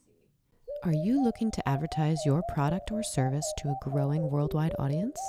Are 0.82 0.94
you 0.94 1.22
looking 1.22 1.50
to 1.50 1.68
advertise 1.68 2.16
your 2.24 2.42
product 2.55 2.90
or 2.90 3.03
service 3.03 3.44
to 3.59 3.68
a 3.68 3.76
growing 3.82 4.30
worldwide 4.30 4.74
audience? 4.78 5.20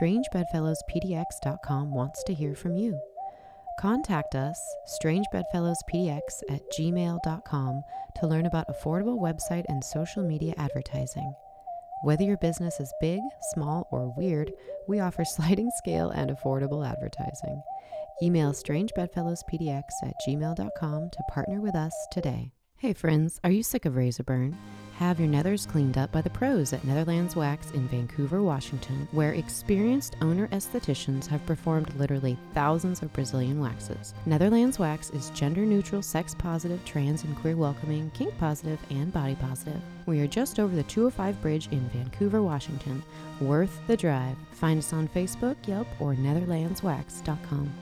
StrangeBedfellowsPDX.com 0.00 1.92
wants 1.92 2.24
to 2.24 2.32
hear 2.32 2.54
from 2.54 2.76
you. 2.76 2.98
Contact 3.78 4.34
us, 4.34 4.58
strangebedfellowspdx 5.02 6.20
at 6.48 6.62
gmail.com, 6.78 7.82
to 8.16 8.26
learn 8.26 8.46
about 8.46 8.68
affordable 8.68 9.20
website 9.20 9.66
and 9.68 9.84
social 9.84 10.22
media 10.22 10.54
advertising. 10.56 11.34
Whether 12.04 12.24
your 12.24 12.38
business 12.38 12.80
is 12.80 12.92
big, 13.02 13.20
small, 13.52 13.86
or 13.92 14.14
weird, 14.16 14.52
we 14.88 15.00
offer 15.00 15.24
sliding 15.26 15.70
scale 15.76 16.08
and 16.08 16.30
affordable 16.30 16.88
advertising. 16.88 17.62
Email 18.22 18.52
strangebedfellowspdx 18.52 19.82
at 20.04 20.14
gmail.com 20.26 21.10
to 21.10 21.18
partner 21.28 21.60
with 21.60 21.74
us 21.74 21.92
today. 22.12 22.52
Hey 22.78 22.92
friends, 22.92 23.40
are 23.42 23.50
you 23.50 23.64
sick 23.64 23.84
of 23.84 23.96
razor 23.96 24.22
burn? 24.22 24.56
Have 24.98 25.18
your 25.18 25.28
nethers 25.28 25.66
cleaned 25.66 25.98
up 25.98 26.12
by 26.12 26.20
the 26.20 26.30
pros 26.30 26.72
at 26.72 26.84
Netherlands 26.84 27.34
Wax 27.34 27.72
in 27.72 27.88
Vancouver, 27.88 28.40
Washington, 28.40 29.08
where 29.10 29.32
experienced 29.32 30.14
owner 30.20 30.46
estheticians 30.48 31.26
have 31.26 31.44
performed 31.46 31.92
literally 31.96 32.38
thousands 32.54 33.02
of 33.02 33.12
Brazilian 33.12 33.58
waxes. 33.58 34.14
Netherlands 34.26 34.78
Wax 34.78 35.10
is 35.10 35.30
gender 35.30 35.66
neutral, 35.66 36.02
sex 36.02 36.36
positive, 36.38 36.84
trans 36.84 37.24
and 37.24 37.36
queer 37.36 37.56
welcoming, 37.56 38.10
kink 38.14 38.38
positive, 38.38 38.78
and 38.90 39.12
body 39.12 39.34
positive. 39.34 39.80
We 40.06 40.20
are 40.20 40.28
just 40.28 40.60
over 40.60 40.76
the 40.76 40.84
205 40.84 41.42
bridge 41.42 41.66
in 41.72 41.88
Vancouver, 41.88 42.40
Washington. 42.40 43.02
Worth 43.40 43.80
the 43.88 43.96
drive. 43.96 44.36
Find 44.52 44.78
us 44.78 44.92
on 44.92 45.08
Facebook, 45.08 45.56
Yelp, 45.66 45.88
or 45.98 46.14
netherlandswax.com. 46.14 47.81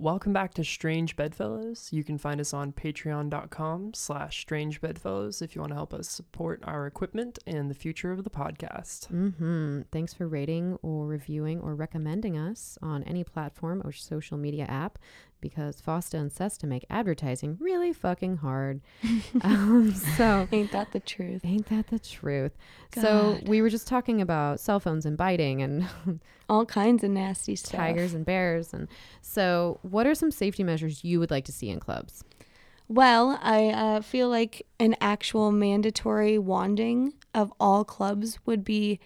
Welcome 0.00 0.32
back 0.32 0.54
to 0.54 0.62
Strange 0.62 1.16
Bedfellows. 1.16 1.88
You 1.90 2.04
can 2.04 2.18
find 2.18 2.40
us 2.40 2.54
on 2.54 2.70
patreon.com 2.70 3.94
slash 3.94 4.40
strange 4.40 4.80
bedfellows 4.80 5.42
if 5.42 5.56
you 5.56 5.60
want 5.60 5.72
to 5.72 5.74
help 5.74 5.92
us 5.92 6.08
support 6.08 6.60
our 6.62 6.86
equipment 6.86 7.40
and 7.48 7.68
the 7.68 7.74
future 7.74 8.12
of 8.12 8.22
the 8.22 8.30
podcast. 8.30 9.08
Mm-hmm. 9.08 9.80
Thanks 9.90 10.14
for 10.14 10.28
rating 10.28 10.78
or 10.82 11.08
reviewing 11.08 11.60
or 11.60 11.74
recommending 11.74 12.38
us 12.38 12.78
on 12.80 13.02
any 13.02 13.24
platform 13.24 13.82
or 13.84 13.90
social 13.90 14.38
media 14.38 14.66
app 14.66 15.00
because 15.40 15.80
FOSTA 15.80 16.18
and 16.18 16.32
SESTA 16.32 16.66
make 16.66 16.84
advertising 16.90 17.56
really 17.60 17.92
fucking 17.92 18.38
hard. 18.38 18.80
um, 19.42 19.92
so, 19.92 20.48
Ain't 20.52 20.72
that 20.72 20.92
the 20.92 21.00
truth? 21.00 21.42
ain't 21.44 21.68
that 21.68 21.88
the 21.88 21.98
truth? 21.98 22.52
So, 22.94 23.38
we 23.44 23.62
were 23.62 23.68
just 23.68 23.86
talking 23.86 24.20
about 24.20 24.60
cell 24.60 24.80
phones 24.80 25.06
and 25.06 25.16
biting 25.16 25.62
and 25.62 25.88
All 26.48 26.64
kinds 26.64 27.04
of 27.04 27.10
nasty 27.10 27.56
stuff. 27.56 27.78
tigers 27.78 28.14
and 28.14 28.24
bears. 28.24 28.72
And 28.72 28.88
so, 29.20 29.78
what 29.82 30.06
are 30.06 30.14
some 30.14 30.30
safety 30.30 30.62
measures 30.64 31.04
you 31.04 31.20
would 31.20 31.30
like 31.30 31.44
to 31.44 31.52
see 31.52 31.68
in 31.68 31.78
clubs? 31.80 32.24
Well, 32.88 33.38
I 33.42 33.66
uh, 33.68 34.00
feel 34.00 34.30
like 34.30 34.66
an 34.80 34.96
actual 35.00 35.52
mandatory 35.52 36.38
wanding 36.38 37.12
of 37.34 37.52
all 37.60 37.84
clubs 37.84 38.38
would 38.46 38.64
be 38.64 38.98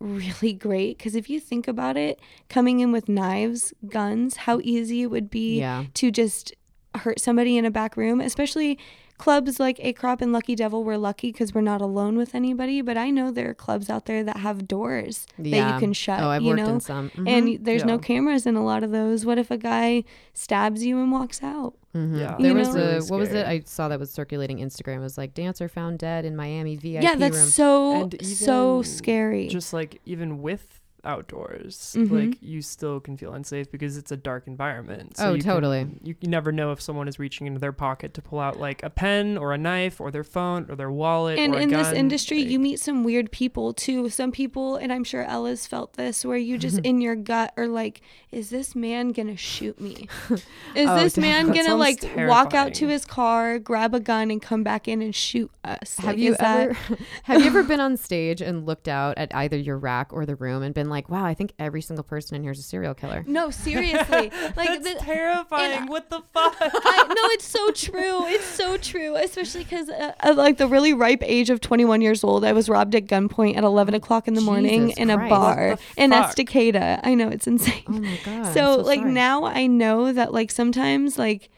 really 0.00 0.52
great 0.52 0.98
because 0.98 1.14
if 1.14 1.28
you 1.28 1.40
think 1.40 1.66
about 1.68 1.96
it, 1.96 2.20
coming 2.48 2.80
in 2.80 2.92
with 2.92 3.08
knives, 3.08 3.72
guns, 3.88 4.36
how 4.36 4.60
easy 4.62 5.02
it 5.02 5.06
would 5.06 5.30
be 5.30 5.58
Yeah. 5.60 5.84
to 5.94 6.10
just 6.10 6.54
hurt 6.94 7.20
somebody 7.20 7.56
in 7.56 7.64
a 7.64 7.70
back 7.70 7.96
room, 7.96 8.20
especially 8.20 8.78
clubs 9.18 9.58
like 9.60 9.76
Acrop 9.78 10.22
and 10.22 10.32
Lucky 10.32 10.54
Devil. 10.54 10.84
We're 10.84 10.96
lucky 10.96 11.32
because 11.32 11.54
we're 11.54 11.60
not 11.60 11.80
alone 11.80 12.16
with 12.16 12.34
anybody, 12.34 12.80
but 12.82 12.96
I 12.96 13.10
know 13.10 13.30
there 13.30 13.50
are 13.50 13.54
clubs 13.54 13.90
out 13.90 14.06
there 14.06 14.24
that 14.24 14.38
have 14.38 14.66
doors 14.66 15.26
that 15.38 15.48
you 15.74 15.78
can 15.80 15.92
shut. 15.92 16.20
Oh, 16.20 16.28
I've 16.28 16.42
you 16.42 16.48
worked 16.50 16.62
know? 16.62 16.68
in 16.74 16.80
some. 16.80 17.10
Mhm. 17.10 17.28
And 17.28 17.64
there's 17.64 17.84
no 17.84 17.98
cameras 17.98 18.46
in 18.46 18.56
a 18.56 18.64
lot 18.64 18.82
of 18.82 18.90
those. 18.90 19.26
What 19.26 19.38
if 19.38 19.50
a 19.50 19.58
guy 19.58 20.04
stabs 20.34 20.84
you 20.84 20.98
and 21.00 21.10
walks 21.12 21.42
out? 21.42 21.74
Mhm. 21.94 22.18
Yeah, 22.20 22.36
there 22.38 22.50
You 22.52 22.54
was 22.56 22.74
know? 22.74 22.98
a 22.98 23.00
what 23.04 23.18
was 23.18 23.32
it? 23.32 23.46
I 23.46 23.62
saw 23.64 23.88
that 23.88 23.98
was 23.98 24.10
circulating 24.10 24.58
Instagram. 24.58 24.96
It 24.96 25.00
was 25.00 25.18
like 25.18 25.34
dancer 25.34 25.68
found 25.68 25.98
dead 25.98 26.24
in 26.24 26.36
Miami 26.36 26.76
VIP 26.76 27.02
yeah, 27.02 27.16
that's 27.16 27.36
room. 27.36 27.46
so 27.48 27.94
And 28.02 28.24
so 28.26 28.82
scary. 28.82 29.48
Just 29.48 29.72
like 29.72 30.00
even 30.06 30.40
with 30.42 30.77
outdoors, 31.04 31.94
Mhm. 31.98 32.10
like 32.30 32.38
you 32.42 32.62
still 32.62 33.00
can 33.00 33.16
feel 33.16 33.32
unsafe 33.32 33.70
because 33.70 33.96
it's 33.96 34.12
a 34.12 34.16
dark 34.16 34.46
environment. 34.46 35.14
Oh, 35.18 35.34
you 35.34 35.42
can- 35.42 35.52
totally. 35.52 35.86
you, 36.02 36.14
you 36.20 36.28
never 36.28 36.52
know 36.52 36.72
if 36.72 36.80
someone 36.80 37.08
is 37.08 37.18
reaching 37.18 37.46
into 37.46 37.58
their 37.60 37.72
pocket 37.72 38.14
to 38.14 38.22
pull 38.22 38.38
out 38.40 38.58
like 38.58 38.82
a 38.82 38.90
pen 38.90 39.38
or 39.38 39.52
a 39.52 39.58
knife 39.58 40.00
or 40.00 40.10
their 40.10 40.24
phone 40.24 40.66
or 40.68 40.76
their 40.76 40.90
wallet. 40.90 41.38
and 41.38 41.54
or 41.54 41.58
a 41.58 41.62
in 41.62 41.68
this 41.70 41.92
industry, 41.92 42.38
Like, 42.40 42.48
you 42.50 42.58
meet 42.58 42.80
some 42.80 43.04
weird 43.04 43.30
people 43.32 43.72
too. 43.72 44.08
Some 44.08 44.32
people, 44.32 44.76
and 44.76 44.92
I'm 44.92 45.04
sure 45.04 45.22
Elle's 45.24 45.66
felt 45.66 45.94
this, 45.94 46.24
where 46.24 46.36
you 46.36 46.58
just 46.58 46.76
Mm-hmm. 46.76 46.84
in 46.84 47.00
your 47.00 47.16
gut 47.16 47.52
are 47.56 47.66
like, 47.68 48.00
"Is 48.30 48.50
this 48.50 48.74
man 48.76 49.10
gonna 49.10 49.36
shoot 49.36 49.80
me? 49.80 50.08
Is 50.74 50.88
Oh, 50.88 50.96
this 51.00 51.16
man 51.16 51.48
gonna 51.52 51.74
like 51.76 52.04
walk 52.16 52.54
out 52.54 52.74
to 52.74 52.88
his 52.88 53.04
car, 53.04 53.58
grab 53.58 53.94
a 53.94 54.00
gun, 54.00 54.30
and 54.30 54.40
come 54.42 54.62
back 54.62 54.86
in 54.88 55.02
and 55.02 55.14
shoot 55.14 55.50
us? 55.64 55.96
Have 55.98 56.06
Like, 56.10 56.18
you 56.18 56.32
is 56.32 56.38
that- 56.38 56.60
ever 56.70 56.76
have 57.24 57.40
you 57.40 57.46
ever 57.46 57.62
been 57.62 57.80
on 57.80 57.96
stage 57.96 58.40
and 58.40 58.66
looked 58.66 58.88
out 58.88 59.16
at 59.18 59.34
either 59.34 59.56
your 59.56 59.78
rack 59.78 60.12
or 60.12 60.26
the 60.26 60.36
room 60.36 60.62
and 60.62 60.74
been 60.74 60.87
been 60.88 60.94
like, 60.94 61.08
wow, 61.08 61.24
I 61.24 61.34
think 61.34 61.52
every 61.58 61.82
single 61.82 62.02
person 62.02 62.36
in 62.36 62.42
here 62.42 62.52
is 62.52 62.58
a 62.58 62.62
serial 62.62 62.94
killer. 62.94 63.24
No, 63.26 63.50
seriously. 63.50 64.32
Like 64.56 64.82
That's 64.82 64.94
the, 64.94 65.00
terrifying. 65.00 65.86
what 65.86 66.10
the 66.10 66.22
fuck? 66.32 66.56
I, 66.60 67.04
no, 67.08 67.22
it's 67.32 67.44
so 67.44 67.70
true. 67.70 68.26
It's 68.26 68.44
so 68.44 68.76
true, 68.76 69.14
especially 69.16 69.64
because 69.64 69.88
uh, 69.88 70.14
at 70.20 70.36
like 70.36 70.56
the 70.56 70.66
really 70.66 70.92
ripe 70.92 71.22
age 71.22 71.50
of 71.50 71.60
21 71.60 72.00
years 72.00 72.24
old, 72.24 72.44
I 72.44 72.52
was 72.52 72.68
robbed 72.68 72.94
at 72.94 73.06
gunpoint 73.06 73.56
at 73.56 73.64
11 73.64 73.94
o'clock 73.94 74.26
in 74.26 74.34
the 74.34 74.40
morning 74.40 74.88
Jesus 74.88 74.98
in 74.98 75.10
a 75.10 75.16
bar 75.16 75.78
in? 75.96 76.10
Estacada. 76.10 77.00
I 77.02 77.14
know 77.14 77.28
it's 77.28 77.46
insane. 77.46 77.84
Oh 77.88 77.92
my 77.92 78.18
god. 78.24 78.46
I'm 78.46 78.54
so, 78.54 78.76
like 78.76 79.00
sorry. 79.00 79.12
now 79.12 79.44
I 79.44 79.66
know 79.66 80.12
that 80.12 80.32
like 80.32 80.50
sometimes 80.50 81.18
like 81.18 81.50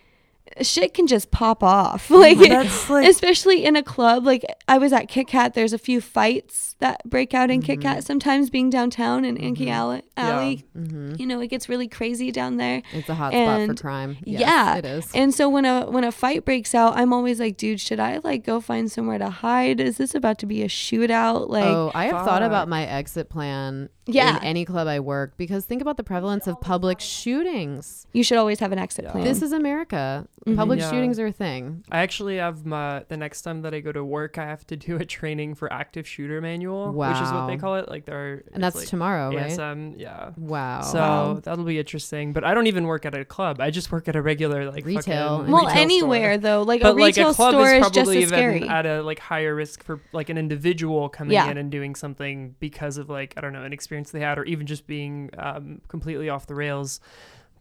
shit 0.62 0.94
can 0.94 1.06
just 1.06 1.30
pop 1.30 1.62
off 1.62 2.10
like 2.10 2.38
That's 2.38 2.90
like 2.90 3.06
especially 3.06 3.64
in 3.64 3.76
a 3.76 3.84
club 3.84 4.26
like 4.26 4.44
i 4.66 4.78
was 4.78 4.92
at 4.92 5.08
kit 5.08 5.28
kat 5.28 5.54
there's 5.54 5.72
a 5.72 5.78
few 5.78 6.00
fights 6.00 6.69
that 6.80 7.00
break 7.08 7.32
out 7.34 7.50
in 7.50 7.62
kit 7.62 7.80
kat 7.80 8.02
sometimes 8.04 8.50
being 8.50 8.68
downtown 8.70 9.24
in 9.24 9.36
Ankeny 9.38 9.70
alley, 9.70 10.02
alley 10.16 10.64
Mhm. 10.76 11.18
you 11.20 11.26
know 11.26 11.40
it 11.40 11.48
gets 11.48 11.68
really 11.68 11.86
crazy 11.88 12.30
down 12.32 12.56
there 12.56 12.82
it's 12.92 13.08
a 13.08 13.14
hot 13.14 13.32
and- 13.32 13.64
spot 13.70 13.76
for 13.78 13.82
crime. 13.82 14.16
Yes, 14.24 14.40
yeah 14.40 14.76
it 14.76 14.84
is. 14.84 15.10
and 15.14 15.32
so 15.32 15.48
when 15.48 15.64
a 15.64 15.86
when 15.90 16.04
a 16.04 16.12
fight 16.12 16.44
breaks 16.44 16.74
out 16.74 16.96
i'm 16.96 17.12
always 17.12 17.38
like 17.40 17.56
dude 17.56 17.80
should 17.80 18.00
i 18.00 18.18
like 18.24 18.44
go 18.44 18.60
find 18.60 18.90
somewhere 18.90 19.18
to 19.18 19.30
hide 19.30 19.80
is 19.80 19.96
this 19.98 20.14
about 20.14 20.38
to 20.38 20.46
be 20.46 20.62
a 20.62 20.68
shootout 20.68 21.48
like 21.48 21.64
oh, 21.64 21.90
I 21.94 22.06
have 22.06 22.24
thought 22.26 22.42
about 22.42 22.68
my 22.68 22.84
exit 22.84 23.28
plan 23.28 23.88
Yeah. 24.06 24.38
in 24.38 24.42
any 24.44 24.64
club 24.64 24.88
I 24.88 24.98
work 25.00 25.36
because 25.36 25.64
think 25.66 25.80
about 25.82 25.96
the 25.96 26.02
prevalence 26.02 26.46
of 26.46 26.60
public 26.60 26.98
shootings. 27.00 28.06
you 28.12 28.22
should 28.24 28.38
always 28.38 28.58
have 28.60 28.72
an 28.72 28.78
exit 28.78 29.04
Yeah. 29.04 29.12
plan 29.12 29.24
This 29.24 29.42
is 29.42 29.52
America. 29.52 30.26
Mhm. 30.46 30.56
Public 30.56 30.80
Yeah. 30.80 30.90
shootings 30.90 31.18
are 31.18 31.26
a 31.26 31.32
thing. 31.32 31.84
I 31.92 31.98
actually 32.00 32.36
have 32.38 32.64
my 32.66 33.04
the 33.08 33.16
next 33.16 33.42
time 33.42 33.62
that 33.62 33.72
I 33.74 33.80
go 33.80 33.92
to 33.92 34.04
work, 34.04 34.38
I 34.38 34.46
have 34.46 34.66
to 34.68 34.76
do 34.76 34.96
a 34.96 35.04
training 35.04 35.54
for 35.54 35.72
active 35.72 36.06
shooter 36.08 36.40
manual, 36.40 36.69
which 36.70 37.16
is 37.20 37.32
what 37.32 37.46
they 37.48 37.56
call 37.56 37.76
it. 37.76 37.88
Like 37.88 38.04
they're 38.04 38.42
And 38.52 38.62
that's 38.62 38.76
like 38.76 38.86
tomorrow, 38.88 39.34
right? 39.34 39.96
Yeah. 39.98 40.30
Wow. 40.36 40.80
So 40.82 40.98
Wow. 40.98 41.40
that'll 41.42 41.64
be 41.64 41.78
interesting. 41.78 42.32
But 42.32 42.44
I 42.44 42.54
don't 42.54 42.66
even 42.66 42.86
work 42.86 43.04
at 43.06 43.14
a 43.14 43.24
club. 43.24 43.60
I 43.60 43.70
just 43.70 43.90
work 43.92 44.08
at 44.08 44.16
a 44.16 44.22
regular 44.22 44.70
like 44.70 44.84
Retail. 44.86 45.38
fucking 45.38 45.52
well 45.52 45.66
retail 45.66 45.82
anywhere 45.82 46.32
store. 46.34 46.38
though 46.38 46.62
like 46.62 46.82
But 46.82 46.90
a 46.90 46.92
like 46.94 47.16
retail 47.16 47.30
a 47.30 47.34
club 47.34 47.54
store 47.54 47.66
is 47.66 47.72
is 47.86 47.90
just 47.90 47.94
probably 47.94 48.22
as 48.22 48.28
scary 48.28 48.62
at 48.68 48.86
a 48.86 49.02
like 49.02 49.18
higher 49.18 49.54
risk 49.54 49.82
for 49.84 50.00
like 50.12 50.28
an 50.28 50.38
individual 50.38 51.08
coming 51.08 51.32
Yeah. 51.34 51.50
in 51.50 51.58
and 51.58 51.70
doing 51.70 51.94
something 51.94 52.54
because 52.60 52.96
of 52.98 53.08
like 53.08 53.34
I 53.36 53.40
don't 53.40 53.52
know 53.52 53.62
an 53.64 53.72
experience 53.72 54.10
they 54.10 54.20
had 54.20 54.38
or 54.38 54.44
even 54.44 54.66
just 54.66 54.86
being 54.86 55.30
um, 55.38 55.80
completely 55.88 56.28
off 56.28 56.46
the 56.46 56.54
rails. 56.54 57.00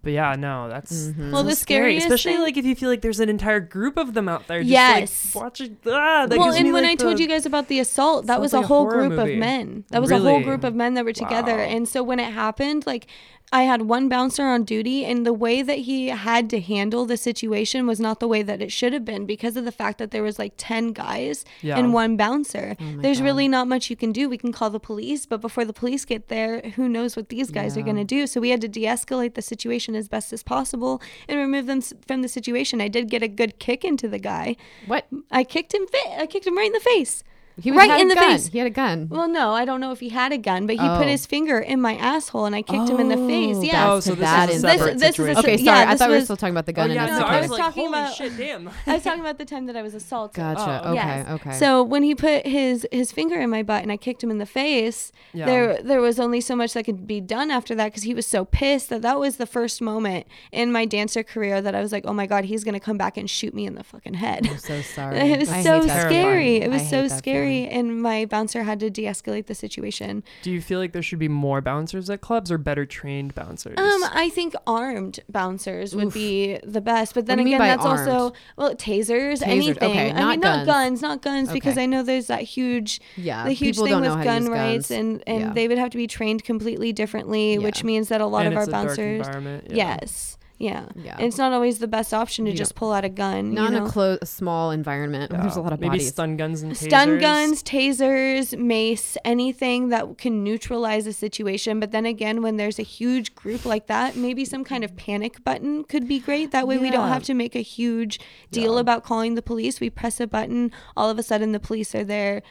But 0.02 0.14
yeah, 0.14 0.36
no, 0.38 0.70
that's 0.70 1.08
Mhm. 1.10 1.32
Well, 1.34 1.44
the 1.44 1.56
scary, 1.56 2.00
scariest 2.00 2.08
especially 2.08 2.32
thing- 2.34 2.42
like 2.44 2.56
if 2.58 2.64
you 2.66 2.74
feel 2.74 2.90
like 2.90 3.02
there's 3.02 3.20
an 3.20 3.28
entire 3.28 3.60
group 3.60 3.98
of 3.98 4.14
them 4.14 4.30
out 4.30 4.48
there. 4.48 4.60
Just, 4.62 4.72
Yes. 4.72 5.36
like, 5.36 5.44
watching. 5.44 5.78
Ah, 5.86 6.26
well, 6.30 6.52
and 6.54 6.68
me, 6.68 6.72
when 6.72 6.84
like, 6.84 6.94
I 6.94 6.96
told 6.96 7.20
you 7.20 7.28
guys 7.28 7.46
about 7.46 7.68
the 7.68 7.80
assault, 7.80 8.28
that 8.28 8.40
was 8.40 8.54
like 8.54 8.62
a 8.62 8.64
a 8.64 8.68
whole 8.68 8.84
horror 8.90 9.08
group 9.08 9.20
movie. 9.20 9.34
of 9.34 9.40
men. 9.40 9.84
That 9.90 10.02
was 10.02 10.12
a 10.12 10.18
whole 10.20 10.42
group 10.42 10.64
of 10.64 10.74
men 10.74 10.94
that 10.94 11.04
were 11.04 11.12
together. 11.12 11.58
Wow. 11.58 11.64
And 11.64 11.86
so 11.88 12.02
when 12.02 12.20
it 12.20 12.32
happened, 12.32 12.88
like 12.88 13.08
I 13.52 13.64
had 13.64 13.84
one 13.84 14.10
bouncer 14.10 14.44
on 14.46 14.64
duty, 14.64 15.04
and 15.06 15.26
the 15.26 15.34
way 15.34 15.62
that 15.64 15.80
he 15.80 16.10
had 16.10 16.50
to 16.52 16.60
handle 16.62 17.06
the 17.06 17.18
situation 17.18 17.88
was 17.88 18.00
not 18.00 18.20
the 18.20 18.28
way 18.28 18.42
that 18.44 18.62
it 18.62 18.72
should 18.72 18.94
have 18.94 19.04
been 19.04 19.26
because 19.26 19.58
of 19.58 19.66
the 19.66 19.72
fact 19.72 19.98
that 19.98 20.12
there 20.12 20.22
was 20.22 20.38
like 20.38 20.54
10 20.58 20.94
guys 20.94 21.46
Yeah. 21.62 21.78
and 21.78 21.94
one 21.94 22.16
bouncer. 22.16 22.76
Oh 22.80 22.98
There's 23.02 23.20
God. 23.20 23.26
really 23.26 23.48
not 23.48 23.68
much 23.68 23.90
you 23.90 23.96
can 23.96 24.12
do. 24.12 24.30
We 24.30 24.38
can 24.38 24.52
call 24.52 24.70
the 24.70 24.80
police, 24.80 25.26
but 25.26 25.42
before 25.42 25.66
the 25.66 25.74
police 25.74 26.06
get 26.06 26.28
there, 26.28 26.62
who 26.76 26.88
knows 26.88 27.16
what 27.16 27.30
these 27.30 27.50
guys 27.50 27.76
are 27.78 27.82
going 27.82 27.96
to 27.98 28.04
do? 28.04 28.28
So 28.28 28.40
we 28.40 28.50
had 28.52 28.62
to 28.62 28.68
de 28.68 28.84
escalate 28.84 29.34
the 29.34 29.42
situation 29.42 29.96
as 29.96 30.08
best 30.08 30.32
as 30.32 30.44
possible 30.44 31.02
and 31.28 31.40
remove 31.40 31.66
them 31.66 31.82
from 31.82 32.22
the 32.22 32.28
situation. 32.30 32.82
I 32.82 32.88
did 32.88 33.10
get 33.10 33.24
a 33.24 33.28
good 33.28 33.58
kick 33.60 33.84
into 33.84 34.08
the 34.08 34.20
guy. 34.20 34.56
what? 34.86 35.08
I 35.32 35.44
kicked 35.44 35.74
him 35.74 35.88
fa- 35.88 36.20
I 36.22 36.26
kicked 36.28 36.46
him 36.46 36.56
right 36.58 36.68
in 36.68 36.74
the 36.74 36.80
face. 36.80 37.24
He 37.62 37.72
was 37.72 37.78
Right 37.78 37.90
had 37.92 38.02
in 38.02 38.08
a 38.08 38.16
the 38.16 38.16
gun. 38.20 38.32
face. 38.32 38.48
He 38.48 38.58
had 38.58 38.68
a 38.68 38.72
gun. 38.72 39.08
Well, 39.10 39.28
no, 39.28 39.52
I 39.52 39.66
don't 39.66 39.80
know 39.82 39.92
if 39.92 40.00
he 40.00 40.10
had 40.10 40.32
a 40.32 40.38
gun, 40.38 40.66
but 40.68 40.76
he 40.78 40.82
Oh. 40.82 40.98
put 40.98 41.08
his 41.08 41.26
finger 41.26 41.60
in 41.60 41.80
my 41.82 41.96
asshole 41.96 42.46
and 42.46 42.56
I 42.56 42.62
kicked 42.62 42.90
him 42.90 43.00
in 43.00 43.10
the 43.10 43.18
face. 43.18 43.58
Oh, 43.58 43.62
Yeah. 43.62 43.92
Oh, 43.92 43.94
that's 43.96 44.06
so 44.06 44.14
a 44.14 44.16
this 44.16 44.24
bad 44.26 44.50
is 44.50 44.64
a 44.64 44.68
incident. 44.68 44.80
separate 44.80 44.94
This- 44.94 45.02
this 45.02 45.10
is 45.10 45.20
a 45.20 45.36
situation. 45.36 45.40
Okay, 45.40 45.64
Yeah, 45.64 45.74
sorry. 45.74 45.86
I 45.86 45.92
this 45.92 46.00
thought 46.00 46.10
we 46.10 46.16
were 46.16 46.22
still 46.22 46.38
talking 46.38 46.54
about 46.54 46.66
the 46.66 46.74
gun. 46.74 46.86
Oh 46.92 46.94
gun. 46.94 46.96
yeah, 46.96 47.04
and 47.04 47.12
no, 47.12 47.20
that's 47.20 47.30
I 47.30 47.34
I 47.38 47.42
was 47.42 47.50
was 47.50 47.60
like, 47.60 47.66
talking 47.68 47.86
holy 47.86 48.00
about- 48.00 48.14
shit, 48.16 48.38
damn. 48.38 48.70
I 48.88 48.94
was 48.94 49.04
talking 49.04 49.20
about 49.22 49.38
the 49.38 49.46
time 49.46 49.66
that 49.68 49.76
I 49.76 49.82
was 49.82 49.94
assaulted. 49.94 50.36
Gotcha. 50.36 50.82
Oh, 50.86 50.92
okay. 50.92 50.96
yes. 50.96 51.28
Okay. 51.30 51.52
So 51.54 51.84
when 51.84 52.04
he 52.04 52.16
put 52.16 52.46
his 52.48 52.88
his 52.92 53.12
finger 53.12 53.40
in 53.40 53.50
my 53.50 53.64
butt 53.64 53.82
and 53.84 53.92
I 53.92 53.98
kicked 53.98 54.24
him 54.24 54.32
in 54.32 54.38
the 54.38 54.46
face, 54.46 55.12
Yeah. 55.34 55.46
there 55.46 55.82
there 55.84 56.02
was 56.02 56.20
only 56.20 56.42
so 56.42 56.56
much 56.56 56.74
that 56.74 56.84
could 56.86 57.06
be 57.08 57.20
done 57.22 57.52
after 57.52 57.76
that 57.76 57.86
because 57.86 58.04
he 58.04 58.14
was 58.14 58.26
so 58.26 58.46
pissed 58.46 58.90
that 58.90 59.02
that 59.02 59.20
was 59.20 59.38
the 59.38 59.46
first 59.46 59.82
moment 59.82 60.28
in 60.52 60.72
my 60.72 60.86
dancer 60.86 61.24
career 61.24 61.62
that 61.62 61.76
I 61.76 61.82
was 61.82 61.92
like, 61.92 62.04
oh 62.08 62.14
my 62.14 62.26
god, 62.26 62.46
he's 62.46 62.64
gonna 62.64 62.80
come 62.80 62.98
back 62.98 63.18
and 63.18 63.30
shoot 63.30 63.54
me 63.54 63.66
in 63.66 63.76
the 63.76 63.84
fucking 63.84 64.16
head. 64.16 64.48
I'm 64.50 64.58
so 64.58 64.82
sorry. 64.96 65.18
It 65.20 65.40
was 65.40 65.50
I 65.50 65.62
so 65.64 65.80
hate 65.82 65.88
that 65.88 66.06
scary. 66.08 66.56
It 66.58 66.70
was 66.70 66.88
so 66.90 67.08
scary, 67.08 67.49
and 67.50 68.02
my 68.02 68.26
bouncer 68.26 68.64
had 68.64 68.80
to 68.82 68.90
de-escalate 68.90 69.46
the 69.48 69.56
situation. 69.56 70.24
Do 70.44 70.52
you 70.52 70.62
feel 70.62 70.80
like 70.80 70.92
there 70.94 71.02
should 71.02 71.20
be 71.20 71.28
more 71.28 71.62
bouncers 71.62 72.10
at 72.10 72.22
clubs 72.22 72.52
or 72.52 72.58
better 72.58 72.86
trained 72.86 73.36
bouncers? 73.36 73.76
Um, 73.78 74.04
I 74.14 74.30
think 74.34 74.54
armed 74.68 75.20
bouncers 75.30 75.96
would 75.96 76.08
Oof. 76.08 76.14
be 76.14 76.60
the 76.64 76.82
best, 76.82 77.14
but 77.14 77.26
then 77.26 77.38
do 77.38 77.44
you 77.44 77.46
mean 77.46 77.56
again, 77.56 77.78
that's 77.78 77.86
also 77.86 78.34
well 78.58 78.74
tasers, 78.76 79.40
Tasered, 79.40 79.48
anything. 79.48 79.92
okay, 79.92 80.12
I 80.12 80.26
mean, 80.32 80.40
guns. 80.40 80.42
not 80.42 80.66
guns, 80.66 81.02
not 81.02 81.22
guns, 81.22 81.52
because 81.52 81.78
I 81.78 81.86
know 81.86 82.04
there's 82.04 82.28
that 82.28 82.42
huge, 82.42 83.00
Yeah. 83.18 83.44
the 83.46 83.52
huge 83.52 83.78
thing 83.78 84.00
with 84.00 84.24
gun 84.24 84.46
rights, 84.48 84.90
guns. 84.90 84.92
and 84.92 85.24
and 85.28 85.40
Yeah. 85.42 85.54
they 85.54 85.68
would 85.68 85.78
have 85.78 85.90
to 85.92 85.98
be 85.98 86.08
trained 86.08 86.44
completely 86.44 86.94
differently, 86.94 87.58
which 87.58 87.84
means 87.84 88.10
that 88.10 88.22
a 88.22 88.26
lot 88.26 88.46
and 88.46 88.54
of 88.54 88.60
our 88.60 88.68
bouncers, 88.68 89.26
environment. 89.28 89.66
Yeah. 89.70 89.98
yes, 90.02 90.38
yeah. 90.60 90.86
Yeah. 90.96 91.16
And 91.18 91.24
it's 91.28 91.38
not 91.38 91.54
always 91.54 91.80
the 91.80 91.88
best 91.88 92.14
option 92.14 92.46
to 92.46 92.52
You 92.52 92.58
just 92.58 92.76
pull 92.76 92.92
out 92.92 93.06
a 93.06 93.10
gun. 93.10 93.54
Not 93.54 93.72
you 93.72 93.78
in 93.78 93.84
a 93.84 93.90
close, 93.90 94.20
a 94.22 94.26
small 94.26 94.72
environment. 94.72 95.32
where 95.32 95.42
There's 95.42 95.56
a 95.56 95.62
lot 95.62 95.74
of 95.74 95.80
Maybe 95.80 95.92
bodies. 95.92 96.10
stun 96.10 96.36
guns 96.38 96.62
and 96.62 96.74
tasers. 96.74 96.88
stun 96.88 97.20
guns, 97.20 97.64
tasers, 97.64 98.58
mace, 98.60 99.18
anything 99.26 99.90
that 99.90 100.18
can 100.18 100.44
neutralize 100.44 101.08
a 101.08 101.14
situation. 101.14 101.80
But 101.80 101.92
then 101.92 102.06
again, 102.06 102.42
when 102.42 102.58
there's 102.58 102.78
a 102.78 102.84
huge 102.84 103.34
group 103.36 103.66
like 103.66 103.88
that, 103.88 104.16
maybe 104.16 104.44
some 104.46 104.64
kind 104.64 104.84
of 104.84 104.96
panic 104.96 105.44
button 105.44 105.84
could 105.86 106.08
be 106.08 106.20
great. 106.20 106.52
That 106.52 106.68
way, 106.68 106.78
we 106.78 106.92
don't 106.92 107.08
have 107.10 107.24
to 107.24 107.34
make 107.34 107.56
a 107.56 107.62
huge 107.62 108.20
deal 108.52 108.76
Yeah. 108.76 108.82
about 108.82 109.04
calling 109.04 109.36
the 109.36 109.42
police. 109.42 109.80
We 109.80 109.90
press 109.90 110.20
a 110.20 110.28
button, 110.28 110.72
all 110.98 111.10
of 111.10 111.18
a 111.18 111.24
sudden, 111.24 111.54
the 111.54 111.60
police 111.60 111.96
are 111.96 112.04
there. 112.04 112.42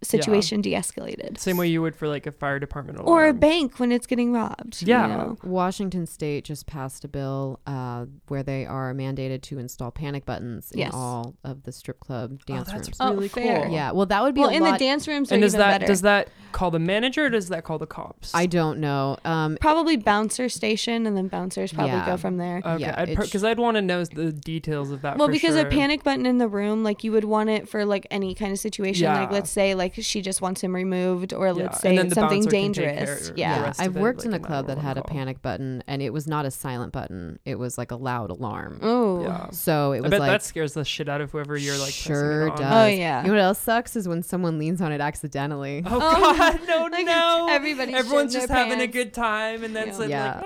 Situation 0.00 0.60
de-escalated. 0.60 1.38
Same 1.38 1.56
way 1.56 1.66
you 1.66 1.82
would 1.82 1.96
for 1.96 2.06
like 2.06 2.26
a 2.26 2.30
fire 2.32 2.60
department 2.60 3.00
or 3.02 3.26
a 3.26 3.32
bank 3.34 3.80
when 3.80 3.90
it's 3.90 4.06
getting 4.06 4.32
robbed. 4.32 4.80
you 4.82 4.88
Yeah. 4.88 5.06
know? 5.08 5.36
Washington 5.42 6.06
State 6.06 6.44
just 6.44 6.66
passed 6.66 7.04
a 7.04 7.08
bill 7.08 7.58
uh, 7.66 8.06
where 8.28 8.44
they 8.44 8.64
are 8.64 8.94
mandated 8.94 9.42
to 9.42 9.58
install 9.58 9.90
panic 9.90 10.24
buttons 10.24 10.70
in 10.70 10.78
Yes. 10.78 10.92
all 10.94 11.34
of 11.42 11.64
the 11.64 11.72
strip 11.72 11.98
club 11.98 12.30
Oh, 12.34 12.44
dance 12.46 12.70
that's 12.70 12.88
rooms. 12.88 12.96
Oh, 13.00 13.14
really 13.14 13.26
fair. 13.28 13.64
cool. 13.64 13.72
Yeah, 13.74 13.90
well, 13.90 14.06
that 14.06 14.22
would 14.22 14.34
be 14.36 14.40
Well, 14.42 14.50
a 14.50 14.54
in 14.54 14.62
lot. 14.62 14.78
the 14.78 14.84
dance 14.84 15.08
rooms, 15.08 15.32
are 15.32 15.34
And 15.34 15.42
does 15.42 15.54
even 15.54 15.66
that 15.66 15.80
better. 15.80 15.86
does 15.86 16.02
that 16.02 16.28
call 16.52 16.70
the 16.70 16.78
manager 16.78 17.24
or 17.26 17.30
does 17.30 17.48
that 17.48 17.64
call 17.64 17.78
the 17.78 17.86
cops? 17.86 18.32
I 18.34 18.46
don't 18.46 18.78
know. 18.78 19.16
Um, 19.24 19.58
probably 19.60 19.96
bouncer 19.96 20.48
station, 20.48 21.06
and 21.08 21.16
then 21.16 21.26
bouncers 21.26 21.72
probably 21.72 21.92
Yeah. 21.94 22.06
go 22.06 22.16
from 22.16 22.36
there. 22.36 22.58
Okay, 22.64 22.82
Yeah, 22.84 22.94
I'd 22.96 23.08
it 23.10 23.18
because 23.18 23.42
I'd 23.42 23.58
want 23.58 23.74
to 23.76 23.82
know 23.82 24.04
the 24.04 24.30
details 24.32 24.92
of 24.92 25.02
that. 25.02 25.18
Well, 25.18 25.26
for 25.26 25.32
because 25.32 25.56
sure. 25.56 25.66
a 25.66 25.70
panic 25.70 26.04
button 26.04 26.24
in 26.24 26.38
the 26.38 26.46
room, 26.48 26.84
like 26.84 27.02
you 27.02 27.10
would 27.10 27.24
want 27.24 27.50
it 27.50 27.68
for 27.68 27.84
like 27.84 28.06
any 28.12 28.34
kind 28.36 28.52
of 28.52 28.58
situation. 28.60 29.08
Like 29.08 29.32
let's 29.32 29.50
say 29.50 29.74
like 29.74 29.87
she 29.94 30.20
just 30.22 30.40
wants 30.40 30.60
him 30.62 30.74
removed, 30.74 31.32
or 31.32 31.46
Yeah, 31.46 31.52
let's 31.52 31.82
and 31.84 31.96
say 31.96 31.96
it's 31.96 32.08
the 32.10 32.14
something 32.14 32.42
bouncer 32.42 32.50
can 32.50 32.72
take 32.72 32.84
dangerous. 32.86 33.28
care- 33.28 33.36
Yeah. 33.36 33.60
yeah, 33.62 33.72
I've 33.78 33.90
of 33.90 33.96
it, 33.96 34.00
worked 34.00 34.18
like, 34.20 34.26
in 34.26 34.32
a 34.34 34.36
a 34.36 34.40
club 34.40 34.66
that 34.66 34.76
911 34.78 34.84
had 34.86 34.98
a 34.98 35.02
panic 35.02 35.42
button, 35.42 35.82
and 35.86 36.02
it 36.02 36.12
was 36.12 36.26
not 36.26 36.44
a 36.46 36.50
silent 36.50 36.92
button. 36.92 37.38
It 37.44 37.58
was 37.58 37.76
like 37.78 37.90
a 37.90 37.96
loud 37.96 38.30
alarm. 38.30 38.80
Oh. 38.82 39.22
Yeah. 39.22 39.50
So 39.50 39.92
it 39.92 39.98
I 39.98 40.00
was 40.02 40.10
bet 40.10 40.20
like 40.20 40.30
that 40.30 40.42
scares 40.42 40.74
the 40.74 40.84
shit 40.84 41.08
out 41.08 41.20
of 41.20 41.30
whoever 41.32 41.56
you're 41.56 41.74
like. 41.74 41.84
pressing 41.94 42.12
it 42.12 42.18
sure 42.18 42.48
does. 42.50 42.60
Oh, 42.60 42.86
yeah. 42.86 43.22
You 43.22 43.28
know 43.28 43.34
what 43.34 43.42
else 43.42 43.58
sucks 43.60 43.96
is 43.96 44.06
when 44.08 44.22
someone 44.22 44.58
leans 44.58 44.80
on 44.80 44.92
it 44.92 45.00
accidentally. 45.00 45.82
Oh, 45.86 45.96
Oh, 45.96 45.98
God, 46.36 46.60
no, 46.68 46.82
like, 46.92 47.06
no! 47.06 47.46
everybody's 47.50 47.94
Everyone's 47.94 48.32
just 48.32 48.48
their 48.48 48.56
having 48.56 48.80
a 48.80 48.86
good 48.86 49.12
time, 49.12 49.64
and 49.64 49.74
then 49.74 49.86
Yeah. 49.88 49.92
suddenly 49.92 50.10
Yeah. 50.12 50.34
like. 50.36 50.44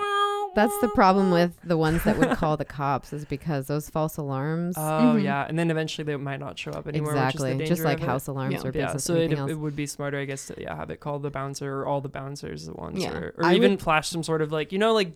That's 0.55 0.79
the 0.81 0.89
problem 0.89 1.31
with 1.31 1.53
the 1.65 1.77
ones 1.79 2.05
that 2.05 2.19
would 2.19 2.31
call 2.39 2.57
the 2.57 2.65
cops 2.65 3.13
is 3.13 3.25
because 3.25 3.67
those 3.69 3.89
false 3.89 4.17
alarms. 4.19 4.77
Oh 4.77 4.81
Mhm. 5.17 5.23
yeah, 5.23 5.47
and 5.49 5.59
then 5.59 5.71
eventually 5.71 6.05
they 6.05 6.17
might 6.17 6.41
not 6.41 6.59
show 6.59 6.73
up 6.73 6.87
anymore. 6.87 7.13
exactly, 7.13 7.55
which 7.55 7.63
is 7.63 7.69
the 7.71 7.75
just 7.77 7.85
like 7.85 8.01
house 8.01 8.27
alarms 8.27 8.55
Yeah. 8.55 8.69
or 8.69 8.73
Yeah, 8.75 8.97
so 8.97 9.15
or 9.15 9.19
it, 9.19 9.33
else. 9.39 9.51
it 9.51 9.55
would 9.55 9.75
be 9.77 9.87
smarter, 9.87 10.19
I 10.19 10.25
guess, 10.27 10.47
to 10.49 10.55
yeah 10.61 10.77
have 10.77 10.91
it 10.91 11.01
call 11.01 11.19
the 11.19 11.31
bouncer 11.31 11.81
or 11.81 11.87
all 11.87 12.01
the 12.01 12.09
bouncers 12.11 12.69
at 12.69 12.79
once, 12.79 13.01
Yeah. 13.01 13.13
or, 13.17 13.35
or 13.39 13.45
I 13.45 13.55
even 13.55 13.73
would- 13.73 13.83
flash 13.83 14.09
some 14.09 14.23
sort 14.23 14.43
of 14.43 14.53
like 14.53 14.73
you 14.73 14.79
know 14.79 14.93
like 14.93 15.13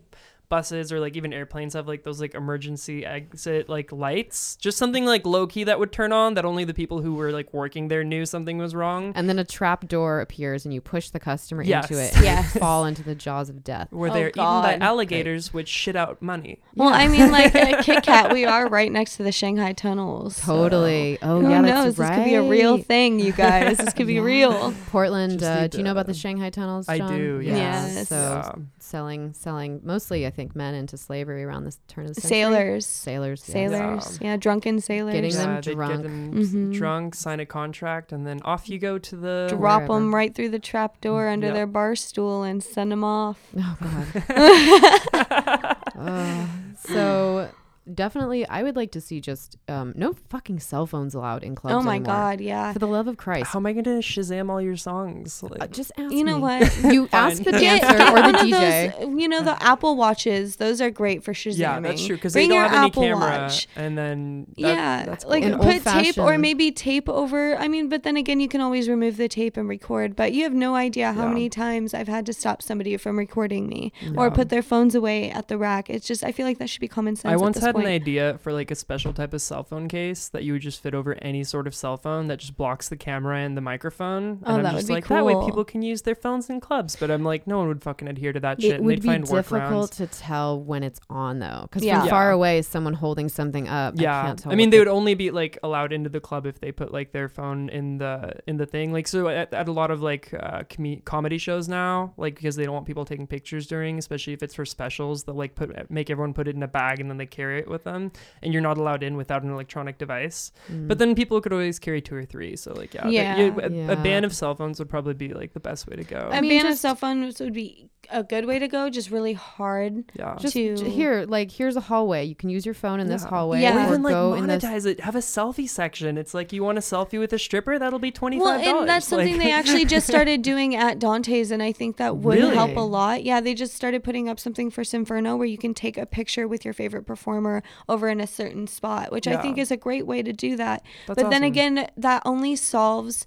buses 0.49 0.93
or 0.93 1.01
like 1.01 1.17
even 1.17 1.33
airplanes 1.33 1.75
have 1.75 1.87
like 1.89 2.03
those 2.05 2.21
like 2.21 2.35
emergency 2.35 3.05
exit 3.05 3.69
like 3.69 3.91
lights, 3.93 4.57
just 4.57 4.79
something 4.79 5.05
like 5.05 5.27
low 5.27 5.47
key 5.47 5.65
that 5.65 5.79
would 5.79 5.93
turn 5.93 6.13
on 6.13 6.35
that 6.35 6.45
only 6.45 6.65
the 6.65 6.75
people 6.75 7.01
who 7.03 7.15
were 7.15 7.33
like 7.33 7.53
working 7.53 7.89
there 7.89 8.05
knew 8.05 8.25
something 8.27 8.59
was 8.59 8.75
wrong. 8.75 9.13
and 9.15 9.29
then 9.29 9.39
a 9.39 9.45
trap 9.45 9.89
door 9.89 10.21
appears 10.21 10.65
and 10.65 10.73
you 10.75 10.81
push 10.81 11.11
the 11.11 11.21
customer 11.21 11.63
Yes. 11.63 11.91
into 11.91 12.03
it 12.03 12.15
and 12.15 12.25
Yes. 12.25 12.57
fall 12.57 12.85
into 12.85 13.03
the 13.03 13.15
jaws 13.15 13.49
of 13.49 13.65
death. 13.65 13.89
Where 13.91 14.11
Oh, 14.11 14.15
they're 14.15 14.29
eaten 14.29 14.43
by 14.63 14.77
alligators, 14.81 15.53
which 15.53 15.69
shit 15.69 15.97
out 15.97 16.23
money. 16.23 16.61
Well, 16.75 16.89
I 16.89 17.09
mean, 17.09 17.31
like 17.31 17.55
at 17.55 17.85
Kit 17.85 18.03
Kat, 18.05 18.33
we 18.33 18.45
are 18.45 18.69
right 18.69 18.91
next 18.93 19.17
to 19.17 19.23
the 19.23 19.33
Shanghai 19.33 19.73
tunnels. 19.73 20.37
so 20.37 20.55
Totally. 20.55 21.19
Oh 21.23 21.41
Who 21.41 21.51
yeah, 21.51 21.61
knows? 21.61 21.97
that's 21.97 21.99
right. 21.99 22.09
This 22.11 22.19
could 22.19 22.25
be 22.25 22.35
a 22.35 22.43
real 22.43 22.79
thing, 22.79 23.19
you 23.19 23.33
guys. 23.33 23.77
This 23.79 23.93
could 23.95 24.07
be 24.07 24.15
Yeah. 24.17 24.21
real. 24.23 24.75
Portland. 24.91 25.43
Uh, 25.43 25.67
do 25.69 25.79
you 25.79 25.85
know 25.85 25.93
about 25.93 26.07
the 26.07 26.15
Shanghai 26.15 26.51
tunnels? 26.51 26.89
I 26.89 26.99
John? 26.99 27.17
do, 27.17 27.41
Yeah. 27.43 27.57
yes. 27.57 28.09
So 28.09 28.17
Yeah. 28.17 28.63
selling, 28.79 29.33
selling 29.35 29.81
mostly, 29.85 30.27
I 30.27 30.31
think, 30.37 30.55
men 30.55 30.75
into 30.75 30.97
slavery 30.97 31.43
around 31.43 31.65
the 31.65 31.75
turn 31.89 32.05
of 32.07 32.15
the 32.15 32.21
century. 32.21 32.39
Sailors. 32.39 32.87
Sailors. 32.87 33.41
yes. 33.47 33.53
Sailors. 33.53 34.19
Yeah, 34.23 34.37
drunken 34.37 34.81
sailors. 34.81 35.15
Getting 35.15 35.33
them 35.35 35.49
yeah, 35.55 35.61
they'd 35.63 35.75
drunk. 35.75 35.93
get 35.95 36.03
them 36.05 36.39
s- 36.41 36.47
Mhm. 36.51 36.73
drunk, 36.75 37.15
sign 37.17 37.41
a 37.41 37.47
contract, 37.47 38.13
and 38.13 38.25
then 38.27 38.41
off 38.43 38.69
you 38.69 38.79
go 38.79 38.99
to 38.99 39.17
the. 39.17 39.47
Drop 39.51 39.61
wherever. 39.83 39.95
them 39.95 40.15
right 40.15 40.33
through 40.35 40.51
the 40.51 40.59
trap 40.61 41.01
door 41.01 41.29
under 41.29 41.49
Yep. 41.49 41.55
their 41.55 41.67
bar 41.67 41.97
stool 41.97 42.43
and 42.45 42.63
send 42.63 42.93
them 42.93 43.03
off. 43.03 43.41
Oh 43.59 43.77
God. 43.81 45.77
Uh, 45.97 46.47
so 46.79 47.49
definitely, 47.93 48.47
I 48.49 48.63
would 48.63 48.77
like 48.77 48.91
to 48.93 49.01
see 49.01 49.21
just 49.21 49.57
um, 49.69 49.93
no 49.97 50.15
fucking 50.29 50.61
cell 50.61 50.87
phones 50.87 51.15
allowed 51.15 51.45
in 51.45 51.55
clubs. 51.55 51.75
oh 51.75 51.83
my 51.83 51.97
anymore. 51.97 52.15
god, 52.15 52.41
yeah. 52.41 52.73
For 52.73 52.79
the 52.79 52.87
love 52.87 53.09
of 53.09 53.17
Christ, 53.17 53.51
How 53.53 53.59
am 53.59 53.67
I 53.67 53.73
gonna 53.73 53.99
Shazam 53.99 54.51
all 54.51 54.61
your 54.61 54.77
songs? 54.77 55.43
Like, 55.43 55.63
Uh, 55.63 55.67
just 55.69 55.93
ask 55.99 56.13
You 56.13 56.25
know 56.25 56.37
me. 56.37 56.43
what? 56.43 56.77
You 56.93 57.09
ask 57.13 57.43
the 57.43 57.53
Fine. 57.53 57.61
Dancer 57.61 57.95
or 57.95 57.99
the 58.07 58.13
one 58.13 58.35
of 58.35 58.41
DJ. 58.41 58.99
Those, 58.99 59.21
you 59.21 59.29
know 59.29 59.43
the 59.43 59.63
Apple 59.63 59.97
Watches. 59.97 60.57
Those 60.57 60.81
are 60.81 60.91
great 60.91 61.23
for 61.25 61.33
Shazamming. 61.33 61.59
yeah, 61.59 61.81
that's 61.81 62.07
true 62.07 62.17
because 62.17 62.33
they 62.33 62.41
Bring 62.41 62.51
don't 62.51 62.57
your 62.59 62.69
have 62.69 62.77
any 62.79 62.87
Apple 62.87 63.03
camera, 63.03 63.19
Watch. 63.43 63.69
and 63.77 63.97
then 63.99 64.47
that- 64.57 64.61
yeah, 64.61 65.05
that's 65.07 65.25
like. 65.25 65.43
An 65.45 65.59
put 65.59 65.83
tape 65.85 66.19
or 66.19 66.39
maybe 66.39 66.73
tape 66.73 67.09
over. 67.09 67.57
I 67.57 67.69
mean, 67.69 67.89
but 67.89 68.03
then 68.03 68.17
again, 68.17 68.41
you 68.41 68.49
can 68.49 68.61
always 68.61 68.89
remove 68.89 69.17
the 69.17 69.29
tape 69.29 69.57
and 69.57 69.69
record. 69.69 70.17
But 70.17 70.33
you 70.33 70.43
have 70.45 70.53
no 70.55 70.75
idea 70.75 71.13
how 71.13 71.23
Yeah. 71.25 71.29
many 71.29 71.49
times 71.49 71.95
I've 71.95 72.09
had 72.09 72.27
to 72.27 72.33
stop 72.33 72.63
somebody 72.63 72.97
from 72.97 73.19
recording 73.19 73.69
me 73.69 73.93
or 74.17 74.31
put 74.31 74.49
their 74.49 74.63
phones 74.63 74.95
away 74.95 75.31
at 75.31 75.49
the 75.49 75.57
rack. 75.59 75.89
It's 75.91 76.07
just 76.07 76.25
I 76.25 76.33
feel 76.33 76.47
like 76.47 76.59
that 76.59 76.69
should 76.71 76.81
be 76.81 76.89
common 76.89 77.17
sense. 77.17 77.33
I 77.33 77.37
once 77.37 77.57
this 77.57 77.65
had 77.77 77.87
an 77.87 77.93
idea 77.93 78.39
for 78.43 78.53
like 78.53 78.71
a 78.71 78.75
special 78.75 79.13
type 79.13 79.33
of 79.35 79.43
cell 79.43 79.63
phone 79.63 79.89
case 79.89 80.29
that 80.29 80.45
you 80.45 80.53
would 80.55 80.63
just 80.63 80.83
fit 80.83 80.95
over 80.95 81.15
any 81.23 81.45
sort 81.45 81.67
of 81.67 81.75
cell 81.75 81.97
phone 81.97 82.29
that 82.29 82.39
just 82.39 82.57
blocks 82.57 82.89
the 82.89 82.97
camera 82.97 83.39
and 83.39 83.57
the 83.57 83.61
microphone. 83.61 84.25
And 84.25 84.43
Oh, 84.47 84.55
I'm 84.57 84.63
that 84.63 84.73
would 84.75 84.79
just 84.81 84.89
be 84.89 84.95
like 84.95 85.09
that 85.09 85.25
way 85.25 85.35
people 85.45 85.65
can 85.65 85.83
use 85.83 86.03
their 86.03 86.15
phones 86.15 86.49
in 86.51 86.61
clubs. 86.61 86.97
But 86.97 87.11
I'm 87.11 87.25
like, 87.25 87.47
no 87.47 87.59
one 87.59 87.69
would 87.69 87.83
fucking 87.83 88.09
adhere 88.09 88.33
to 88.33 88.41
that 88.41 88.61
shit. 88.61 88.73
It 88.73 88.75
and 88.77 88.87
would 88.87 88.97
they'd 88.99 89.03
be 89.03 89.09
find 89.09 89.25
difficult 89.25 89.91
workarounds. 89.93 89.97
to 89.97 90.07
tell 90.07 90.61
when 90.61 90.83
it's 90.83 91.01
on 91.11 91.39
though, 91.39 91.63
because 91.63 91.85
Yeah. 91.85 92.01
from 92.01 92.09
far 92.11 92.31
away, 92.31 92.63
someone 92.63 92.95
holding 92.95 93.29
something 93.29 93.69
up. 93.69 93.95
I 93.99 94.03
Yeah, 94.03 94.23
can't 94.27 94.39
tell. 94.39 94.53
I 94.53 94.55
mean 94.55 94.69
what 94.69 94.71
they 94.73 94.79
would 94.79 94.89
only 94.89 95.15
be 95.15 95.31
like 95.31 95.59
allowed 95.63 95.93
into 95.93 96.09
the 96.11 96.21
club 96.21 96.47
if 96.47 96.61
they 96.61 96.73
put 96.73 96.93
like 96.93 97.13
their 97.13 97.29
phone 97.29 97.69
in 97.69 97.99
the 97.99 98.33
in 98.47 98.57
the 98.57 98.67
thing. 98.67 98.93
Like 98.93 99.07
so 99.09 99.29
at, 99.29 99.53
at 99.53 99.69
a 99.69 99.73
lot 99.73 99.91
of 99.91 100.03
like 100.03 100.33
uh, 100.39 100.63
com- 100.69 101.01
comedy 101.05 101.39
shows 101.39 101.69
now, 101.69 102.15
like 102.17 102.35
because 102.37 102.57
they 102.57 102.65
don't 102.65 102.75
want 102.75 102.87
people 102.87 103.05
taking 103.05 103.27
pictures 103.27 103.67
during, 103.67 103.99
especially 103.99 104.33
if 104.33 104.43
it's 104.43 104.55
for 104.55 104.65
specials. 104.65 105.25
They'll 105.25 105.35
like 105.35 105.55
put 105.55 105.91
make 105.91 106.11
everyone 106.11 106.35
put 106.35 106.49
it 106.49 106.57
in 106.57 106.63
a 106.63 106.69
bag 106.69 107.01
and 107.01 107.11
then 107.11 107.17
they 107.17 107.27
carry 107.27 107.59
it 107.59 107.66
with 107.69 107.85
them, 107.85 108.13
and 108.43 108.53
you're 108.53 108.63
not 108.63 108.79
allowed 108.79 109.03
in 109.03 109.17
without 109.17 109.43
an 109.43 109.51
electronic 109.51 109.99
device. 109.99 110.53
Mm. 110.71 110.89
But 110.89 110.99
then 110.99 111.15
people 111.15 111.41
could 111.41 111.53
always 111.53 111.79
carry 111.79 112.01
two 112.01 112.15
or 112.17 112.25
three. 112.25 112.57
So 112.57 112.73
like 112.73 112.95
yeah, 112.95 113.09
Yeah. 113.09 113.37
you- 113.39 113.61
a, 113.61 113.71
Yeah. 113.71 113.93
a 113.93 113.97
ban 113.97 114.25
of 114.25 114.35
cell 114.35 114.55
phones 114.55 114.79
would 114.79 114.89
probably 114.89 115.15
be 115.15 115.29
like 115.35 115.53
the 115.53 115.61
best 115.61 115.87
way 115.89 115.97
to 115.97 116.05
go. 116.05 116.29
A 116.33 116.37
I 116.37 116.41
mean, 116.41 116.51
ban 116.63 116.71
of 116.73 116.79
cell 116.79 116.95
phones 116.95 117.41
would 117.41 117.53
be 117.53 117.91
a 118.13 118.23
good 118.23 118.45
way 118.47 118.61
to 118.61 118.69
go. 118.69 118.89
Just 118.89 119.11
really 119.11 119.33
hard. 119.33 120.05
yeah. 120.15 120.37
just 120.39 120.53
to- 120.55 120.77
j- 120.77 120.89
here, 120.91 121.25
like 121.29 121.51
here's 121.51 121.75
a 121.77 121.81
hallway. 121.81 122.25
You 122.25 122.37
can 122.37 122.51
use 122.51 122.65
your 122.65 122.75
phone 122.75 123.01
in 123.01 123.09
this 123.09 123.25
hallway, 123.25 123.63
Yeah. 123.63 123.77
Or 123.77 123.81
or 123.81 123.87
even 123.89 124.03
like 124.05 124.13
go 124.15 124.35
in 124.35 124.47
this. 124.47 124.63
monetize 124.65 124.87
it. 124.87 125.01
Have 125.01 125.17
a 125.17 125.21
selfie 125.21 125.69
section. 125.69 126.17
It's 126.17 126.33
like 126.33 126.53
you 126.53 126.63
want 126.63 126.79
a 126.79 126.81
selfie 126.81 127.19
with 127.19 127.33
a 127.33 127.39
stripper, 127.39 127.79
that'll 127.79 127.99
be 127.99 128.13
twenty 128.13 128.39
Well, 128.39 128.61
and 128.61 128.89
that's 128.89 129.07
something 129.09 129.39
they 129.39 129.51
actually 129.51 129.85
just 129.87 130.07
started 130.15 130.43
doing 130.43 130.77
at 130.77 130.99
Dante's, 131.01 131.51
and 131.51 131.63
I 131.63 131.73
think 131.73 131.97
that 131.97 132.17
would 132.19 132.39
Really? 132.39 132.55
help 132.55 132.77
a 132.77 132.81
lot. 132.81 133.25
Yeah, 133.25 133.41
they 133.41 133.55
just 133.55 133.75
started 133.75 134.05
putting 134.05 134.29
up 134.29 134.39
something 134.39 134.71
for 134.71 134.85
Sinferno 134.85 135.37
where 135.37 135.47
you 135.47 135.59
can 135.59 135.75
take 135.75 135.99
a 135.99 136.07
picture 136.07 136.47
with 136.47 136.65
your 136.65 136.75
favorite 136.75 137.07
performer 137.07 137.56
over 137.89 138.09
in 138.09 138.21
a 138.21 138.27
certain 138.27 138.67
spot, 138.67 139.13
which 139.13 139.27
I 139.27 139.37
think 139.41 139.59
is 139.59 139.71
a 139.71 139.77
great 139.77 140.07
way 140.07 140.23
to 140.23 140.33
do 140.33 140.57
that. 140.57 140.83
That's 141.07 141.23
but 141.23 141.31
then 141.31 141.43
again, 141.43 141.89
that 141.97 142.23
only 142.25 142.57
solves 142.57 143.27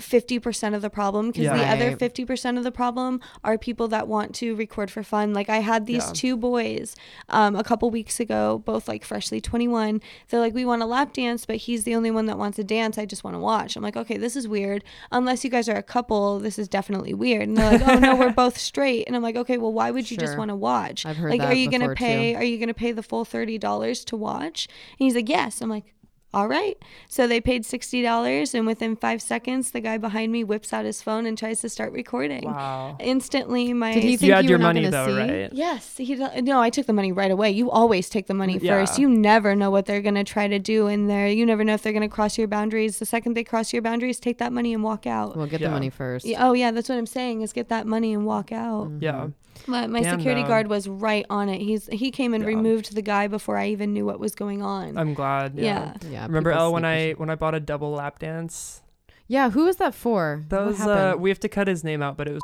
50% 0.00 0.74
of 0.74 0.82
the 0.82 0.90
problem 0.90 1.28
because 1.30 1.46
the 1.46 1.66
other 1.66 1.96
50% 1.96 2.58
of 2.58 2.64
the 2.64 2.70
problem 2.72 3.20
are 3.42 3.56
people 3.56 3.88
that 3.88 4.06
want 4.08 4.34
to 4.36 4.54
record 4.54 4.90
for 4.90 5.02
fun. 5.02 5.32
Like 5.32 5.48
i 5.48 5.58
had 5.58 5.86
these 5.86 6.04
Yeah. 6.06 6.12
two 6.12 6.36
boys 6.36 6.94
um, 7.28 7.56
a 7.56 7.64
couple 7.64 7.90
weeks 7.90 8.20
ago 8.20 8.62
both 8.64 8.88
like 8.88 9.04
freshly 9.04 9.40
21 9.40 10.00
they're 10.28 10.40
like 10.40 10.54
we 10.54 10.64
want 10.64 10.82
a 10.82 10.86
lap 10.86 11.12
dance 11.12 11.46
but 11.46 11.56
he's 11.56 11.84
the 11.84 11.94
only 11.94 12.10
one 12.10 12.26
that 12.26 12.38
wants 12.38 12.56
to 12.56 12.64
dance. 12.64 12.98
I 12.98 13.06
just 13.06 13.24
want 13.24 13.34
to 13.34 13.38
watch. 13.38 13.76
I'm 13.76 13.82
like 13.82 13.96
okay 13.96 14.16
this 14.16 14.36
is 14.36 14.46
weird. 14.46 14.84
Unless 15.12 15.44
you 15.44 15.50
guys 15.50 15.68
are 15.68 15.76
a 15.76 15.82
couple 15.82 16.38
this 16.40 16.58
is 16.58 16.68
definitely 16.68 17.14
weird. 17.14 17.48
And 17.48 17.56
they're 17.56 17.78
like 17.78 17.88
oh 17.88 17.98
no 17.98 18.16
we're 18.16 18.30
both 18.44 18.58
straight. 18.58 19.04
And 19.06 19.16
i'm 19.16 19.22
like 19.22 19.36
okay 19.36 19.56
well 19.58 19.72
why 19.72 19.90
would 19.90 20.10
you 20.10 20.16
just 20.16 20.36
want 20.36 20.50
to 20.50 20.56
watch? 20.56 21.06
I've 21.06 21.16
heard 21.16 21.30
like 21.30 21.40
that 21.40 21.52
are 21.52 21.54
you 21.54 21.70
gonna 21.70 21.84
before, 21.84 21.94
too. 21.94 22.04
pay 22.04 22.34
are 22.34 22.44
you 22.44 22.58
gonna 22.58 22.74
pay 22.74 22.92
the 22.92 23.02
full 23.02 23.24
$30 23.24 24.04
to 24.06 24.16
watch? 24.16 24.68
And 24.98 25.04
he's 25.06 25.14
like 25.14 25.28
yes. 25.28 25.60
I'm 25.62 25.70
like 25.70 25.94
all 26.36 26.48
right. 26.48 26.76
So 27.08 27.26
they 27.26 27.40
paid 27.40 27.62
$60, 27.64 28.54
and 28.54 28.66
within 28.66 28.94
five 28.94 29.22
seconds, 29.22 29.70
the 29.70 29.80
guy 29.80 29.96
behind 29.96 30.32
me 30.32 30.44
whips 30.44 30.72
out 30.74 30.84
his 30.84 31.00
phone 31.00 31.24
and 31.24 31.38
tries 31.38 31.62
to 31.62 31.68
start 31.70 31.92
recording. 31.92 32.44
Wow. 32.44 32.96
Instantly, 33.00 33.72
my. 33.72 33.94
Did 33.94 34.02
he 34.02 34.16
You 34.26 34.32
had 34.34 34.44
you 34.44 34.50
your 34.50 34.58
money 34.58 34.82
gonna 34.82 34.90
though, 34.90 35.06
see? 35.26 35.32
right? 35.42 35.52
Yes, 35.52 35.96
he 35.96 36.14
do- 36.14 36.42
no. 36.42 36.60
I 36.60 36.68
took 36.68 36.84
the 36.86 36.92
money 36.92 37.10
right 37.10 37.30
away. 37.30 37.50
You 37.52 37.70
always 37.70 38.10
take 38.10 38.26
the 38.26 38.34
money 38.34 38.58
Yeah. 38.60 38.72
first. 38.74 38.98
You 38.98 39.08
never 39.08 39.56
know 39.56 39.70
what 39.70 39.86
they're 39.86 40.02
gonna 40.02 40.24
try 40.24 40.46
to 40.46 40.58
do 40.58 40.86
in 40.88 41.06
there. 41.06 41.28
You 41.28 41.46
never 41.46 41.64
know 41.64 41.72
if 41.74 41.82
they're 41.82 41.94
gonna 41.94 42.08
cross 42.08 42.36
your 42.36 42.48
boundaries. 42.48 42.98
The 42.98 43.06
second 43.06 43.32
they 43.34 43.44
cross 43.44 43.72
your 43.72 43.80
boundaries, 43.80 44.20
take 44.20 44.36
that 44.38 44.52
money 44.52 44.74
and 44.74 44.82
walk 44.82 45.06
out. 45.06 45.36
Well, 45.38 45.46
get 45.46 45.60
Yeah. 45.62 45.68
the 45.68 45.72
money 45.74 45.88
first. 45.90 46.26
Yeah, 46.26 46.46
oh 46.46 46.52
yeah, 46.52 46.70
that's 46.70 46.88
what 46.90 46.98
I'm 46.98 47.06
saying. 47.06 47.40
Is 47.40 47.54
get 47.54 47.68
that 47.70 47.86
money 47.86 48.12
and 48.12 48.26
walk 48.26 48.52
out. 48.52 48.88
Mm-hmm. 48.88 49.02
Yeah. 49.02 49.28
But 49.66 49.90
my 49.90 50.00
Damn, 50.02 50.18
security 50.18 50.42
no. 50.42 50.48
guard 50.48 50.68
was 50.68 50.88
right 50.88 51.26
on 51.30 51.48
it. 51.48 51.60
He's 51.60 51.86
he 51.92 52.10
came 52.10 52.34
and 52.34 52.42
Yeah. 52.42 52.48
removed 52.48 52.94
the 52.94 53.02
guy 53.02 53.26
before 53.28 53.56
I 53.58 53.68
even 53.68 53.92
knew 53.92 54.04
what 54.06 54.18
was 54.20 54.34
going 54.34 54.62
on. 54.62 54.96
I'm 54.98 55.14
glad. 55.14 55.54
Yeah. 55.56 55.94
yeah. 56.02 56.08
Yeah. 56.10 56.22
Remember 56.26 56.50
people 56.50 56.64
Elle 56.66 56.72
when 56.72 56.84
I 56.84 57.12
when 57.12 57.30
I 57.30 57.34
bought 57.34 57.54
a 57.54 57.60
double 57.60 57.90
lap 57.92 58.18
dance? 58.18 58.82
Yeah. 59.28 59.50
Who 59.50 59.64
was 59.64 59.76
that 59.76 59.94
for? 59.94 60.44
That 60.48 60.60
What 60.60 60.66
was 60.68 60.80
uh 60.80 61.14
we 61.18 61.30
have 61.30 61.40
to 61.40 61.48
cut 61.48 61.68
his 61.68 61.82
name 61.84 62.02
out, 62.02 62.16
but 62.16 62.28
it 62.28 62.32
was 62.32 62.42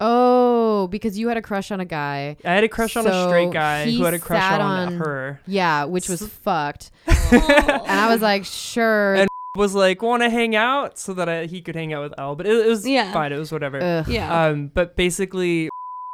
oh, 0.00 0.88
because 0.88 1.18
you 1.18 1.28
had 1.28 1.36
a 1.36 1.42
crush 1.42 1.70
on 1.70 1.80
a 1.80 1.84
guy. 1.84 2.36
I 2.44 2.52
had 2.52 2.64
a 2.64 2.68
crush 2.68 2.96
on 2.96 3.06
a 3.06 3.26
straight 3.28 3.50
guy 3.52 3.90
who 3.90 4.04
had 4.04 4.14
a 4.14 4.18
crush 4.18 4.42
on, 4.52 4.60
on- 4.60 4.92
her. 4.98 5.40
Yeah, 5.46 5.84
which 5.84 6.08
was 6.08 6.26
fucked. 6.26 6.90
And 7.32 7.90
I 7.90 8.08
was 8.12 8.22
like, 8.22 8.44
sure. 8.44 9.14
And- 9.14 9.28
Was 9.56 9.74
like, 9.74 10.02
want 10.02 10.22
to 10.22 10.28
hang 10.28 10.54
out 10.54 10.98
so 10.98 11.14
that 11.14 11.30
I, 11.30 11.46
he 11.46 11.62
could 11.62 11.74
hang 11.76 11.94
out 11.94 12.02
with 12.02 12.14
Elle, 12.18 12.36
but 12.36 12.44
it, 12.46 12.66
it 12.66 12.68
was 12.68 12.86
Yeah. 12.86 13.10
fine. 13.10 13.32
It 13.32 13.38
was 13.38 13.50
whatever. 13.50 13.82
Ugh. 13.82 14.06
yeah. 14.06 14.48
Um, 14.48 14.70
but 14.74 14.96
basically, 14.96 15.70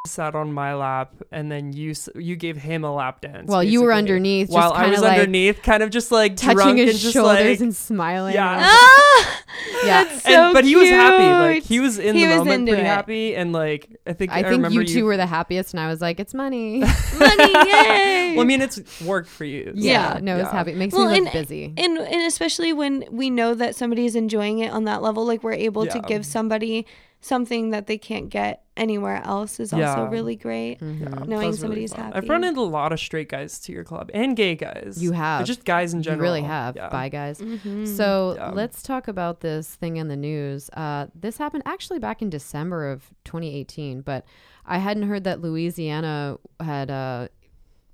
sat 0.07 0.35
on 0.35 0.53
my 0.53 0.75
lap, 0.75 1.15
and 1.31 1.51
then 1.51 1.73
you 1.73 1.95
you 2.17 2.35
gave 2.35 2.57
him 2.57 2.83
a 2.83 2.93
lap 2.93 3.21
dance. 3.21 3.49
While 3.49 3.63
you 3.63 3.83
were 3.83 3.93
underneath, 3.95 4.49
just 4.49 4.55
while 4.57 4.73
I 4.73 4.89
was 4.89 5.01
like 5.01 5.13
underneath, 5.21 5.63
kind 5.63 5.81
of 5.83 5.91
just 5.91 6.11
like 6.11 6.35
touching 6.37 6.57
drunk 6.57 6.79
his 6.79 6.91
and 6.91 6.99
just 6.99 7.13
shoulders 7.15 7.39
like, 7.41 7.61
and 7.61 7.75
smiling. 7.77 8.35
Yeah. 8.35 8.53
And- 8.55 8.63
ah, 8.67 9.43
Yeah. 9.85 10.05
that's 10.05 10.27
and, 10.27 10.35
so 10.35 10.53
but 10.53 10.65
he 10.65 10.75
was 10.75 10.89
happy. 10.89 11.23
Like 11.55 11.63
he 11.63 11.79
was 11.79 11.99
in 12.01 12.17
He 12.17 12.23
the 12.25 12.31
was 12.31 12.39
moment, 12.39 12.67
pretty 12.69 12.83
it. 12.83 12.87
happy, 12.87 13.37
and 13.37 13.53
like 13.53 13.97
I 14.05 14.13
think 14.13 14.33
I, 14.33 14.39
I 14.39 14.43
think 14.43 14.53
remember 14.57 14.83
you 14.83 14.87
two 14.89 15.05
were 15.05 15.17
the 15.17 15.27
happiest, 15.27 15.73
and 15.73 15.79
I 15.81 15.87
was 15.87 16.01
like, 16.01 16.19
it's 16.19 16.35
money. 16.35 16.81
money, 17.19 17.53
yay! 17.71 18.33
Well, 18.37 18.41
I 18.41 18.45
mean, 18.45 18.61
it's 18.61 19.01
work 19.03 19.29
for 19.29 19.45
you. 19.45 19.67
so- 19.67 19.73
yeah, 19.77 20.15
Yeah. 20.15 20.21
no, 20.21 20.37
it's 20.37 20.47
Yeah. 20.47 20.53
happy. 20.53 20.73
It 20.73 20.79
makes 20.79 20.95
Well, 20.95 21.07
me 21.13 21.21
look 21.21 21.33
and- 21.33 21.33
busy. 21.33 21.73
and 21.77 21.97
and 21.99 22.23
especially 22.27 22.73
when 22.73 23.05
we 23.13 23.31
know 23.31 23.55
that 23.55 23.77
somebody 23.77 24.05
is 24.07 24.17
enjoying 24.17 24.59
it 24.59 24.73
on 24.73 24.83
that 24.85 25.01
level 25.01 25.25
like 25.25 25.45
we're 25.45 25.53
able 25.53 25.87
to 25.87 26.01
give 26.01 26.27
somebody 26.27 26.87
something 27.25 27.71
that 27.71 27.87
they 27.87 27.97
can't 27.97 28.29
get 28.29 28.65
anywhere 28.77 29.23
else 29.25 29.61
is 29.61 29.73
also 29.73 30.07
really 30.07 30.35
great 30.35 30.81
Mhm. 30.81 31.01
Yeah, 31.01 31.09
Knowing 31.09 31.29
that 31.29 31.31
was 31.31 31.41
really 31.43 31.87
somebody's 31.87 31.93
happy. 31.93 32.17
I've 32.17 32.29
run 32.29 32.43
into 32.43 32.61
a 32.61 32.63
lot 32.63 32.93
of 32.93 32.99
straight 32.99 33.29
guys 33.29 33.59
to 33.61 33.73
your 33.73 33.85
club 33.85 34.11
and 34.13 34.35
gay 34.37 34.55
guys. 34.57 35.01
You 35.01 35.13
have. 35.13 35.41
But 35.43 35.45
just 35.47 35.65
guys 35.65 35.95
in 35.95 36.03
general. 36.03 36.17
You 36.27 36.33
general. 36.33 36.35
really 36.43 36.49
have. 36.49 36.77
Yeah. 36.77 36.89
Bye, 36.89 37.09
guys. 37.09 37.39
Mhm. 37.41 37.87
So 37.87 38.35
Yeah. 38.37 38.51
let's 38.51 38.83
talk 38.83 39.09
about 39.09 39.41
this 39.41 39.75
thing 39.75 39.99
in 39.99 40.09
the 40.09 40.17
news. 40.17 40.69
Uh, 40.71 41.07
this 41.15 41.39
happened 41.39 41.63
actually 41.65 41.99
back 42.01 42.23
in 42.23 42.29
December 42.31 42.91
of 42.91 43.11
2018, 43.25 44.01
but 44.01 44.25
I 44.67 44.79
hadn't 44.79 45.05
heard 45.05 45.25
that 45.25 45.41
Louisiana 45.41 46.39
had. 46.61 46.91
Uh, 46.91 47.29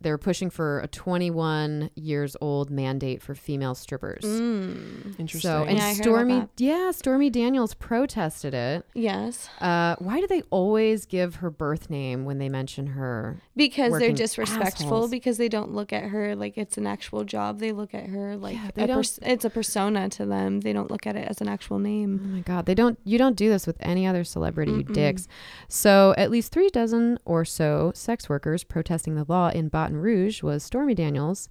they 0.00 0.10
were 0.10 0.18
pushing 0.18 0.48
for 0.50 0.80
a 0.80 0.86
21 0.88 1.90
years 1.96 2.36
old 2.40 2.70
mandate 2.70 3.20
for 3.22 3.34
female 3.34 3.74
strippers. 3.74 4.22
Mm. 4.24 5.18
Interesting. 5.18 5.40
So 5.40 5.64
and 5.64 5.76
Yeah, 5.78 5.84
I 5.84 5.88
heard 5.88 5.94
about 6.00 6.02
Stormy, 6.04 6.48
yeah, 6.58 6.90
Stormy 6.92 7.30
Daniels 7.30 7.74
protested 7.74 8.54
it. 8.54 8.86
yes 8.94 9.48
Uh, 9.60 9.96
why 9.98 10.20
do 10.20 10.26
they 10.26 10.42
always 10.50 11.04
give 11.06 11.36
her 11.36 11.50
birth 11.50 11.90
name 11.90 12.24
when 12.24 12.38
they 12.38 12.48
mention 12.48 12.88
her? 12.88 13.38
because 13.56 13.98
they're 13.98 14.12
disrespectful 14.12 14.86
assholes. 14.86 15.10
because 15.10 15.36
they 15.36 15.48
don't 15.48 15.72
look 15.74 15.92
at 15.92 16.04
her 16.04 16.36
like 16.36 16.56
it's 16.56 16.78
an 16.78 16.86
actual 16.86 17.24
job 17.24 17.58
they 17.58 17.72
look 17.72 17.92
at 17.92 18.06
her 18.06 18.36
like 18.36 18.54
Yeah, 18.54 18.70
they 18.74 18.82
a 18.84 18.86
don't- 18.86 18.96
pers- 18.98 19.18
it's 19.22 19.44
a 19.44 19.50
persona 19.50 20.08
to 20.10 20.24
them 20.26 20.60
they 20.60 20.72
don't 20.72 20.90
look 20.90 21.06
at 21.06 21.16
it 21.16 21.26
as 21.28 21.40
an 21.40 21.48
actual 21.48 21.78
name. 21.80 22.20
Oh 22.24 22.28
my 22.28 22.40
god, 22.40 22.66
they 22.66 22.74
don't. 22.74 22.98
You 23.04 23.18
don't 23.18 23.34
do 23.36 23.48
this 23.48 23.66
with 23.66 23.76
any 23.80 24.06
other 24.06 24.22
celebrity, 24.24 24.72
you 24.72 24.84
Mm-mm. 24.84 24.94
dicks. 24.94 25.26
So 25.68 26.14
at 26.16 26.30
least 26.30 26.52
three 26.52 26.68
dozen 26.68 27.18
or 27.24 27.44
so 27.44 27.90
sex 27.94 28.28
workers 28.28 28.62
protesting 28.64 29.14
the 29.16 29.24
law 29.28 29.48
in 29.48 29.68
Baton 29.88 30.02
Rouge 30.02 30.42
was 30.42 30.62
Stormy 30.62 30.94
Daniels, 30.94 31.48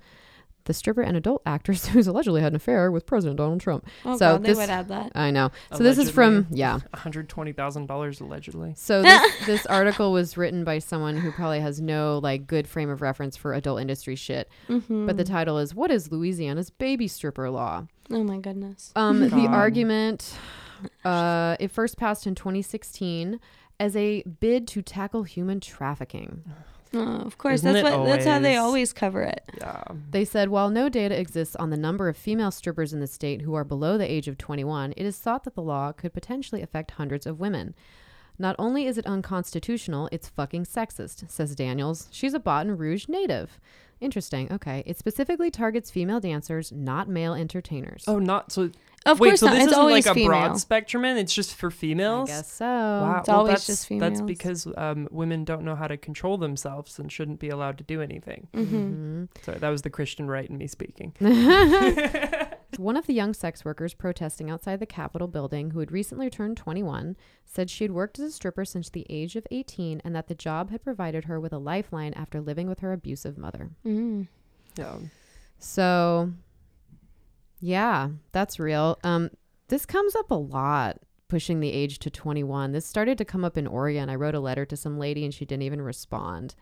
the 0.66 0.74
stripper 0.74 1.02
and 1.02 1.16
adult 1.18 1.42
actress 1.46 1.86
who's 1.94 2.08
allegedly 2.08 2.42
had 2.42 2.52
an 2.52 2.56
affair 2.58 2.92
with 2.92 3.06
President 3.06 3.38
Donald 3.38 3.62
Trump. 3.62 3.88
oh 4.06 4.18
So 4.18 4.34
god 4.34 4.44
they 4.44 4.50
this- 4.50 4.58
would 4.58 4.70
add 4.70 4.88
that 4.90 5.12
I 5.16 5.32
know. 5.32 5.50
So 5.74 5.80
this 5.84 5.98
is 5.98 6.10
from 6.12 6.46
yeah. 6.52 6.80
$120,000 6.94 8.22
allegedly. 8.22 8.74
So 8.76 9.02
this, 9.04 9.46
this 9.46 9.66
article 9.66 10.12
was 10.12 10.38
written 10.38 10.64
by 10.64 10.80
someone 10.80 11.18
who 11.18 11.32
probably 11.32 11.62
has 11.62 11.82
no 11.82 12.20
like 12.22 12.48
good 12.48 12.68
frame 12.68 12.90
of 12.90 13.02
reference 13.02 13.36
for 13.38 13.54
adult 13.54 13.80
industry 13.82 14.16
shit. 14.16 14.50
Mhm. 14.68 15.06
But 15.08 15.18
the 15.18 15.24
title 15.24 15.58
is 15.58 15.74
"What 15.74 15.90
is 15.92 16.12
Louisiana's 16.12 16.70
baby 16.70 17.08
stripper 17.08 17.50
law?" 17.50 17.88
oh 18.12 18.24
my 18.24 18.38
goodness 18.38 18.92
Um, 18.96 19.30
the 19.30 19.48
argument, 19.48 20.38
uh, 21.04 21.56
it 21.60 21.72
first 21.72 21.98
passed 21.98 22.26
in 22.28 22.36
2016 22.36 23.40
as 23.80 23.96
a 23.96 24.24
bid 24.24 24.68
to 24.70 24.82
tackle 24.82 25.24
human 25.24 25.60
trafficking. 25.60 26.44
Oh, 26.94 27.18
of 27.26 27.38
course, 27.38 27.56
Isn't 27.62 27.74
that's 27.74 27.88
it 27.88 27.98
what 28.00 28.06
that's 28.06 28.26
how 28.26 28.40
they 28.40 28.56
always? 28.56 28.68
always 28.68 28.94
cover 28.94 29.22
it. 29.24 29.44
Yeah. 29.58 29.84
They 30.12 30.24
said 30.26 30.50
while 30.50 30.70
no 30.70 30.88
data 30.90 31.20
exists 31.20 31.56
on 31.58 31.70
the 31.70 31.78
number 31.78 32.08
of 32.08 32.16
female 32.18 32.52
strippers 32.52 32.94
in 32.94 33.00
the 33.00 33.08
state 33.08 33.42
who 33.42 33.54
are 33.56 33.64
below 33.64 33.98
the 33.98 34.10
age 34.10 34.28
of 34.28 34.38
21, 34.38 34.94
it 34.96 35.06
is 35.06 35.18
thought 35.18 35.44
that 35.44 35.56
the 35.56 35.62
law 35.62 35.92
could 35.92 36.14
potentially 36.14 36.62
affect 36.62 36.92
hundreds 36.92 37.26
of 37.26 37.40
women. 37.40 37.76
Not 38.40 38.56
only 38.60 38.86
is 38.86 38.98
it 38.98 39.06
unconstitutional, 39.06 40.10
it's 40.12 40.30
fucking 40.30 40.66
sexist, 40.66 41.30
says 41.30 41.56
Daniels. 41.56 42.08
She's 42.12 42.34
a 42.34 42.40
Baton 42.40 42.78
Rouge 42.78 43.08
native. 43.08 43.60
Interesting. 44.00 44.52
Okay. 44.52 44.84
It 44.86 44.98
specifically 44.98 45.50
targets 45.52 45.90
female 45.90 46.20
dancers, 46.20 46.72
not 46.72 47.08
male 47.10 47.34
entertainers. 47.34 48.04
Oh, 48.08 48.20
not 48.20 48.52
so. 48.52 48.70
Of 49.06 49.20
wait, 49.22 49.30
course 49.30 49.40
so 49.40 49.46
not. 49.46 49.54
this 49.54 49.64
It's 49.64 49.72
isn't 49.72 49.80
always 49.82 50.06
like 50.06 50.12
a 50.12 50.14
female. 50.16 50.28
broad 50.32 50.60
spectrum, 50.60 51.06
and 51.06 51.18
it's 51.18 51.34
just 51.34 51.56
for 51.56 51.72
females. 51.72 52.30
I 52.30 52.34
females. 52.34 52.42
guess 52.44 52.52
so. 52.54 52.66
Wow, 52.66 53.16
It's 53.20 53.28
well, 53.30 53.38
always 53.38 53.52
that's, 53.54 53.66
just 53.88 53.90
That's 54.00 54.22
because 54.22 54.68
um, 54.76 55.08
women 55.12 55.46
don't 55.46 55.64
know 55.64 55.76
how 55.76 55.88
to 55.88 55.96
control 55.96 56.38
themselves 56.38 57.00
and 57.00 57.10
shouldn't 57.10 57.40
be 57.40 57.48
allowed 57.50 57.78
to 57.78 57.84
do 57.86 58.02
anything. 58.02 58.48
hmm 58.54 58.64
Mhm. 58.66 59.28
Sorry, 59.44 59.60
that 59.60 59.70
was 59.70 59.84
the 59.84 59.90
Christian 59.90 60.28
right 60.28 60.50
in 60.50 60.58
me 60.58 60.68
speaking. 60.68 61.14
One 62.78 62.98
of 62.98 63.08
the 63.08 63.14
young 63.14 63.34
sex 63.34 63.64
workers 63.64 63.94
protesting 63.94 64.50
outside 64.50 64.80
the 64.80 64.86
Capitol 64.86 65.28
building, 65.28 65.72
who 65.72 65.80
had 65.80 65.92
recently 65.92 66.30
turned 66.30 66.58
21, 66.58 67.16
said 67.46 67.70
she 67.70 67.84
had 67.84 67.92
worked 67.92 68.20
as 68.20 68.26
a 68.26 68.32
stripper 68.32 68.66
since 68.66 68.90
the 68.90 69.06
age 69.10 69.36
of 69.36 69.48
18 69.52 70.02
and 70.04 70.16
that 70.16 70.28
the 70.28 70.36
job 70.36 70.70
had 70.70 70.84
provided 70.84 71.26
her 71.26 71.40
with 71.40 71.54
a 71.54 71.58
lifeline 71.58 72.14
after 72.14 72.42
living 72.42 72.68
with 72.68 72.80
her 72.80 72.92
abusive 72.92 73.38
mother. 73.38 73.70
Mm. 73.86 74.28
Yeah. 74.76 74.98
So, 75.60 76.34
yeah, 77.60 78.10
that's 78.32 78.60
real. 78.60 79.00
Um, 79.04 79.32
this 79.70 79.86
comes 79.86 80.16
up 80.16 80.30
a 80.30 80.36
lot, 80.36 81.00
pushing 81.28 81.60
the 81.60 81.72
age 81.72 82.00
to 82.00 82.10
21. 82.10 82.72
This 82.72 82.86
started 82.86 83.18
to 83.18 83.26
come 83.26 83.44
up 83.44 83.58
in 83.58 83.68
Oregon. 83.68 84.10
I 84.10 84.16
wrote 84.16 84.36
a 84.36 84.40
letter 84.40 84.66
to 84.66 84.78
some 84.78 85.00
lady 85.00 85.24
and 85.24 85.34
she 85.34 85.46
didn't 85.46 85.64
even 85.64 85.82
respond. 85.82 86.56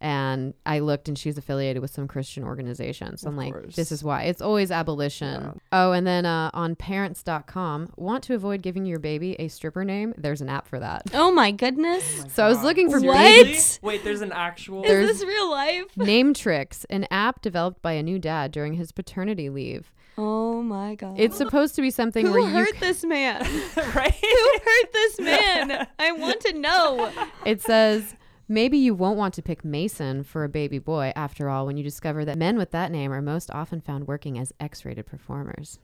And 0.00 0.54
I 0.64 0.78
looked 0.78 1.08
and 1.08 1.18
she's 1.18 1.36
affiliated 1.36 1.82
with 1.82 1.90
some 1.90 2.06
Christian 2.06 2.44
organization. 2.44 3.16
So 3.16 3.26
Of 3.26 3.32
I'm 3.32 3.36
like, 3.36 3.52
course. 3.52 3.74
this 3.74 3.90
is 3.90 4.04
why. 4.04 4.22
It's 4.24 4.40
always 4.40 4.70
abolition. 4.70 5.42
Yeah. 5.42 5.52
Oh, 5.72 5.92
and 5.92 6.06
then 6.06 6.24
uh, 6.24 6.50
on 6.54 6.76
parents.com, 6.76 7.92
want 7.96 8.22
to 8.24 8.34
avoid 8.34 8.62
giving 8.62 8.86
your 8.86 9.00
baby 9.00 9.34
a 9.40 9.48
stripper 9.48 9.84
name? 9.84 10.14
There's 10.16 10.40
an 10.40 10.48
app 10.48 10.68
for 10.68 10.78
that. 10.78 11.02
Oh 11.14 11.32
my 11.32 11.50
goodness. 11.50 12.24
So 12.32 12.44
I 12.44 12.48
was 12.48 12.62
looking 12.62 12.90
for 12.90 13.00
What? 13.00 13.78
Wait, 13.82 14.04
there's 14.04 14.20
an 14.20 14.32
actual. 14.32 14.84
Is 14.84 15.18
this 15.18 15.26
real 15.26 15.50
life? 15.50 15.84
name 15.96 16.32
tricks, 16.32 16.84
an 16.90 17.06
app 17.10 17.42
developed 17.42 17.82
by 17.82 17.92
a 17.92 18.02
new 18.02 18.18
dad 18.20 18.52
during 18.52 18.74
his 18.74 18.92
paternity 18.92 19.50
leave. 19.50 19.92
Oh 20.20 20.62
my 20.62 20.96
god. 20.96 21.14
It's 21.18 21.36
supposed 21.36 21.76
to 21.76 21.80
be 21.82 21.90
something 21.90 22.26
Who 22.26 22.32
where 22.32 22.40
you 22.40 22.46
hurt 22.48 22.78
this 22.80 23.04
man? 23.04 23.40
right? 23.94 24.14
Who 24.14 24.58
hurt 24.64 24.92
this 24.92 25.20
man? 25.20 25.86
I 25.98 26.10
want 26.12 26.40
to 26.40 26.52
know. 26.58 27.12
It 27.44 27.62
says 27.62 28.14
maybe 28.48 28.78
you 28.78 28.94
won't 28.94 29.18
want 29.18 29.34
to 29.34 29.42
pick 29.42 29.64
Mason 29.64 30.24
for 30.24 30.42
a 30.42 30.48
baby 30.48 30.78
boy 30.78 31.12
after 31.14 31.48
all 31.50 31.66
when 31.66 31.76
you 31.76 31.84
discover 31.84 32.24
that 32.24 32.38
men 32.38 32.56
with 32.56 32.70
that 32.70 32.90
name 32.90 33.12
are 33.12 33.22
most 33.22 33.50
often 33.50 33.80
found 33.80 34.08
working 34.08 34.38
as 34.38 34.52
X-rated 34.58 35.06
performers. 35.06 35.78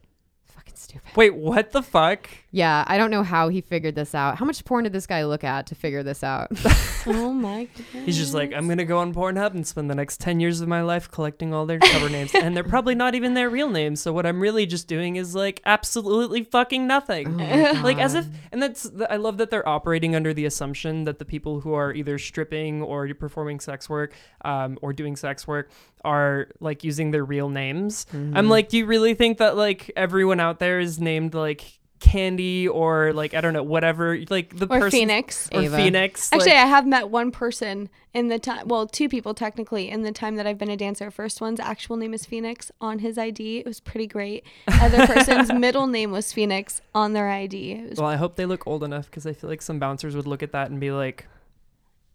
Fucking 0.54 0.76
stupid. 0.76 1.16
Wait, 1.16 1.34
what 1.34 1.72
the 1.72 1.82
fuck? 1.82 2.28
Yeah, 2.50 2.84
I 2.86 2.96
don't 2.96 3.10
know 3.10 3.24
how 3.24 3.48
he 3.48 3.60
figured 3.60 3.96
this 3.96 4.14
out. 4.14 4.38
How 4.38 4.44
much 4.44 4.64
porn 4.64 4.84
did 4.84 4.92
this 4.92 5.06
guy 5.06 5.24
look 5.24 5.42
at 5.42 5.66
to 5.66 5.74
figure 5.74 6.02
this 6.02 6.22
out? 6.22 6.50
Oh 7.06 7.32
my 7.34 7.64
god. 7.64 8.02
He's 8.06 8.16
just 8.16 8.32
like, 8.32 8.54
I'm 8.54 8.66
gonna 8.66 8.86
go 8.86 8.98
on 8.98 9.12
Pornhub 9.12 9.52
and 9.52 9.66
spend 9.66 9.90
the 9.90 9.94
next 9.94 10.20
ten 10.20 10.40
years 10.40 10.62
of 10.62 10.68
my 10.68 10.80
life 10.80 11.10
collecting 11.10 11.52
all 11.52 11.66
their 11.66 11.78
cover 11.78 12.08
names, 12.08 12.34
and 12.34 12.56
they're 12.56 12.64
probably 12.64 12.94
not 12.94 13.14
even 13.14 13.34
their 13.34 13.50
real 13.50 13.68
names. 13.68 14.00
So 14.00 14.10
what 14.10 14.24
I'm 14.24 14.40
really 14.40 14.64
just 14.64 14.88
doing 14.88 15.16
is 15.16 15.34
like 15.34 15.60
absolutely 15.66 16.44
fucking 16.44 16.86
nothing. 16.86 17.38
Oh 17.42 17.80
like 17.84 17.98
as 17.98 18.14
if 18.14 18.26
and 18.52 18.62
that's 18.62 18.90
i 19.10 19.16
love 19.16 19.36
that 19.36 19.50
they're 19.50 19.68
operating 19.68 20.16
under 20.16 20.32
the 20.32 20.46
assumption 20.46 21.04
that 21.04 21.18
the 21.18 21.24
people 21.26 21.60
who 21.60 21.74
are 21.74 21.92
either 21.92 22.18
stripping 22.18 22.80
or 22.82 23.12
performing 23.12 23.60
sex 23.60 23.88
work 23.88 24.14
um, 24.42 24.78
or 24.80 24.94
doing 24.94 25.14
sex 25.14 25.46
work 25.46 25.70
are 26.04 26.48
like 26.60 26.84
using 26.84 27.10
their 27.10 27.24
real 27.24 27.48
names 27.48 28.06
Mm-hmm. 28.12 28.36
i'm 28.36 28.48
like 28.48 28.68
do 28.68 28.76
you 28.78 28.86
really 28.86 29.14
think 29.14 29.38
that 29.38 29.56
like 29.56 29.90
everyone 29.96 30.40
out 30.40 30.58
there 30.58 30.78
is 30.80 31.00
named 31.00 31.34
like 31.34 31.78
candy 32.00 32.68
or 32.68 33.12
like 33.14 33.32
i 33.32 33.40
don't 33.40 33.54
know 33.54 33.62
whatever 33.62 34.18
like 34.28 34.54
the 34.56 34.66
or 34.66 34.78
person 34.80 34.90
Phoenix. 34.90 35.48
or 35.52 35.62
Ava. 35.62 35.76
phoenix 35.76 36.30
Actually, 36.32 36.50
like, 36.52 36.58
I 36.60 36.66
have 36.66 36.86
met 36.86 37.08
one 37.08 37.30
person 37.30 37.88
in 38.12 38.28
the 38.28 38.38
time, 38.38 38.68
well, 38.68 38.86
two 38.86 39.08
people 39.08 39.32
technically 39.34 39.88
in 39.90 40.02
the 40.02 40.12
time 40.12 40.36
that 40.36 40.46
I've 40.46 40.56
been 40.58 40.70
a 40.70 40.76
dancer. 40.76 41.10
First 41.10 41.40
one's 41.40 41.58
actual 41.58 41.96
name 41.96 42.14
is 42.14 42.24
Phoenix 42.24 42.70
on 42.80 43.00
his 43.00 43.18
ID. 43.18 43.58
It 43.58 43.66
was 43.66 43.80
pretty 43.80 44.06
great. 44.06 44.44
Other 44.68 45.04
person's 45.12 45.52
middle 45.52 45.88
name 45.88 46.12
was 46.12 46.32
Phoenix 46.32 46.80
on 46.94 47.12
their 47.14 47.28
ID. 47.28 47.72
It 47.72 47.90
was 47.90 47.98
well 47.98 48.08
i 48.08 48.16
hope 48.16 48.36
they 48.36 48.46
look 48.46 48.66
old 48.68 48.84
enough 48.84 49.06
because 49.06 49.26
i 49.26 49.32
feel 49.32 49.48
like 49.50 49.62
some 49.62 49.78
bouncers 49.80 50.14
would 50.14 50.26
look 50.26 50.42
at 50.44 50.52
that 50.52 50.70
and 50.70 50.78
be 50.78 50.92
like 50.92 51.26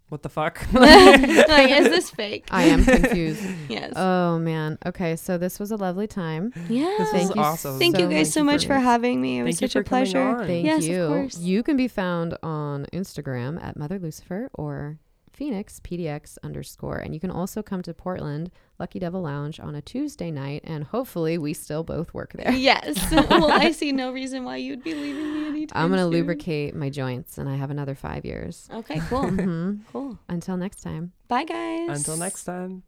what 0.09 0.23
the 0.23 0.29
fuck 0.29 0.61
like, 0.73 1.69
is 1.71 1.85
this 1.89 2.09
fake? 2.09 2.45
I 2.51 2.63
am 2.63 2.83
confused. 2.83 3.43
yes. 3.69 3.93
Oh 3.95 4.37
man. 4.39 4.77
Okay, 4.85 5.15
so 5.15 5.37
this 5.37 5.59
was 5.59 5.71
a 5.71 5.75
lovely 5.77 6.07
time. 6.07 6.51
yeah. 6.67 6.93
this 6.97 7.11
Thank 7.11 7.29
is 7.29 7.35
you 7.35 7.41
awesome 7.41 7.79
Thank 7.79 7.97
you 7.99 8.07
guys 8.09 8.33
so 8.33 8.43
much 8.43 8.63
for- 8.63 8.73
for 8.73 8.79
having 8.79 9.21
me. 9.21 9.39
It 9.39 9.43
was 9.43 9.55
Thank 9.55 9.61
you 9.61 9.67
such 9.69 9.75
a 9.81 9.83
pleasure. 9.83 10.43
Thank 10.45 10.65
Yes, 10.65 10.83
of 10.83 10.89
you. 10.89 11.07
course. 11.07 11.37
You 11.39 11.63
can 11.63 11.77
be 11.77 11.87
found 11.87 12.37
on 12.43 12.85
Instagram 12.93 13.63
at 13.63 13.77
Mother 13.77 13.99
Lucifer 13.99 14.49
or 14.53 14.97
Phoenix 15.39 15.79
PDX 15.79 16.37
underscore. 16.43 16.97
And 16.97 17.13
you 17.13 17.19
can 17.21 17.31
also 17.31 17.63
come 17.63 17.81
to 17.83 17.93
Portland, 17.93 18.51
Lucky 18.77 18.99
Devil 18.99 19.21
Lounge 19.21 19.57
on 19.57 19.73
a 19.73 19.81
Tuesday 19.81 20.31
night, 20.31 20.63
and 20.65 20.83
hopefully 20.83 21.37
we 21.37 21.53
still 21.53 21.81
both 21.81 22.13
work 22.13 22.33
there. 22.33 22.51
Yes. 22.51 23.09
well, 23.11 23.49
I 23.49 23.71
see 23.71 23.93
no 23.93 24.11
reason 24.19 24.43
why 24.43 24.57
you'd 24.57 24.83
be 24.83 24.93
leaving 24.93 25.33
me 25.33 25.47
anytime 25.47 25.81
I'm 25.85 25.89
gonna 25.91 26.01
soon. 26.01 26.11
lubricate 26.11 26.75
my 26.75 26.89
joints, 26.89 27.37
and 27.37 27.47
I 27.47 27.55
have 27.55 27.71
another 27.71 27.95
five 27.95 28.25
years. 28.25 28.67
Okay, 28.69 28.99
cool. 29.09 29.29
hmm 29.29 29.75
cool. 29.93 30.19
Until 30.27 30.57
next 30.57 30.81
time. 30.81 31.13
Bye, 31.29 31.45
guys. 31.45 31.87
until 31.89 32.17
next 32.17 32.43
time 32.43 32.83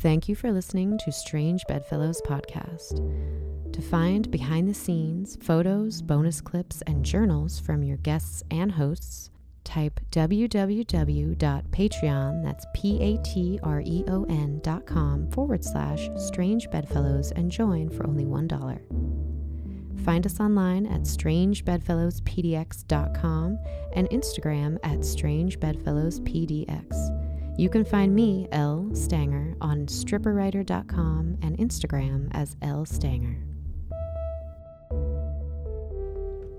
Thank 0.00 0.28
you 0.28 0.34
for 0.34 0.52
listening 0.52 0.98
to 0.98 1.10
Strange 1.10 1.64
Bedfellows 1.68 2.20
podcast. 2.20 3.00
To 3.72 3.80
find 3.80 4.30
behind 4.30 4.68
the 4.68 4.74
scenes, 4.74 5.38
photos, 5.40 6.02
bonus 6.02 6.42
clips, 6.42 6.82
and 6.86 7.02
journals 7.02 7.58
from 7.58 7.82
your 7.82 7.96
guests 7.96 8.42
and 8.50 8.72
hosts, 8.72 9.30
type 9.66 10.00
www.patreon, 10.10 12.42
that's 12.42 12.64
P-A-T-R-E-O-N 12.74 14.60
dot 14.62 14.86
com 14.86 15.30
forward 15.30 15.62
slash 15.62 16.08
Strange 16.16 16.70
Bedfellows 16.70 17.32
and 17.32 17.50
join 17.50 17.90
for 17.90 18.06
only 18.06 18.24
$1. 18.24 18.80
Find 20.04 20.24
us 20.24 20.40
online 20.40 20.86
at 20.86 21.02
strangebedfellowspdx.com 21.02 23.58
and 23.94 24.08
Instagram 24.10 24.78
at 24.84 25.00
strangebedfellowspdx. 25.00 27.58
You 27.58 27.70
can 27.70 27.84
find 27.84 28.14
me, 28.14 28.46
Elle 28.52 28.94
Stanger, 28.94 29.56
on 29.60 29.86
stripperwriter.com 29.86 31.38
and 31.42 31.58
Instagram 31.58 32.28
as 32.32 32.54
Elle 32.62 32.84
Stanger. 32.84 33.45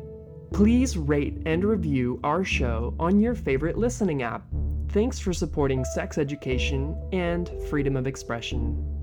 Please 0.52 0.98
rate 0.98 1.42
and 1.46 1.64
review 1.64 2.20
our 2.24 2.44
show 2.44 2.96
on 3.00 3.20
your 3.20 3.36
favorite 3.36 3.78
listening 3.78 4.24
app. 4.24 4.44
Thanks 4.90 5.20
for 5.20 5.34
supporting 5.34 5.86
sex 5.86 6.18
education 6.18 7.00
and 7.14 7.52
freedom 7.70 7.96
of 7.96 8.08
expression. 8.08 8.97